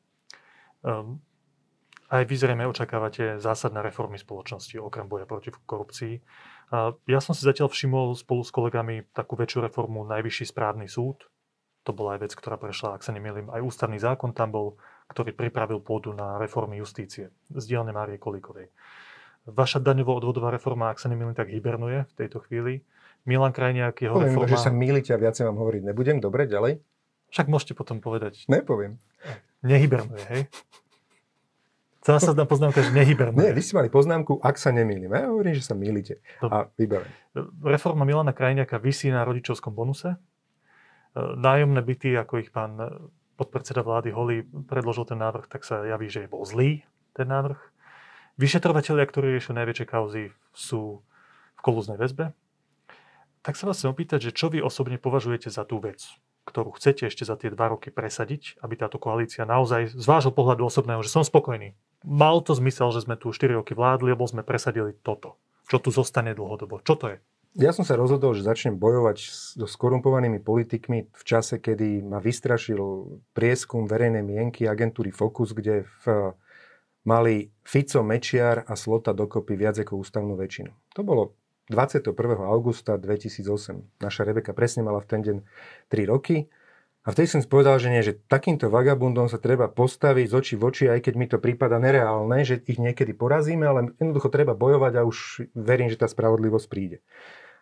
Um, 0.85 1.25
aj 2.11 2.27
vy 2.27 2.35
zrejme 2.37 2.67
očakávate 2.67 3.39
zásadné 3.39 3.81
reformy 3.87 4.19
spoločnosti, 4.19 4.75
okrem 4.83 5.07
boja 5.07 5.25
proti 5.25 5.55
korupcii. 5.55 6.19
Ja 7.11 7.19
som 7.19 7.35
si 7.35 7.43
zatiaľ 7.43 7.67
všimol 7.67 8.15
spolu 8.15 8.47
s 8.47 8.55
kolegami 8.55 9.03
takú 9.11 9.35
väčšiu 9.35 9.67
reformu 9.67 10.07
Najvyšší 10.07 10.55
správny 10.55 10.87
súd. 10.87 11.27
To 11.83 11.91
bola 11.91 12.15
aj 12.15 12.29
vec, 12.29 12.33
ktorá 12.37 12.61
prešla, 12.61 12.95
ak 12.95 13.03
sa 13.03 13.11
nemýlim, 13.11 13.51
aj 13.51 13.65
ústavný 13.65 13.97
zákon 13.97 14.37
tam 14.37 14.53
bol, 14.53 14.67
ktorý 15.11 15.33
pripravil 15.33 15.81
pôdu 15.81 16.13
na 16.13 16.37
reformy 16.39 16.79
justície 16.79 17.33
z 17.51 17.65
dielne 17.65 17.91
Márie 17.91 18.21
Kolíkovej. 18.21 18.69
Vaša 19.49 19.81
daňovo-odvodová 19.81 20.53
reforma, 20.53 20.93
ak 20.93 21.01
sa 21.01 21.09
nemýlim, 21.09 21.33
tak 21.33 21.49
hibernuje 21.49 22.05
v 22.05 22.15
tejto 22.15 22.45
chvíli. 22.45 22.85
Milan 23.25 23.57
Krajniak, 23.57 23.97
jeho 23.97 24.15
Poviem, 24.15 24.37
reforma... 24.37 24.53
že 24.53 24.57
sa 24.61 24.71
mýlite 24.71 25.11
a 25.17 25.19
viacej 25.19 25.49
vám 25.49 25.57
hovoriť 25.57 25.83
nebudem. 25.91 26.21
Dobre, 26.21 26.45
ďalej? 26.45 26.85
Však 27.33 27.49
môžete 27.49 27.73
potom 27.73 28.05
povedať. 28.05 28.45
Nepoviem. 28.47 29.01
Nehybernuje, 29.65 30.25
hej? 30.29 30.43
Zásadná 32.01 32.49
poznámka, 32.49 32.81
že 32.81 32.97
nehybernuje. 32.97 33.45
Nie, 33.45 33.53
vy 33.53 33.61
ste 33.61 33.77
mali 33.77 33.93
poznámku, 33.93 34.41
ak 34.41 34.57
sa 34.57 34.73
nemýlim. 34.73 35.13
Ja 35.13 35.29
hovorím, 35.29 35.53
že 35.53 35.61
sa 35.61 35.77
mýlite. 35.77 36.25
A 36.41 36.65
vybavím. 36.81 37.13
Reforma 37.61 38.09
Milana 38.09 38.33
Krajniaka 38.33 38.81
vysí 38.81 39.13
na 39.13 39.21
rodičovskom 39.21 39.77
bonuse. 39.77 40.17
Nájomné 41.17 41.85
byty, 41.85 42.17
ako 42.17 42.41
ich 42.41 42.49
pán 42.49 42.81
podpredseda 43.37 43.85
vlády 43.85 44.17
Holý 44.17 44.49
predložil 44.65 45.13
ten 45.13 45.21
návrh, 45.21 45.45
tak 45.49 45.61
sa 45.69 45.85
javí, 45.85 46.09
že 46.09 46.25
bol 46.25 46.49
zlý 46.49 46.89
ten 47.13 47.29
návrh. 47.29 47.61
Vyšetrovateľia, 48.41 49.05
ktorí 49.05 49.37
riešia 49.37 49.61
najväčšie 49.61 49.85
kauzy, 49.85 50.33
sú 50.57 51.05
v 51.57 51.61
kolúznej 51.61 52.01
väzbe. 52.01 52.33
Tak 53.45 53.61
sa 53.61 53.69
vás 53.69 53.77
chcem 53.77 53.93
opýtať, 53.93 54.33
že 54.33 54.37
čo 54.37 54.49
vy 54.49 54.65
osobne 54.65 54.97
považujete 54.97 55.53
za 55.53 55.69
tú 55.69 55.81
vec, 55.81 56.01
ktorú 56.49 56.73
chcete 56.81 57.13
ešte 57.13 57.29
za 57.29 57.37
tie 57.37 57.53
dva 57.53 57.77
roky 57.77 57.93
presadiť, 57.93 58.57
aby 58.65 58.81
táto 58.81 58.97
koalícia 58.97 59.45
naozaj 59.45 59.93
z 59.93 60.05
vášho 60.09 60.33
pohľadu 60.33 60.65
osobného, 60.65 61.05
že 61.05 61.13
som 61.13 61.21
spokojný. 61.21 61.77
Mal 62.05 62.41
to 62.41 62.57
zmysel, 62.57 62.93
že 62.97 63.05
sme 63.05 63.21
tu 63.21 63.29
4 63.33 63.61
roky 63.61 63.77
vládli, 63.77 64.17
lebo 64.17 64.25
sme 64.25 64.41
presadili 64.41 64.97
toto. 65.05 65.37
Čo 65.69 65.79
tu 65.79 65.93
zostane 65.93 66.33
dlhodobo? 66.33 66.81
Čo 66.81 66.95
to 66.97 67.07
je? 67.13 67.19
Ja 67.59 67.75
som 67.75 67.83
sa 67.83 67.99
rozhodol, 67.99 68.31
že 68.39 68.47
začnem 68.47 68.79
bojovať 68.79 69.27
so 69.27 69.67
skorumpovanými 69.67 70.39
politikmi 70.39 71.11
v 71.11 71.23
čase, 71.27 71.59
kedy 71.59 71.99
ma 72.07 72.23
vystrašil 72.23 72.79
prieskum 73.35 73.91
verejnej 73.91 74.23
mienky 74.23 74.71
agentúry 74.71 75.11
Focus, 75.11 75.51
kde 75.51 75.83
v 76.07 76.35
mali 77.03 77.51
Fico, 77.67 78.07
Mečiar 78.07 78.63
a 78.71 78.79
Slota 78.79 79.11
dokopy 79.11 79.59
viac 79.59 79.83
ako 79.83 79.99
ústavnú 79.99 80.39
väčšinu. 80.39 80.71
To 80.95 81.03
bolo 81.03 81.35
21. 81.75 82.15
augusta 82.39 82.95
2008. 82.95 83.99
Naša 83.99 84.23
Rebeka 84.23 84.55
presne 84.55 84.87
mala 84.87 85.03
v 85.03 85.11
ten 85.11 85.21
deň 85.23 85.37
3 85.91 86.07
roky. 86.07 86.47
A 87.01 87.17
vtedy 87.17 87.33
som 87.33 87.41
povedal, 87.49 87.81
že 87.81 87.89
nie, 87.89 88.05
že 88.05 88.21
takýmto 88.29 88.69
vagabundom 88.69 89.25
sa 89.33 89.41
treba 89.41 89.73
postaviť 89.73 90.27
z 90.29 90.35
očí 90.37 90.55
v 90.61 90.65
oči, 90.69 90.85
aj 90.93 91.01
keď 91.01 91.15
mi 91.17 91.27
to 91.33 91.41
prípada 91.41 91.81
nereálne, 91.81 92.45
že 92.45 92.61
ich 92.69 92.77
niekedy 92.77 93.17
porazíme, 93.17 93.65
ale 93.65 93.97
jednoducho 93.97 94.29
treba 94.29 94.53
bojovať 94.53 94.93
a 95.01 95.07
už 95.09 95.49
verím, 95.57 95.89
že 95.89 95.97
tá 95.97 96.05
spravodlivosť 96.05 96.67
príde. 96.69 97.01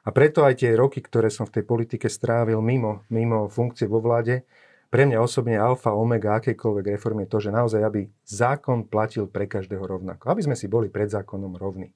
A 0.03 0.11
preto 0.11 0.43
aj 0.43 0.67
tie 0.67 0.75
roky, 0.75 0.99
ktoré 0.99 1.31
som 1.31 1.47
v 1.47 1.61
tej 1.61 1.65
politike 1.71 2.11
strávil 2.11 2.59
mimo, 2.59 3.07
mimo 3.15 3.47
funkcie 3.47 3.87
vo 3.87 4.03
vláde, 4.03 4.43
pre 4.89 5.05
mňa 5.05 5.21
osobne 5.21 5.61
alfa, 5.61 5.93
omega 5.93 6.41
akejkoľvek 6.41 6.97
reformy 6.97 7.29
je 7.29 7.33
to, 7.37 7.39
že 7.45 7.51
naozaj, 7.53 7.81
aby 7.85 8.01
zákon 8.25 8.89
platil 8.89 9.29
pre 9.29 9.45
každého 9.45 9.85
rovnako. 9.85 10.33
Aby 10.33 10.49
sme 10.49 10.57
si 10.57 10.65
boli 10.65 10.89
pred 10.89 11.13
zákonom 11.13 11.61
rovní. 11.61 11.93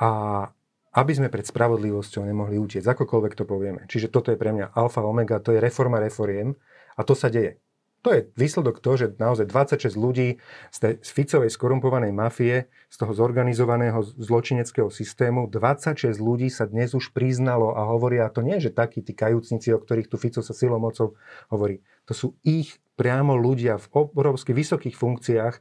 A 0.00 0.48
aby 0.94 1.12
sme 1.12 1.28
pred 1.28 1.42
spravodlivosťou 1.42 2.22
nemohli 2.22 2.56
utiecť, 2.56 2.86
akokoľvek 2.86 3.34
to 3.34 3.44
povieme. 3.44 3.82
Čiže 3.90 4.14
toto 4.14 4.30
je 4.30 4.38
pre 4.38 4.54
mňa 4.54 4.72
alfa, 4.78 5.02
omega, 5.02 5.42
to 5.42 5.50
je 5.50 5.58
reforma 5.58 5.98
reforiem 5.98 6.54
a 6.94 7.02
to 7.02 7.18
sa 7.18 7.26
deje. 7.26 7.58
To 8.04 8.12
je 8.12 8.28
výsledok 8.36 8.84
toho, 8.84 9.00
že 9.00 9.16
naozaj 9.16 9.48
26 9.48 9.96
ľudí 9.96 10.36
z 10.68 10.76
tej 10.76 10.94
Ficovej 11.00 11.48
skorumpovanej 11.48 12.12
mafie, 12.12 12.68
z 12.92 12.96
toho 13.00 13.16
zorganizovaného 13.16 14.04
zločineckého 14.04 14.92
systému, 14.92 15.48
26 15.48 16.12
ľudí 16.20 16.52
sa 16.52 16.68
dnes 16.68 16.92
už 16.92 17.16
priznalo 17.16 17.72
a 17.72 17.88
hovoria, 17.88 18.28
a 18.28 18.30
to 18.30 18.44
nie 18.44 18.60
že 18.60 18.76
takí 18.76 19.00
tí 19.00 19.16
kajúcnici, 19.16 19.72
o 19.72 19.80
ktorých 19.80 20.12
tu 20.12 20.20
Fico 20.20 20.44
sa 20.44 20.52
silou 20.52 20.76
mocou 20.76 21.16
hovorí. 21.48 21.80
To 22.04 22.12
sú 22.12 22.36
ich 22.44 22.76
priamo 23.00 23.40
ľudia 23.40 23.80
v 23.80 23.88
obrovsky 24.12 24.52
vysokých 24.52 25.00
funkciách, 25.00 25.54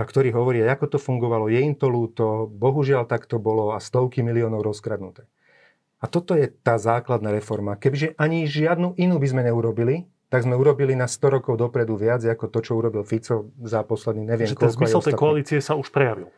ktorí 0.00 0.32
hovoria, 0.32 0.72
ako 0.72 0.96
to 0.96 0.98
fungovalo, 0.98 1.52
je 1.52 1.60
im 1.60 1.76
to 1.76 1.92
ľúto, 1.92 2.48
bohužiaľ 2.48 3.04
tak 3.04 3.28
to 3.28 3.36
bolo 3.36 3.76
a 3.76 3.78
stovky 3.78 4.24
miliónov 4.24 4.64
rozkradnuté. 4.64 5.28
A 6.02 6.08
toto 6.08 6.32
je 6.32 6.48
tá 6.48 6.80
základná 6.80 7.28
reforma. 7.30 7.76
Kebyže 7.76 8.16
ani 8.16 8.48
žiadnu 8.48 8.96
inú 8.96 9.20
by 9.20 9.28
sme 9.28 9.42
neurobili, 9.46 10.08
tak 10.32 10.48
sme 10.48 10.56
urobili 10.56 10.96
na 10.96 11.04
100 11.04 11.36
rokov 11.38 11.60
dopredu 11.60 12.00
viac, 12.00 12.24
ako 12.24 12.48
to, 12.48 12.58
čo 12.64 12.72
urobil 12.80 13.04
Fico 13.04 13.52
za 13.60 13.84
posledný 13.84 14.32
neviem 14.32 14.48
Že 14.48 14.64
ten 14.64 14.72
zmysel 14.72 15.04
tej 15.04 15.14
koalície 15.14 15.60
sa 15.60 15.76
už 15.76 15.92
prejavil. 15.92 16.32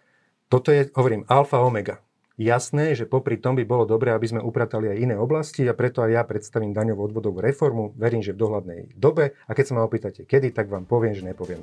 Toto 0.51 0.75
je, 0.75 0.91
hovorím, 0.99 1.23
alfa 1.31 1.63
omega. 1.63 2.03
Jasné, 2.35 2.99
že 2.99 3.07
popri 3.07 3.39
tom 3.39 3.55
by 3.55 3.63
bolo 3.63 3.87
dobré, 3.87 4.11
aby 4.11 4.27
sme 4.27 4.43
upratali 4.43 4.91
aj 4.91 4.99
iné 4.99 5.15
oblasti 5.15 5.63
a 5.71 5.79
preto 5.79 6.03
aj 6.03 6.11
ja 6.11 6.23
predstavím 6.27 6.75
daňovú 6.75 7.07
odvodovú 7.07 7.39
reformu. 7.39 7.95
Verím, 7.95 8.27
že 8.27 8.35
v 8.35 8.43
dohľadnej 8.43 8.99
dobe. 8.99 9.39
A 9.47 9.55
keď 9.55 9.65
sa 9.71 9.75
ma 9.79 9.87
opýtate 9.87 10.27
kedy, 10.27 10.51
tak 10.51 10.67
vám 10.67 10.83
poviem, 10.91 11.15
že 11.15 11.23
nepoviem. 11.23 11.63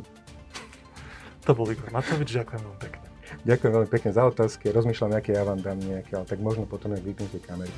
To 1.46 1.52
bol 1.58 1.66
Igor 1.70 1.90
Matovič, 1.90 2.38
ďakujem 2.38 2.62
veľmi 2.62 2.80
pekne. 2.80 3.08
Ďakujem 3.42 3.72
veľmi 3.74 3.90
pekne 3.90 4.10
za 4.14 4.24
otázky. 4.28 4.70
Rozmýšľam, 4.70 5.18
aké 5.18 5.34
ja 5.34 5.44
vám 5.48 5.60
dám 5.64 5.80
nejaké, 5.82 6.14
ale 6.14 6.26
tak 6.28 6.40
možno 6.44 6.70
potom 6.70 6.94
aj 6.94 7.02
vypnite 7.02 7.40
kamery. 7.42 7.74